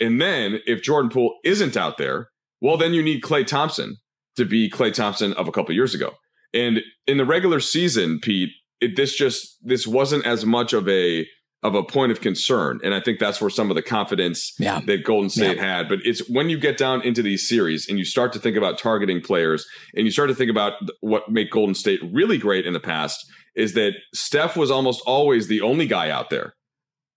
and 0.00 0.20
then 0.20 0.60
if 0.66 0.82
Jordan 0.82 1.10
Poole 1.10 1.38
isn't 1.44 1.76
out 1.76 1.98
there, 1.98 2.30
well, 2.60 2.76
then 2.76 2.94
you 2.94 3.02
need 3.02 3.22
Klay 3.22 3.46
Thompson 3.46 3.96
to 4.36 4.44
be 4.44 4.70
Klay 4.70 4.92
Thompson 4.92 5.32
of 5.34 5.48
a 5.48 5.52
couple 5.52 5.74
years 5.74 5.94
ago. 5.94 6.14
And 6.54 6.80
in 7.06 7.18
the 7.18 7.24
regular 7.24 7.60
season, 7.60 8.20
Pete, 8.20 8.50
it, 8.80 8.96
this 8.96 9.14
just 9.14 9.58
this 9.62 9.86
wasn't 9.86 10.26
as 10.26 10.44
much 10.44 10.72
of 10.72 10.88
a 10.88 11.26
of 11.64 11.74
a 11.74 11.82
point 11.82 12.12
of 12.12 12.20
concern, 12.20 12.78
and 12.84 12.94
I 12.94 13.00
think 13.00 13.18
that's 13.18 13.40
where 13.40 13.50
some 13.50 13.68
of 13.68 13.74
the 13.74 13.82
confidence 13.82 14.54
yeah. 14.60 14.80
that 14.86 15.02
Golden 15.02 15.28
State 15.28 15.56
yeah. 15.56 15.76
had. 15.78 15.88
But 15.88 15.98
it's 16.04 16.28
when 16.28 16.48
you 16.48 16.58
get 16.58 16.76
down 16.76 17.02
into 17.02 17.20
these 17.20 17.48
series 17.48 17.88
and 17.88 17.98
you 17.98 18.04
start 18.04 18.32
to 18.34 18.38
think 18.38 18.56
about 18.56 18.78
targeting 18.78 19.20
players, 19.20 19.66
and 19.94 20.04
you 20.04 20.12
start 20.12 20.28
to 20.28 20.34
think 20.34 20.50
about 20.50 20.74
what 21.00 21.28
made 21.28 21.50
Golden 21.50 21.74
State 21.74 22.00
really 22.12 22.38
great 22.38 22.64
in 22.64 22.72
the 22.72 22.80
past 22.80 23.26
is 23.56 23.74
that 23.74 23.94
Steph 24.14 24.56
was 24.56 24.70
almost 24.70 25.02
always 25.04 25.48
the 25.48 25.60
only 25.60 25.86
guy 25.86 26.10
out 26.10 26.30
there, 26.30 26.54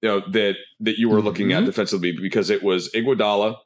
you 0.02 0.10
know 0.10 0.22
that 0.32 0.56
that 0.80 0.98
you 0.98 1.08
were 1.08 1.18
mm-hmm. 1.18 1.28
looking 1.28 1.54
at 1.54 1.66
defensively 1.66 2.12
because 2.12 2.50
it 2.50 2.64
was 2.64 2.90
Iguodala, 2.94 3.58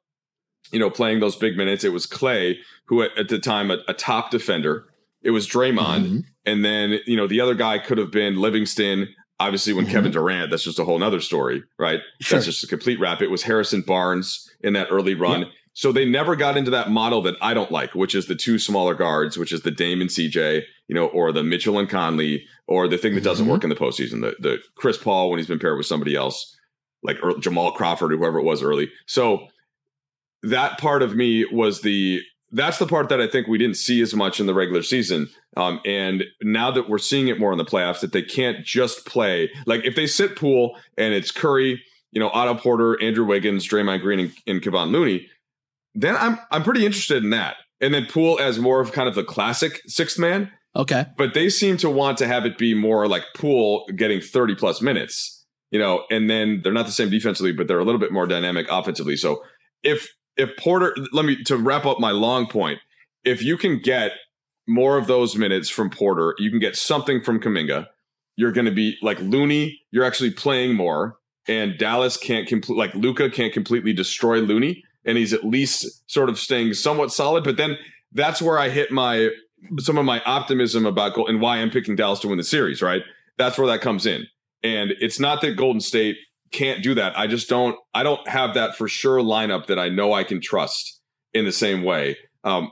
you 0.73 0.79
know, 0.79 0.89
playing 0.89 1.21
those 1.21 1.37
big 1.37 1.55
minutes. 1.55 1.85
It 1.85 1.93
was 1.93 2.05
Klay, 2.05 2.57
who 2.87 3.01
at, 3.01 3.17
at 3.17 3.29
the 3.29 3.39
time 3.39 3.71
a, 3.71 3.77
a 3.87 3.93
top 3.93 4.29
defender 4.29 4.87
it 5.25 5.31
was 5.31 5.47
Draymond, 5.47 6.05
mm-hmm. 6.05 6.19
and 6.45 6.63
then 6.63 6.99
you 7.05 7.17
know 7.17 7.27
the 7.27 7.41
other 7.41 7.55
guy 7.55 7.79
could 7.79 7.97
have 7.97 8.11
been 8.11 8.37
Livingston. 8.37 9.13
Obviously, 9.39 9.73
when 9.73 9.85
mm-hmm. 9.85 9.93
Kevin 9.93 10.11
Durant, 10.11 10.51
that's 10.51 10.63
just 10.63 10.79
a 10.79 10.85
whole 10.85 11.03
other 11.03 11.19
story, 11.19 11.63
right? 11.77 11.99
Sure. 12.21 12.37
That's 12.37 12.45
just 12.45 12.63
a 12.63 12.67
complete 12.67 12.99
wrap. 13.01 13.21
It 13.21 13.31
was 13.31 13.43
Harrison 13.43 13.81
Barnes 13.81 14.49
in 14.61 14.73
that 14.73 14.87
early 14.89 15.13
run. 15.13 15.41
Yeah. 15.41 15.47
So 15.73 15.91
they 15.91 16.05
never 16.05 16.37
got 16.37 16.55
into 16.55 16.71
that 16.71 16.89
model 16.89 17.21
that 17.23 17.35
I 17.41 17.53
don't 17.53 17.69
like, 17.69 17.95
which 17.95 18.15
is 18.15 18.27
the 18.27 18.35
two 18.35 18.57
smaller 18.57 18.93
guards, 18.93 19.37
which 19.37 19.51
is 19.51 19.63
the 19.63 19.71
Dame 19.71 19.99
and 19.99 20.09
CJ, 20.09 20.61
you 20.87 20.95
know, 20.95 21.07
or 21.07 21.33
the 21.33 21.43
Mitchell 21.43 21.77
and 21.77 21.89
Conley, 21.89 22.45
or 22.65 22.87
the 22.87 22.97
thing 22.97 23.13
that 23.15 23.25
doesn't 23.25 23.43
mm-hmm. 23.43 23.51
work 23.51 23.63
in 23.65 23.69
the 23.69 23.75
postseason, 23.75 24.21
the 24.21 24.35
the 24.39 24.59
Chris 24.75 24.97
Paul 24.97 25.29
when 25.29 25.39
he's 25.39 25.47
been 25.47 25.59
paired 25.59 25.77
with 25.77 25.87
somebody 25.87 26.15
else, 26.15 26.55
like 27.03 27.17
Jamal 27.41 27.73
Crawford 27.73 28.13
or 28.13 28.17
whoever 28.17 28.39
it 28.39 28.45
was 28.45 28.63
early. 28.63 28.89
So 29.05 29.47
that 30.43 30.77
part 30.77 31.01
of 31.01 31.15
me 31.15 31.45
was 31.51 31.81
the 31.81 32.21
that's 32.55 32.77
the 32.77 32.87
part 32.87 33.09
that 33.09 33.19
I 33.19 33.27
think 33.27 33.47
we 33.47 33.57
didn't 33.57 33.75
see 33.75 34.01
as 34.01 34.15
much 34.15 34.39
in 34.39 34.45
the 34.45 34.53
regular 34.53 34.81
season. 34.81 35.27
Um, 35.57 35.81
and 35.85 36.23
now 36.41 36.71
that 36.71 36.89
we're 36.89 36.97
seeing 36.97 37.27
it 37.27 37.37
more 37.37 37.51
in 37.51 37.57
the 37.57 37.65
playoffs, 37.65 37.99
that 37.99 38.13
they 38.13 38.21
can't 38.21 38.65
just 38.65 39.05
play 39.05 39.51
like 39.65 39.83
if 39.83 39.95
they 39.95 40.07
sit 40.07 40.37
Poole 40.37 40.77
and 40.97 41.13
it's 41.13 41.31
Curry, 41.31 41.83
you 42.11 42.19
know, 42.19 42.29
Otto 42.29 42.55
Porter, 42.55 43.01
Andrew 43.01 43.25
Wiggins, 43.25 43.67
Draymond 43.67 44.01
Green, 44.01 44.19
and, 44.19 44.33
and 44.47 44.61
Kevon 44.61 44.91
Looney, 44.91 45.27
then 45.93 46.15
I'm 46.15 46.39
I'm 46.49 46.63
pretty 46.63 46.85
interested 46.85 47.23
in 47.23 47.29
that. 47.31 47.57
And 47.81 47.93
then 47.93 48.05
Poole 48.05 48.39
as 48.39 48.57
more 48.57 48.79
of 48.79 48.93
kind 48.93 49.09
of 49.09 49.15
the 49.15 49.23
classic 49.23 49.81
sixth 49.85 50.17
man. 50.17 50.49
Okay. 50.77 51.05
But 51.17 51.33
they 51.33 51.49
seem 51.49 51.75
to 51.77 51.89
want 51.89 52.17
to 52.19 52.27
have 52.27 52.45
it 52.45 52.57
be 52.57 52.73
more 52.73 53.07
like 53.07 53.23
Poole 53.35 53.85
getting 53.95 54.21
30 54.21 54.55
plus 54.55 54.81
minutes, 54.81 55.45
you 55.71 55.79
know, 55.79 56.03
and 56.09 56.29
then 56.29 56.61
they're 56.63 56.73
not 56.73 56.85
the 56.85 56.91
same 56.91 57.09
defensively, 57.09 57.53
but 57.53 57.67
they're 57.67 57.79
a 57.79 57.85
little 57.85 57.99
bit 57.99 58.11
more 58.11 58.27
dynamic 58.27 58.67
offensively. 58.69 59.15
So 59.15 59.41
if 59.83 60.09
if 60.37 60.55
Porter, 60.57 60.95
let 61.11 61.25
me 61.25 61.43
to 61.43 61.57
wrap 61.57 61.85
up 61.85 61.99
my 61.99 62.11
long 62.11 62.47
point. 62.47 62.79
If 63.23 63.41
you 63.41 63.57
can 63.57 63.79
get 63.79 64.11
more 64.67 64.97
of 64.97 65.07
those 65.07 65.35
minutes 65.35 65.69
from 65.69 65.89
Porter, 65.89 66.35
you 66.37 66.49
can 66.49 66.59
get 66.59 66.75
something 66.75 67.21
from 67.21 67.39
Kuminga. 67.39 67.87
You're 68.35 68.51
going 68.51 68.65
to 68.65 68.71
be 68.71 68.97
like 69.01 69.19
Looney. 69.19 69.79
You're 69.91 70.03
actually 70.03 70.31
playing 70.31 70.75
more, 70.75 71.17
and 71.47 71.77
Dallas 71.77 72.17
can't 72.17 72.47
complete 72.47 72.77
like 72.77 72.93
Luka 72.93 73.29
can't 73.29 73.53
completely 73.53 73.93
destroy 73.93 74.39
Looney, 74.39 74.83
and 75.05 75.17
he's 75.17 75.33
at 75.33 75.45
least 75.45 76.09
sort 76.11 76.29
of 76.29 76.37
staying 76.37 76.73
somewhat 76.73 77.11
solid. 77.11 77.43
But 77.43 77.57
then 77.57 77.77
that's 78.11 78.41
where 78.41 78.59
I 78.59 78.69
hit 78.69 78.91
my 78.91 79.29
some 79.79 79.97
of 79.97 80.05
my 80.05 80.21
optimism 80.25 80.85
about 80.85 81.17
and 81.29 81.39
why 81.39 81.57
I'm 81.57 81.71
picking 81.71 81.95
Dallas 81.95 82.19
to 82.19 82.27
win 82.27 82.37
the 82.37 82.43
series. 82.43 82.81
Right, 82.81 83.03
that's 83.37 83.57
where 83.57 83.67
that 83.67 83.81
comes 83.81 84.05
in, 84.05 84.25
and 84.63 84.91
it's 84.99 85.19
not 85.19 85.41
that 85.41 85.55
Golden 85.55 85.79
State 85.79 86.17
can't 86.51 86.83
do 86.83 86.95
that. 86.95 87.17
I 87.17 87.27
just 87.27 87.49
don't. 87.49 87.77
I 87.93 88.03
don't 88.03 88.27
have 88.27 88.53
that 88.53 88.75
for 88.75 88.87
sure 88.87 89.19
lineup 89.19 89.67
that 89.67 89.79
I 89.79 89.89
know 89.89 90.13
I 90.13 90.23
can 90.23 90.41
trust 90.41 90.99
in 91.33 91.45
the 91.45 91.51
same 91.51 91.83
way. 91.83 92.17
Um, 92.43 92.71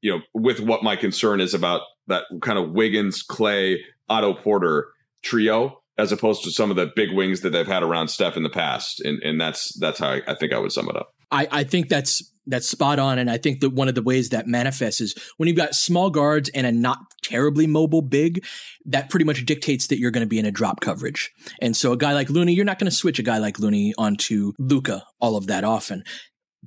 you 0.00 0.10
know, 0.10 0.22
with 0.34 0.60
what 0.60 0.82
my 0.82 0.96
concern 0.96 1.40
is 1.40 1.54
about 1.54 1.82
that 2.08 2.24
kind 2.40 2.58
of 2.58 2.72
Wiggins, 2.72 3.24
Klay, 3.24 3.78
Otto 4.08 4.34
Porter 4.34 4.88
trio, 5.22 5.80
as 5.98 6.10
opposed 6.10 6.42
to 6.44 6.50
some 6.50 6.70
of 6.70 6.76
the 6.76 6.90
big 6.96 7.12
wings 7.12 7.42
that 7.42 7.50
they've 7.50 7.66
had 7.66 7.82
around 7.82 8.08
Steph 8.08 8.36
in 8.36 8.42
the 8.42 8.50
past, 8.50 9.00
and 9.00 9.22
and 9.22 9.40
that's 9.40 9.78
that's 9.78 9.98
how 9.98 10.08
I, 10.08 10.22
I 10.26 10.34
think 10.34 10.52
I 10.52 10.58
would 10.58 10.72
sum 10.72 10.88
it 10.88 10.96
up. 10.96 11.14
I, 11.30 11.48
I 11.50 11.64
think 11.64 11.88
that's 11.88 12.32
that's 12.46 12.68
spot 12.68 12.98
on. 12.98 13.18
And 13.18 13.30
I 13.30 13.38
think 13.38 13.60
that 13.60 13.70
one 13.70 13.88
of 13.88 13.94
the 13.94 14.02
ways 14.02 14.30
that 14.30 14.46
manifests 14.46 15.00
is 15.00 15.14
when 15.36 15.48
you've 15.48 15.56
got 15.56 15.74
small 15.74 16.10
guards 16.10 16.50
and 16.50 16.66
a 16.66 16.72
not 16.72 16.98
terribly 17.22 17.66
mobile 17.66 18.02
big, 18.02 18.44
that 18.84 19.10
pretty 19.10 19.24
much 19.24 19.44
dictates 19.44 19.86
that 19.88 19.98
you're 19.98 20.10
going 20.10 20.24
to 20.24 20.28
be 20.28 20.38
in 20.38 20.46
a 20.46 20.50
drop 20.50 20.80
coverage. 20.80 21.30
And 21.60 21.76
so 21.76 21.92
a 21.92 21.96
guy 21.96 22.12
like 22.12 22.30
Looney, 22.30 22.52
you're 22.52 22.64
not 22.64 22.78
going 22.78 22.90
to 22.90 22.96
switch 22.96 23.18
a 23.18 23.22
guy 23.22 23.38
like 23.38 23.58
Looney 23.58 23.94
onto 23.96 24.52
Luka 24.58 25.04
all 25.20 25.36
of 25.36 25.46
that 25.46 25.64
often. 25.64 26.04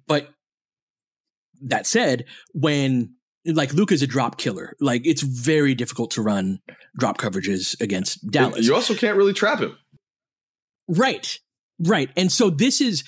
But 0.08 0.30
that 1.62 1.86
said, 1.88 2.26
when 2.54 3.16
like 3.46 3.74
Luka's 3.74 4.02
a 4.02 4.08
drop 4.08 4.38
killer, 4.38 4.74
like 4.80 5.06
it's 5.06 5.22
very 5.22 5.76
difficult 5.76 6.12
to 6.12 6.22
run 6.22 6.60
drop 6.98 7.18
coverages 7.18 7.80
against 7.82 8.30
Dallas. 8.30 8.66
You 8.66 8.76
also 8.76 8.96
can't 8.96 9.18
really 9.18 9.34
trap 9.34 9.60
him. 9.60 9.78
Right. 10.88 11.40
Right. 11.80 12.10
And 12.16 12.32
so 12.32 12.50
this 12.50 12.82
is 12.82 13.04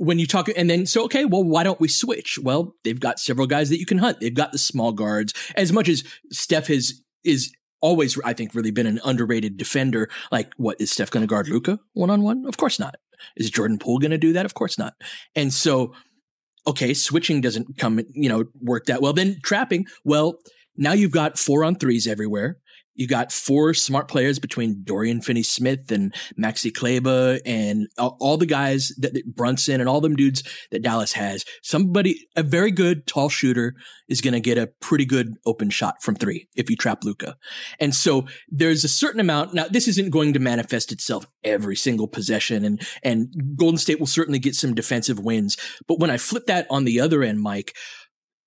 when 0.00 0.18
you 0.18 0.26
talk, 0.26 0.48
and 0.56 0.70
then 0.70 0.86
so, 0.86 1.04
okay, 1.04 1.26
well, 1.26 1.44
why 1.44 1.62
don't 1.62 1.78
we 1.78 1.86
switch? 1.86 2.38
Well, 2.42 2.74
they've 2.84 2.98
got 2.98 3.20
several 3.20 3.46
guys 3.46 3.68
that 3.68 3.78
you 3.78 3.84
can 3.84 3.98
hunt. 3.98 4.18
They've 4.20 4.32
got 4.32 4.50
the 4.50 4.58
small 4.58 4.92
guards. 4.92 5.34
As 5.56 5.74
much 5.74 5.90
as 5.90 6.04
Steph 6.32 6.68
has, 6.68 7.02
is 7.22 7.52
always, 7.82 8.18
I 8.24 8.32
think, 8.32 8.54
really 8.54 8.70
been 8.70 8.86
an 8.86 8.98
underrated 9.04 9.58
defender. 9.58 10.08
Like, 10.32 10.54
what 10.56 10.80
is 10.80 10.90
Steph 10.90 11.10
going 11.10 11.20
to 11.20 11.26
guard 11.26 11.50
Luka 11.50 11.78
one 11.92 12.08
on 12.08 12.22
one? 12.22 12.46
Of 12.46 12.56
course 12.56 12.80
not. 12.80 12.96
Is 13.36 13.50
Jordan 13.50 13.78
Poole 13.78 13.98
going 13.98 14.10
to 14.10 14.16
do 14.18 14.32
that? 14.32 14.46
Of 14.46 14.54
course 14.54 14.78
not. 14.78 14.94
And 15.36 15.52
so, 15.52 15.92
okay, 16.66 16.94
switching 16.94 17.42
doesn't 17.42 17.76
come, 17.76 18.00
you 18.14 18.30
know, 18.30 18.46
work 18.62 18.86
that 18.86 19.02
well. 19.02 19.12
Then 19.12 19.38
trapping, 19.44 19.84
well, 20.02 20.38
now 20.78 20.94
you've 20.94 21.12
got 21.12 21.38
four 21.38 21.62
on 21.62 21.74
threes 21.74 22.06
everywhere. 22.06 22.56
You 23.00 23.06
got 23.06 23.32
four 23.32 23.72
smart 23.72 24.08
players 24.08 24.38
between 24.38 24.82
Dorian 24.84 25.22
Finney 25.22 25.42
Smith 25.42 25.90
and 25.90 26.14
Maxi 26.38 26.72
Kleber 26.72 27.38
and 27.46 27.88
all, 27.96 28.36
the 28.36 28.44
guys 28.44 28.92
that, 28.98 29.14
that, 29.14 29.34
Brunson 29.34 29.80
and 29.80 29.88
all 29.88 30.02
them 30.02 30.16
dudes 30.16 30.42
that 30.70 30.82
Dallas 30.82 31.14
has. 31.14 31.46
Somebody, 31.62 32.28
a 32.36 32.42
very 32.42 32.70
good 32.70 33.06
tall 33.06 33.30
shooter 33.30 33.74
is 34.10 34.20
going 34.20 34.34
to 34.34 34.40
get 34.40 34.58
a 34.58 34.66
pretty 34.66 35.06
good 35.06 35.36
open 35.46 35.70
shot 35.70 36.02
from 36.02 36.14
three 36.14 36.46
if 36.54 36.68
you 36.68 36.76
trap 36.76 37.02
Luka. 37.02 37.38
And 37.78 37.94
so 37.94 38.26
there's 38.50 38.84
a 38.84 38.88
certain 38.88 39.20
amount. 39.20 39.54
Now, 39.54 39.66
this 39.66 39.88
isn't 39.88 40.10
going 40.10 40.34
to 40.34 40.38
manifest 40.38 40.92
itself 40.92 41.24
every 41.42 41.76
single 41.76 42.06
possession 42.06 42.66
and, 42.66 42.86
and 43.02 43.56
Golden 43.56 43.78
State 43.78 43.98
will 43.98 44.08
certainly 44.08 44.38
get 44.38 44.54
some 44.54 44.74
defensive 44.74 45.18
wins. 45.18 45.56
But 45.88 46.00
when 46.00 46.10
I 46.10 46.18
flip 46.18 46.44
that 46.48 46.66
on 46.68 46.84
the 46.84 47.00
other 47.00 47.22
end, 47.22 47.40
Mike, 47.40 47.74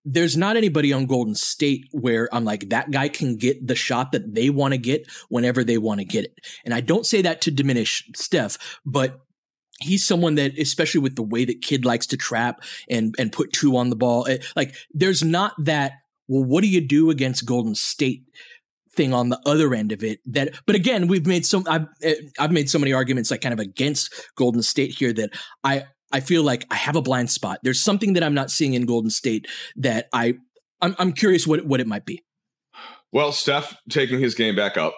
there's 0.05 0.35
not 0.35 0.57
anybody 0.57 0.91
on 0.91 1.05
Golden 1.05 1.35
State 1.35 1.87
where 1.91 2.27
I'm 2.33 2.43
like, 2.43 2.69
that 2.69 2.91
guy 2.91 3.07
can 3.09 3.37
get 3.37 3.65
the 3.65 3.75
shot 3.75 4.11
that 4.11 4.35
they 4.35 4.49
want 4.49 4.73
to 4.73 4.77
get 4.77 5.07
whenever 5.29 5.63
they 5.63 5.77
want 5.77 5.99
to 5.99 6.05
get 6.05 6.25
it. 6.25 6.39
And 6.65 6.73
I 6.73 6.81
don't 6.81 7.05
say 7.05 7.21
that 7.21 7.41
to 7.41 7.51
diminish 7.51 8.09
Steph, 8.15 8.79
but 8.85 9.21
he's 9.79 10.05
someone 10.05 10.35
that, 10.35 10.57
especially 10.57 11.01
with 11.01 11.15
the 11.15 11.23
way 11.23 11.45
that 11.45 11.61
Kidd 11.61 11.85
likes 11.85 12.07
to 12.07 12.17
trap 12.17 12.61
and, 12.89 13.15
and 13.17 13.31
put 13.31 13.53
two 13.53 13.77
on 13.77 13.89
the 13.89 13.95
ball, 13.95 14.27
eh, 14.27 14.39
like 14.55 14.75
there's 14.93 15.23
not 15.23 15.53
that, 15.59 15.93
well, 16.27 16.43
what 16.43 16.61
do 16.61 16.69
you 16.69 16.81
do 16.81 17.09
against 17.09 17.45
Golden 17.45 17.75
State? 17.75 18.23
thing 18.95 19.11
on 19.11 19.29
the 19.29 19.41
other 19.47 19.73
end 19.73 19.91
of 19.91 20.03
it 20.03 20.19
that 20.23 20.53
but 20.67 20.75
again 20.75 21.07
we've 21.07 21.25
made 21.25 21.43
some 21.43 21.65
I've, 21.67 21.87
eh, 22.03 22.13
I've 22.37 22.51
made 22.51 22.69
so 22.69 22.77
many 22.77 22.93
arguments 22.93 23.31
like 23.31 23.41
kind 23.41 23.51
of 23.51 23.59
against 23.59 24.13
golden 24.35 24.61
state 24.61 24.91
here 24.91 25.11
that 25.13 25.31
i 25.63 25.85
I 26.13 26.19
feel 26.19 26.43
like 26.43 26.65
I 26.71 26.75
have 26.75 26.95
a 26.95 27.01
blind 27.01 27.31
spot. 27.31 27.59
There's 27.63 27.83
something 27.83 28.13
that 28.13 28.23
I'm 28.23 28.33
not 28.33 28.51
seeing 28.51 28.75
in 28.75 28.85
Golden 28.85 29.09
State 29.09 29.47
that 29.75 30.07
I 30.13 30.35
I'm, 30.81 30.95
I'm 30.99 31.13
curious 31.13 31.47
what 31.47 31.65
what 31.65 31.79
it 31.79 31.87
might 31.87 32.05
be. 32.05 32.23
Well, 33.11 33.31
Steph 33.31 33.75
taking 33.89 34.19
his 34.19 34.35
game 34.35 34.55
back 34.55 34.77
up, 34.77 34.95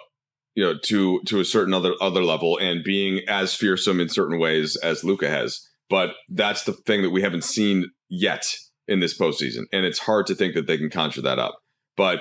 you 0.54 0.62
know, 0.62 0.74
to 0.84 1.20
to 1.26 1.40
a 1.40 1.44
certain 1.44 1.74
other 1.74 1.94
other 2.00 2.22
level 2.22 2.58
and 2.58 2.84
being 2.84 3.20
as 3.28 3.54
fearsome 3.54 4.00
in 4.00 4.08
certain 4.08 4.38
ways 4.38 4.76
as 4.76 5.02
Luka 5.02 5.28
has. 5.28 5.66
But 5.88 6.10
that's 6.28 6.64
the 6.64 6.72
thing 6.72 7.02
that 7.02 7.10
we 7.10 7.22
haven't 7.22 7.44
seen 7.44 7.90
yet 8.08 8.56
in 8.88 9.00
this 9.00 9.16
postseason, 9.16 9.64
and 9.72 9.86
it's 9.86 9.98
hard 9.98 10.26
to 10.26 10.34
think 10.34 10.54
that 10.54 10.66
they 10.66 10.76
can 10.76 10.90
conjure 10.90 11.22
that 11.22 11.38
up. 11.38 11.58
But 11.96 12.20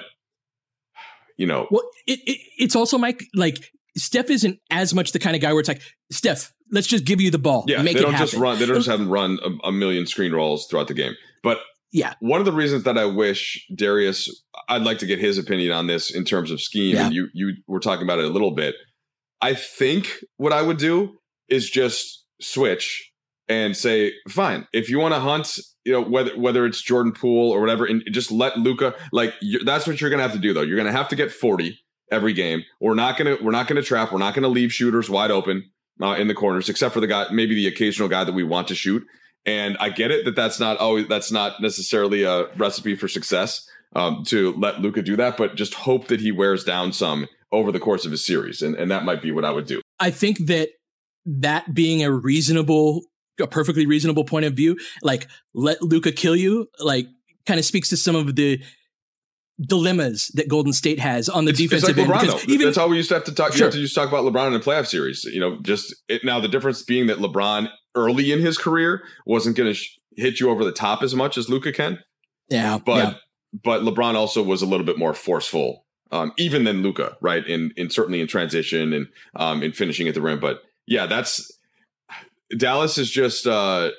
you 1.38 1.48
know, 1.48 1.68
well, 1.70 1.84
it, 2.08 2.20
it, 2.26 2.40
it's 2.58 2.76
also 2.76 2.98
Mike 2.98 3.24
like 3.34 3.72
Steph 3.98 4.30
isn't 4.30 4.60
as 4.70 4.94
much 4.94 5.12
the 5.12 5.20
kind 5.20 5.36
of 5.36 5.42
guy 5.42 5.52
where 5.52 5.60
it's 5.60 5.70
like 5.70 5.82
Steph, 6.12 6.54
let's 6.72 6.88
just 6.88 7.06
give 7.06 7.22
you 7.22 7.32
the 7.32 7.40
ball. 7.40 7.66
Yeah, 7.68 7.82
make 7.82 7.96
they 7.96 8.02
don't 8.02 8.12
happen. 8.12 8.28
just 8.28 8.40
run. 8.40 8.60
They 8.60 8.66
don't 8.66 8.76
just 8.76 8.88
have 8.88 9.00
him 9.00 9.10
run 9.10 9.40
a, 9.44 9.68
a, 9.68 9.72
million 9.72 10.06
screen 10.06 10.34
rolls 10.34 10.68
throughout 10.68 10.88
the 10.88 10.94
game. 10.94 11.14
But 11.44 11.60
yeah, 11.92 12.14
one 12.20 12.40
of 12.40 12.46
the 12.46 12.52
reasons 12.52 12.84
that 12.84 12.98
I 12.98 13.06
wish 13.06 13.66
Darius, 13.74 14.30
I'd 14.68 14.82
like 14.82 15.00
to 15.00 15.06
get 15.06 15.20
his 15.20 15.38
opinion 15.38 15.72
on 15.72 15.88
this 15.88 16.14
in 16.14 16.26
terms 16.26 16.52
of 16.52 16.62
scheme. 16.62 16.96
Yeah. 16.96 17.06
And 17.06 17.14
you 17.14 17.28
you 17.34 17.54
were 17.68 17.80
talking 17.80 18.04
about 18.04 18.20
it 18.20 18.26
a 18.26 18.30
little 18.30 18.52
bit. 18.52 18.76
I 19.42 19.54
think 19.54 20.12
what 20.38 20.54
I 20.54 20.62
would 20.62 20.78
do 20.78 21.18
is 21.50 21.70
just 21.70 22.26
switch 22.42 23.12
and 23.48 23.78
say, 23.78 24.14
fine, 24.30 24.68
if 24.74 24.90
you 24.90 25.00
want 25.00 25.14
to 25.14 25.20
hunt, 25.20 25.60
you 25.86 25.94
know 25.94 26.02
whether 26.02 26.38
whether 26.38 26.66
it's 26.66 26.82
Jordan 26.82 27.14
Poole 27.14 27.52
or 27.52 27.62
whatever, 27.62 27.86
and 27.86 28.04
just 28.12 28.32
let 28.32 28.58
Luka 28.58 28.96
like 29.12 29.34
that's 29.64 29.88
what 29.88 30.02
you're 30.02 30.10
gonna 30.10 30.24
have 30.24 30.34
to 30.34 30.40
do 30.40 30.54
though. 30.54 30.64
You're 30.64 30.78
gonna 30.78 30.92
have 30.92 31.10
to 31.10 31.16
get 31.16 31.32
40 31.32 31.80
every 32.12 32.34
game. 32.34 32.64
We're 32.80 32.96
not 32.96 33.18
gonna 33.18 33.38
we're 33.42 33.52
not 33.52 33.68
gonna 33.68 33.82
trap. 33.82 34.12
We're 34.12 34.20
not 34.20 34.34
gonna 34.34 34.48
leave 34.48 34.72
shooters 34.72 35.10
wide 35.10 35.32
open 35.32 35.70
uh, 36.02 36.16
in 36.18 36.28
the 36.28 36.34
corners, 36.34 36.70
except 36.70 36.94
for 36.94 37.00
the 37.00 37.08
guy, 37.08 37.28
maybe 37.32 37.56
the 37.56 37.68
occasional 37.68 38.08
guy 38.08 38.24
that 38.24 38.34
we 38.34 38.44
want 38.44 38.68
to 38.70 38.76
shoot. 38.76 39.06
And 39.46 39.78
I 39.80 39.90
get 39.90 40.12
it 40.12 40.26
that 40.26 40.36
that's 40.36 40.60
not 40.60 40.78
always 40.78 41.08
that's 41.08 41.32
not 41.32 41.62
necessarily 41.62 42.24
a 42.24 42.48
recipe 42.56 42.96
for 42.96 43.08
success 43.08 43.68
um, 43.96 44.24
to 44.26 44.54
let 44.54 44.82
Luka 44.82 45.02
do 45.02 45.16
that, 45.18 45.38
but 45.38 45.56
just 45.56 45.74
hope 45.74 46.08
that 46.08 46.20
he 46.20 46.32
wears 46.32 46.64
down 46.64 46.92
some 46.92 47.28
over 47.52 47.72
the 47.72 47.80
course 47.80 48.06
of 48.06 48.12
his 48.12 48.26
series, 48.26 48.62
and 48.62 48.76
and 48.76 48.92
that 48.92 49.06
might 49.06 49.22
be 49.22 49.32
what 49.32 49.46
I 49.46 49.52
would 49.52 49.68
do. 49.68 49.82
I 50.00 50.12
think 50.12 50.48
that 50.48 50.70
that 51.26 51.74
being 51.74 52.04
a 52.04 52.12
reasonable, 52.12 53.02
a 53.40 53.48
perfectly 53.48 53.86
reasonable 53.86 54.26
point 54.26 54.46
of 54.46 54.54
view, 54.54 54.78
like 55.02 55.28
let 55.54 55.82
Luka 55.82 56.12
kill 56.12 56.36
you, 56.36 56.68
like 56.80 57.08
kind 57.46 57.60
of 57.60 57.66
speaks 57.66 57.90
to 57.90 57.98
some 57.98 58.16
of 58.16 58.36
the 58.36 58.62
dilemmas 59.60 60.32
that 60.34 60.50
Golden 60.50 60.74
State 60.74 61.00
has 61.00 61.30
on 61.30 61.46
the 61.46 61.52
it's, 61.52 61.60
defensive 61.60 61.98
it's 61.98 62.10
like 62.10 62.24
end. 62.24 62.30
LeBron, 62.30 62.50
even, 62.50 62.68
that's 62.68 62.78
all 62.78 62.90
we 62.90 62.98
used 62.98 63.10
to 63.10 63.16
have 63.16 63.24
to 63.26 63.34
talk. 63.34 63.54
Sure. 63.54 63.60
You 63.60 63.64
have 63.66 63.74
to 63.74 63.80
just 63.80 63.96
talk 63.96 64.10
about 64.10 64.26
LeBron 64.26 64.48
in 64.48 64.54
a 64.56 64.60
playoff 64.60 64.88
series. 64.88 65.24
You 65.24 65.40
know, 65.40 65.60
just 65.62 65.96
it, 66.08 66.26
now 66.26 66.40
the 66.40 66.48
difference 66.48 66.84
being 66.84 67.08
that 67.08 67.18
LeBron 67.18 67.70
early 67.96 68.32
in 68.32 68.40
his 68.40 68.58
career 68.58 69.04
wasn't 69.26 69.56
going 69.56 69.70
to 69.70 69.74
sh- 69.74 69.98
hit 70.18 70.40
you 70.40 70.50
over 70.50 70.64
the 70.64 70.72
top 70.72 71.04
as 71.04 71.16
much 71.16 71.38
as 71.38 71.50
Luka 71.50 71.72
can. 71.72 72.00
Yeah, 72.50 72.78
but 72.78 72.98
yeah. 72.98 73.14
but 73.64 73.82
LeBron 73.82 74.16
also 74.16 74.44
was 74.44 74.62
a 74.62 74.66
little 74.66 74.86
bit 74.86 74.98
more 74.98 75.14
forceful, 75.14 75.86
um, 76.12 76.34
even 76.38 76.64
than 76.64 76.84
Luka, 76.84 77.18
right? 77.22 77.46
In 77.46 77.72
in 77.78 77.90
certainly 77.90 78.22
in 78.22 78.28
transition 78.28 78.94
and 78.94 79.08
um, 79.36 79.64
in 79.64 79.72
finishing 79.72 80.08
at 80.08 80.14
the 80.14 80.22
rim. 80.22 80.40
But 80.40 80.62
yeah, 80.86 81.06
that's 81.06 81.52
Dallas 82.56 82.98
is 82.98 83.10
just 83.10 83.48
uh, 83.48 83.92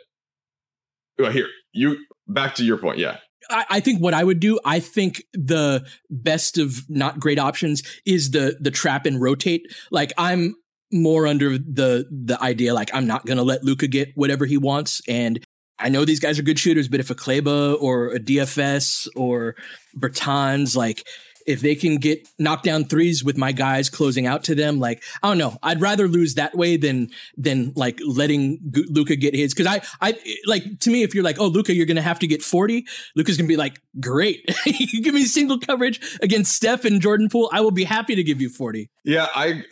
well, 1.18 1.32
here 1.32 1.48
you 1.72 1.96
back 2.28 2.54
to 2.56 2.64
your 2.64 2.76
point. 2.76 2.98
Yeah, 2.98 3.18
I, 3.50 3.64
I 3.70 3.80
think 3.80 4.00
what 4.00 4.14
I 4.14 4.24
would 4.24 4.40
do, 4.40 4.58
I 4.64 4.80
think 4.80 5.22
the 5.32 5.86
best 6.10 6.58
of 6.58 6.88
not 6.88 7.20
great 7.20 7.38
options 7.38 7.82
is 8.04 8.30
the 8.30 8.56
the 8.60 8.70
trap 8.70 9.06
and 9.06 9.20
rotate. 9.20 9.72
Like 9.90 10.12
I'm 10.18 10.54
more 10.92 11.26
under 11.26 11.58
the 11.58 12.06
the 12.10 12.40
idea 12.40 12.74
like 12.74 12.90
I'm 12.94 13.06
not 13.06 13.26
gonna 13.26 13.42
let 13.42 13.64
Luka 13.64 13.88
get 13.88 14.12
whatever 14.14 14.46
he 14.46 14.56
wants. 14.56 15.00
And 15.08 15.44
I 15.78 15.88
know 15.88 16.04
these 16.04 16.20
guys 16.20 16.38
are 16.38 16.42
good 16.42 16.58
shooters, 16.58 16.88
but 16.88 17.00
if 17.00 17.10
a 17.10 17.14
Kleber 17.14 17.74
or 17.74 18.08
a 18.08 18.18
DFS 18.18 19.08
or 19.14 19.56
Bertans 19.96 20.74
like 20.74 21.06
if 21.46 21.60
they 21.60 21.74
can 21.74 21.96
get 21.96 22.28
knockdown 22.38 22.84
threes 22.84 23.22
with 23.22 23.38
my 23.38 23.52
guys 23.52 23.88
closing 23.88 24.26
out 24.26 24.44
to 24.44 24.54
them, 24.54 24.78
like 24.78 25.02
I 25.22 25.28
don't 25.28 25.38
know, 25.38 25.56
I'd 25.62 25.80
rather 25.80 26.08
lose 26.08 26.34
that 26.34 26.54
way 26.54 26.76
than 26.76 27.10
than 27.36 27.72
like 27.76 28.00
letting 28.04 28.58
Luka 28.90 29.16
get 29.16 29.34
his. 29.34 29.54
Because 29.54 29.66
I 29.66 29.82
I 30.00 30.18
like 30.46 30.80
to 30.80 30.90
me, 30.90 31.02
if 31.02 31.14
you're 31.14 31.24
like, 31.24 31.38
oh 31.38 31.46
Luka, 31.46 31.74
you're 31.74 31.86
gonna 31.86 32.02
have 32.02 32.18
to 32.20 32.26
get 32.26 32.42
forty, 32.42 32.86
Luka's 33.14 33.36
gonna 33.36 33.48
be 33.48 33.56
like, 33.56 33.80
great, 34.00 34.44
you 34.66 35.02
give 35.02 35.14
me 35.14 35.24
single 35.24 35.58
coverage 35.58 36.00
against 36.20 36.52
Steph 36.52 36.84
and 36.84 37.00
Jordan 37.00 37.28
Poole, 37.28 37.50
I 37.52 37.60
will 37.60 37.70
be 37.70 37.84
happy 37.84 38.14
to 38.14 38.22
give 38.22 38.40
you 38.40 38.48
forty. 38.48 38.90
Yeah, 39.04 39.28
I 39.34 39.62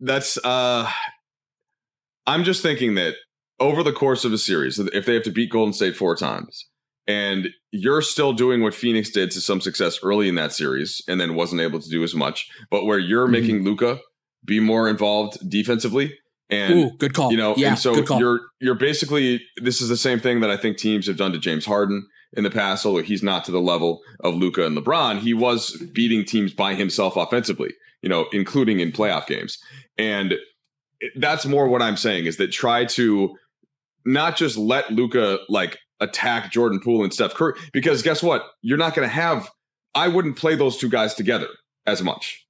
that's 0.00 0.38
uh, 0.44 0.90
I'm 2.26 2.44
just 2.44 2.62
thinking 2.62 2.94
that 2.96 3.14
over 3.58 3.82
the 3.82 3.92
course 3.92 4.24
of 4.24 4.32
a 4.32 4.38
series, 4.38 4.78
if 4.78 5.06
they 5.06 5.14
have 5.14 5.22
to 5.22 5.30
beat 5.30 5.50
Golden 5.50 5.72
State 5.72 5.96
four 5.96 6.14
times 6.14 6.66
and 7.06 7.48
you're 7.70 8.02
still 8.02 8.32
doing 8.32 8.62
what 8.62 8.74
Phoenix 8.74 9.10
did 9.10 9.30
to 9.32 9.40
some 9.40 9.60
success 9.60 10.00
early 10.02 10.28
in 10.28 10.34
that 10.36 10.52
series 10.52 11.02
and 11.06 11.20
then 11.20 11.34
wasn't 11.34 11.60
able 11.60 11.80
to 11.80 11.88
do 11.88 12.02
as 12.02 12.14
much, 12.14 12.48
but 12.70 12.84
where 12.84 12.98
you're 12.98 13.24
mm-hmm. 13.24 13.32
making 13.32 13.64
Luka 13.64 14.00
be 14.44 14.60
more 14.60 14.88
involved 14.88 15.38
defensively. 15.48 16.16
And 16.48 16.74
Ooh, 16.74 16.90
good 16.98 17.14
call. 17.14 17.30
You 17.30 17.36
know, 17.36 17.54
yeah, 17.56 17.70
and 17.70 17.78
so 17.78 18.04
you're 18.18 18.40
you're 18.60 18.76
basically 18.76 19.42
this 19.60 19.80
is 19.80 19.88
the 19.88 19.96
same 19.96 20.20
thing 20.20 20.40
that 20.40 20.50
I 20.50 20.56
think 20.56 20.76
teams 20.76 21.08
have 21.08 21.16
done 21.16 21.32
to 21.32 21.38
James 21.38 21.66
Harden 21.66 22.06
in 22.34 22.44
the 22.44 22.50
past, 22.50 22.86
although 22.86 23.02
he's 23.02 23.22
not 23.22 23.44
to 23.46 23.52
the 23.52 23.60
level 23.60 24.00
of 24.20 24.34
Luka 24.34 24.64
and 24.64 24.76
LeBron. 24.76 25.18
He 25.18 25.34
was 25.34 25.76
beating 25.92 26.24
teams 26.24 26.52
by 26.52 26.74
himself 26.74 27.16
offensively, 27.16 27.74
you 28.00 28.08
know, 28.08 28.26
including 28.32 28.78
in 28.78 28.92
playoff 28.92 29.26
games. 29.26 29.58
And 29.98 30.34
that's 31.16 31.46
more 31.46 31.68
what 31.68 31.82
I'm 31.82 31.96
saying 31.96 32.26
is 32.26 32.36
that 32.36 32.52
try 32.52 32.84
to 32.84 33.36
not 34.04 34.36
just 34.36 34.56
let 34.56 34.92
Luka 34.92 35.38
like 35.48 35.78
attack 36.00 36.52
Jordan 36.52 36.80
Poole 36.80 37.04
and 37.04 37.12
Steph 37.12 37.34
Curry 37.34 37.54
because 37.72 38.02
guess 38.02 38.22
what? 38.22 38.42
You're 38.62 38.78
not 38.78 38.94
going 38.94 39.08
to 39.08 39.14
have. 39.14 39.50
I 39.94 40.08
wouldn't 40.08 40.36
play 40.36 40.54
those 40.54 40.76
two 40.76 40.88
guys 40.90 41.14
together 41.14 41.48
as 41.86 42.02
much. 42.02 42.42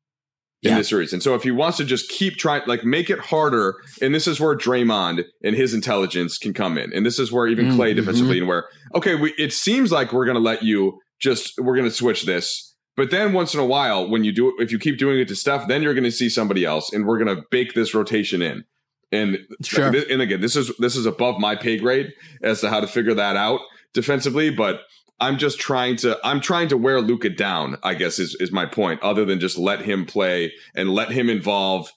in 0.63 0.71
Yeah. 0.71 0.79
this 0.79 0.89
series. 0.89 1.13
And 1.13 1.23
so 1.23 1.35
if 1.35 1.43
he 1.43 1.51
wants 1.51 1.77
to 1.77 1.85
just 1.85 2.09
keep 2.09 2.37
trying, 2.39 2.63
like 2.67 2.83
make 2.83 3.11
it 3.11 3.19
harder, 3.19 3.75
and 4.01 4.15
this 4.15 4.27
is 4.27 4.41
where 4.41 4.57
Draymond 4.57 5.25
and 5.45 5.55
his 5.55 5.75
intelligence 5.75 6.39
can 6.39 6.55
come 6.55 6.79
in, 6.79 6.93
and 6.95 7.05
this 7.05 7.19
is 7.19 7.31
where 7.31 7.47
even 7.47 7.67
Klay 7.73 7.89
Mm-hmm. 7.91 7.97
defensively, 7.97 8.39
and 8.39 8.49
where 8.49 8.67
okay, 8.95 9.15
we, 9.15 9.33
it 9.39 9.53
seems 9.53 9.93
like 9.93 10.13
we're 10.13 10.25
going 10.25 10.35
to 10.37 10.41
let 10.43 10.63
you 10.63 10.99
just 11.21 11.53
we're 11.59 11.77
going 11.77 11.89
to 11.89 11.95
switch 11.95 12.25
this. 12.25 12.75
But 12.97 13.11
then 13.11 13.35
once 13.35 13.53
in 13.53 13.61
a 13.61 13.67
while, 13.67 14.09
when 14.09 14.25
you 14.25 14.33
do 14.33 14.49
it, 14.49 14.55
if 14.59 14.73
you 14.73 14.79
keep 14.79 14.97
doing 14.99 15.21
it 15.21 15.29
to 15.29 15.37
Steph, 15.37 15.69
then 15.69 15.83
you're 15.83 15.93
going 15.95 16.05
to 16.05 16.11
see 16.11 16.31
somebody 16.31 16.65
else, 16.65 16.91
and 16.93 17.07
we're 17.07 17.23
going 17.23 17.37
to 17.37 17.43
bake 17.51 17.75
this 17.75 17.93
rotation 17.95 18.41
in. 18.41 18.65
And 19.13 19.39
Sure. 19.63 19.93
and 20.11 20.21
again, 20.23 20.41
this 20.41 20.57
is 20.57 20.73
this 20.79 20.97
is 20.97 21.07
above 21.07 21.39
my 21.39 21.55
pay 21.55 21.79
grade 21.79 22.13
as 22.43 22.61
to 22.61 22.71
how 22.71 22.81
to 22.81 22.87
figure 22.87 23.15
that 23.15 23.37
out 23.37 23.61
defensively. 23.95 24.51
But 24.51 24.81
I'm 25.21 25.39
just 25.39 25.59
trying 25.59 25.97
to 25.97 26.19
I'm 26.25 26.41
trying 26.41 26.69
to 26.69 26.77
wear 26.77 27.01
Luka 27.01 27.31
down. 27.31 27.77
I 27.83 27.95
guess 27.95 28.19
is 28.19 28.37
is 28.41 28.53
my 28.53 28.67
point. 28.67 29.03
Other 29.03 29.25
than 29.25 29.41
just 29.41 29.59
let 29.59 29.83
him 29.83 30.07
play 30.07 30.53
and 30.75 30.91
let 30.91 31.11
him 31.13 31.31
involve 31.31 31.91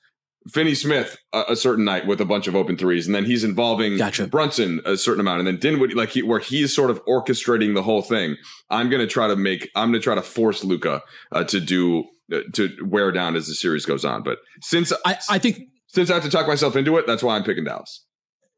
Finney 0.54 0.74
Smith 0.76 1.18
a, 1.34 1.44
a 1.50 1.56
certain 1.56 1.84
night 1.84 2.08
with 2.08 2.22
a 2.22 2.26
bunch 2.26 2.48
of 2.48 2.56
open 2.56 2.78
threes, 2.78 3.08
and 3.08 3.14
then 3.16 3.26
he's 3.26 3.44
involving 3.44 3.98
Gotcha. 3.98 4.28
Brunson 4.28 4.80
a 4.86 4.96
certain 4.96 5.20
amount, 5.20 5.40
and 5.40 5.48
then 5.48 5.58
Dinwiddie 5.58 5.96
like 5.96 6.10
he 6.10 6.22
where 6.24 6.40
he's 6.40 6.74
sort 6.74 6.90
of 6.90 7.04
orchestrating 7.06 7.74
the 7.74 7.84
whole 7.84 8.02
thing. 8.02 8.38
I'm 8.70 8.90
gonna 8.90 9.08
try 9.08 9.28
to 9.28 9.36
make 9.36 9.70
I'm 9.76 9.90
gonna 9.90 10.00
try 10.00 10.16
to 10.16 10.22
force 10.22 10.64
Luka 10.64 11.02
uh, 11.32 11.44
to 11.46 11.60
do 11.60 12.06
uh, 12.32 12.40
to 12.54 12.70
wear 12.86 13.12
down 13.12 13.36
as 13.36 13.48
the 13.48 13.54
series 13.56 13.86
goes 13.86 14.06
on. 14.06 14.24
But 14.24 14.38
since 14.62 14.94
I, 15.06 15.18
I 15.30 15.40
think 15.40 15.64
since 15.90 16.10
I 16.10 16.16
have 16.16 16.24
to 16.24 16.30
talk 16.30 16.48
myself 16.48 16.76
into 16.76 16.98
it, 16.98 17.06
that's 17.06 17.22
why 17.22 17.36
I'm 17.36 17.44
picking 17.44 17.66
Dallas. 17.66 18.06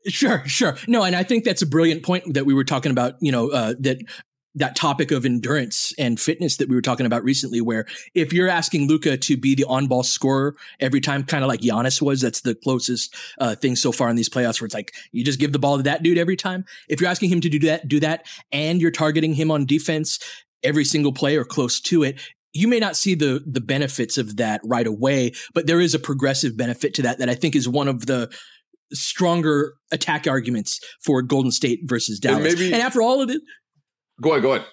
Sure, 0.07 0.43
sure. 0.47 0.77
No, 0.87 1.03
and 1.03 1.15
I 1.15 1.23
think 1.23 1.43
that's 1.43 1.61
a 1.61 1.67
brilliant 1.67 2.03
point 2.03 2.33
that 2.33 2.45
we 2.45 2.53
were 2.53 2.63
talking 2.63 2.91
about, 2.91 3.15
you 3.21 3.31
know, 3.31 3.49
uh, 3.49 3.73
that 3.79 3.99
that 4.55 4.75
topic 4.75 5.11
of 5.11 5.25
endurance 5.25 5.93
and 5.97 6.19
fitness 6.19 6.57
that 6.57 6.67
we 6.67 6.75
were 6.75 6.81
talking 6.81 7.05
about 7.05 7.23
recently, 7.23 7.61
where 7.61 7.85
if 8.13 8.33
you're 8.33 8.49
asking 8.49 8.87
Luka 8.87 9.15
to 9.15 9.37
be 9.37 9.55
the 9.55 9.63
on 9.63 9.87
ball 9.87 10.03
scorer 10.03 10.55
every 10.79 10.99
time, 10.99 11.23
kind 11.23 11.43
of 11.43 11.47
like 11.47 11.61
Giannis 11.61 12.01
was, 12.01 12.19
that's 12.19 12.41
the 12.41 12.55
closest 12.55 13.15
uh, 13.39 13.55
thing 13.55 13.77
so 13.77 13.93
far 13.93 14.09
in 14.09 14.17
these 14.17 14.27
playoffs 14.27 14.59
where 14.59 14.65
it's 14.65 14.75
like 14.75 14.93
you 15.13 15.23
just 15.23 15.39
give 15.39 15.53
the 15.53 15.59
ball 15.59 15.77
to 15.77 15.83
that 15.83 16.03
dude 16.03 16.17
every 16.17 16.35
time. 16.35 16.65
If 16.89 16.99
you're 16.99 17.09
asking 17.09 17.29
him 17.29 17.39
to 17.41 17.49
do 17.49 17.59
that, 17.59 17.87
do 17.87 18.01
that, 18.01 18.25
and 18.51 18.81
you're 18.81 18.91
targeting 18.91 19.33
him 19.35 19.51
on 19.51 19.65
defense 19.65 20.19
every 20.63 20.85
single 20.85 21.13
play 21.13 21.37
or 21.37 21.45
close 21.45 21.79
to 21.79 22.03
it, 22.03 22.19
you 22.53 22.67
may 22.67 22.79
not 22.79 22.95
see 22.95 23.15
the 23.15 23.43
the 23.45 23.61
benefits 23.61 24.17
of 24.17 24.37
that 24.37 24.61
right 24.63 24.87
away, 24.87 25.31
but 25.53 25.67
there 25.67 25.79
is 25.79 25.93
a 25.93 25.99
progressive 25.99 26.57
benefit 26.57 26.93
to 26.95 27.01
that 27.03 27.17
that 27.19 27.29
I 27.29 27.35
think 27.35 27.55
is 27.55 27.67
one 27.69 27.87
of 27.87 28.05
the 28.07 28.29
stronger 28.93 29.73
attack 29.91 30.27
arguments 30.27 30.79
for 31.03 31.21
Golden 31.21 31.51
State 31.51 31.79
versus 31.83 32.19
Dallas. 32.19 32.53
And, 32.53 32.59
maybe- 32.61 32.73
after 32.73 33.01
all 33.01 33.21
of 33.21 33.29
it, 33.29 33.41
Go 34.21 34.31
ahead, 34.31 34.43
go 34.43 34.53
ahead. 34.53 34.67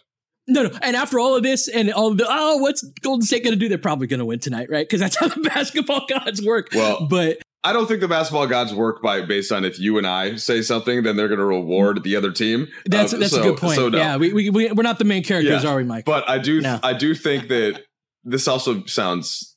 no, 0.46 0.64
no. 0.64 0.70
And 0.82 0.94
after 0.96 1.18
all 1.18 1.34
of 1.36 1.42
this 1.42 1.68
and 1.68 1.90
all 1.92 2.08
of 2.10 2.18
the, 2.18 2.26
oh, 2.28 2.58
what's 2.58 2.82
Golden 3.02 3.24
State 3.24 3.44
going 3.44 3.54
to 3.54 3.58
do? 3.58 3.68
They're 3.68 3.78
probably 3.78 4.06
going 4.08 4.18
to 4.18 4.26
win 4.26 4.40
tonight, 4.40 4.68
right? 4.70 4.86
Because 4.86 5.00
that's 5.00 5.16
how 5.16 5.28
the 5.28 5.40
basketball 5.54 6.04
gods 6.08 6.42
work. 6.44 6.68
Well, 6.74 7.06
but 7.08 7.38
I 7.64 7.72
don't 7.72 7.86
think 7.86 8.00
the 8.00 8.08
basketball 8.08 8.46
gods 8.46 8.72
work 8.72 9.02
by 9.02 9.20
based 9.22 9.50
on 9.50 9.64
if 9.64 9.78
you 9.80 9.98
and 9.98 10.06
I 10.06 10.36
say 10.36 10.62
something, 10.62 11.02
then 11.02 11.16
they're 11.16 11.28
going 11.28 11.40
to 11.40 11.44
reward 11.44 12.04
the 12.04 12.14
other 12.16 12.30
team. 12.30 12.68
that's 12.86 13.12
Uh, 13.12 13.18
that's 13.18 13.32
so- 13.32 13.40
a 13.40 13.44
good 13.44 13.58
point. 13.58 13.74
so 13.76 13.88
no. 13.88 13.98
Yeah, 13.98 14.16
we, 14.16 14.32
we, 14.32 14.50
we, 14.50 14.70
we're 14.72 14.82
not 14.84 14.98
the 14.98 15.04
main 15.04 15.24
characters, 15.24 15.64
Yeah. 15.64 15.70
are 15.70 15.76
we, 15.76 15.84
Mike? 15.84 16.04
But 16.04 16.28
I 16.28 16.38
do, 16.38 16.60
No. 16.60 16.78
I 16.82 16.92
do 16.92 17.14
think 17.14 17.48
that 17.48 17.82
this 18.24 18.46
also 18.46 18.84
sounds, 18.86 19.56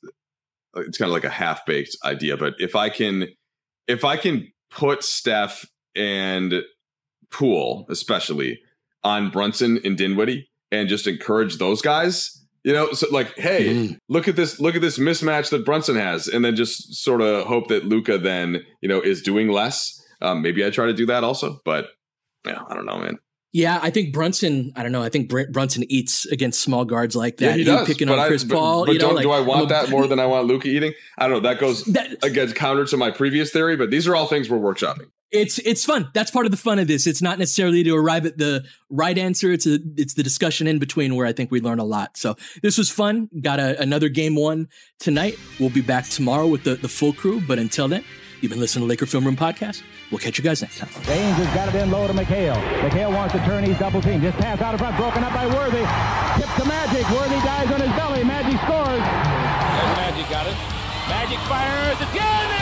it's 0.76 0.98
kind 0.98 1.08
of 1.08 1.12
like 1.12 1.24
a 1.24 1.30
half 1.30 1.64
baked 1.64 1.96
idea. 2.04 2.36
But 2.36 2.54
if 2.58 2.74
I 2.74 2.88
can, 2.88 3.28
if 3.86 4.04
I 4.04 4.16
can 4.16 4.50
put 4.70 5.04
Steph 5.04 5.64
and 5.94 6.62
Poole, 7.30 7.86
especially 7.88 8.60
on 9.04 9.30
Brunson 9.30 9.80
and 9.84 9.96
Dinwiddie, 9.96 10.48
and 10.70 10.88
just 10.88 11.06
encourage 11.06 11.58
those 11.58 11.82
guys, 11.82 12.41
you 12.64 12.72
know, 12.72 12.92
so 12.92 13.06
like, 13.10 13.36
hey, 13.36 13.74
Mm. 13.74 13.98
look 14.08 14.28
at 14.28 14.36
this, 14.36 14.60
look 14.60 14.74
at 14.74 14.80
this 14.82 14.98
mismatch 14.98 15.50
that 15.50 15.64
Brunson 15.64 15.96
has, 15.96 16.28
and 16.28 16.44
then 16.44 16.54
just 16.56 16.94
sort 17.02 17.20
of 17.20 17.46
hope 17.46 17.68
that 17.68 17.84
Luka 17.86 18.18
then, 18.18 18.62
you 18.80 18.88
know, 18.88 19.00
is 19.00 19.22
doing 19.22 19.48
less. 19.48 20.00
Um, 20.20 20.42
maybe 20.42 20.64
I 20.64 20.70
try 20.70 20.86
to 20.86 20.92
do 20.94 21.06
that 21.06 21.24
also, 21.24 21.58
but 21.64 21.86
yeah, 22.46 22.60
I 22.68 22.74
don't 22.74 22.86
know, 22.86 22.98
man. 22.98 23.18
yeah, 23.52 23.80
I 23.82 23.90
think 23.90 24.14
Brunson, 24.14 24.72
I 24.76 24.82
don't 24.82 24.92
know. 24.92 25.02
I 25.02 25.08
think 25.08 25.28
Br- 25.28 25.50
Brunson 25.50 25.84
eats 25.90 26.24
against 26.26 26.60
small 26.62 26.84
guards 26.84 27.14
like 27.16 27.36
that. 27.38 27.44
Yeah, 27.44 27.52
he 27.54 27.58
You 27.60 27.64
does. 27.66 27.86
picking 27.88 28.06
but 28.08 28.14
on 28.18 28.24
I- 28.24 28.28
Chris 28.28 28.44
but- 28.44 28.54
Paul. 28.54 28.86
But, 28.86 28.92
you 28.92 28.98
know, 29.00 29.06
don't, 29.08 29.16
like, 29.16 29.24
do 29.24 29.30
I 29.32 29.40
want 29.40 29.64
a- 29.64 29.66
that 29.74 29.90
more 29.90 30.06
than 30.06 30.18
I 30.20 30.26
want 30.26 30.46
Luka 30.46 30.68
eating? 30.68 30.92
I 31.18 31.26
don't 31.28 31.42
know. 31.42 31.48
That 31.48 31.58
goes 31.60 31.82
That- 31.84 32.16
against 32.22 32.54
counter 32.54 32.84
to 32.86 32.96
my 32.96 33.10
previous 33.10 33.50
theory, 33.50 33.76
but 33.76 33.90
these 33.90 34.06
are 34.06 34.14
all 34.16 34.26
things 34.26 34.48
we're 34.48 34.58
workshopping. 34.58 35.06
It's 35.32 35.58
it's 35.58 35.84
fun. 35.84 36.10
That's 36.12 36.30
part 36.30 36.44
of 36.46 36.52
the 36.52 36.58
fun 36.58 36.78
of 36.78 36.86
this. 36.86 37.06
It's 37.06 37.22
not 37.22 37.38
necessarily 37.38 37.82
to 37.84 37.96
arrive 37.96 38.26
at 38.26 38.36
the 38.36 38.64
right 38.90 39.16
answer. 39.16 39.50
It's 39.50 39.66
a 39.66 39.78
it's 39.96 40.14
the 40.14 40.22
discussion 40.22 40.66
in 40.66 40.78
between 40.78 41.16
where 41.16 41.26
I 41.26 41.32
think 41.32 41.50
we 41.50 41.60
learn 41.60 41.78
a 41.78 41.84
lot. 41.84 42.16
So 42.16 42.36
this 42.62 42.76
was 42.76 42.90
fun. 42.90 43.30
Got 43.40 43.58
a, 43.58 43.80
another 43.80 44.08
game 44.08 44.36
one 44.36 44.68
tonight. 45.00 45.38
We'll 45.58 45.70
be 45.70 45.80
back 45.80 46.06
tomorrow 46.06 46.46
with 46.46 46.64
the, 46.64 46.74
the 46.74 46.88
full 46.88 47.14
crew. 47.14 47.40
But 47.40 47.58
until 47.58 47.88
then, 47.88 48.04
you've 48.40 48.50
been 48.50 48.60
listening 48.60 48.84
to 48.84 48.88
Laker 48.88 49.06
Film 49.06 49.24
Room 49.24 49.36
Podcast. 49.36 49.82
We'll 50.10 50.20
catch 50.20 50.36
you 50.36 50.44
guys 50.44 50.60
next 50.60 50.78
time. 50.78 50.90
James 51.04 51.36
has 51.38 51.54
got 51.54 51.74
it 51.74 51.82
in 51.82 51.90
low 51.90 52.06
to 52.06 52.12
McHale. 52.12 52.60
McHale 52.82 53.12
wants 53.12 53.32
to 53.32 53.40
turn. 53.44 53.64
He's 53.64 53.78
double 53.78 54.02
team. 54.02 54.20
Just 54.20 54.36
pass 54.36 54.60
out 54.60 54.74
in 54.74 54.78
front. 54.78 54.96
Broken 54.98 55.24
up 55.24 55.32
by 55.32 55.46
Worthy. 55.46 55.84
Tip 56.36 56.50
to 56.60 56.68
Magic. 56.68 57.08
Worthy 57.10 57.40
dies 57.40 57.72
on 57.72 57.80
his 57.80 57.92
belly. 57.96 58.22
Magic 58.22 58.60
scores. 58.60 59.00
There's 59.00 59.96
Magic 59.96 60.28
got 60.28 60.46
it. 60.46 60.56
Magic 61.08 61.38
fires. 61.48 61.96
It's 62.00 62.61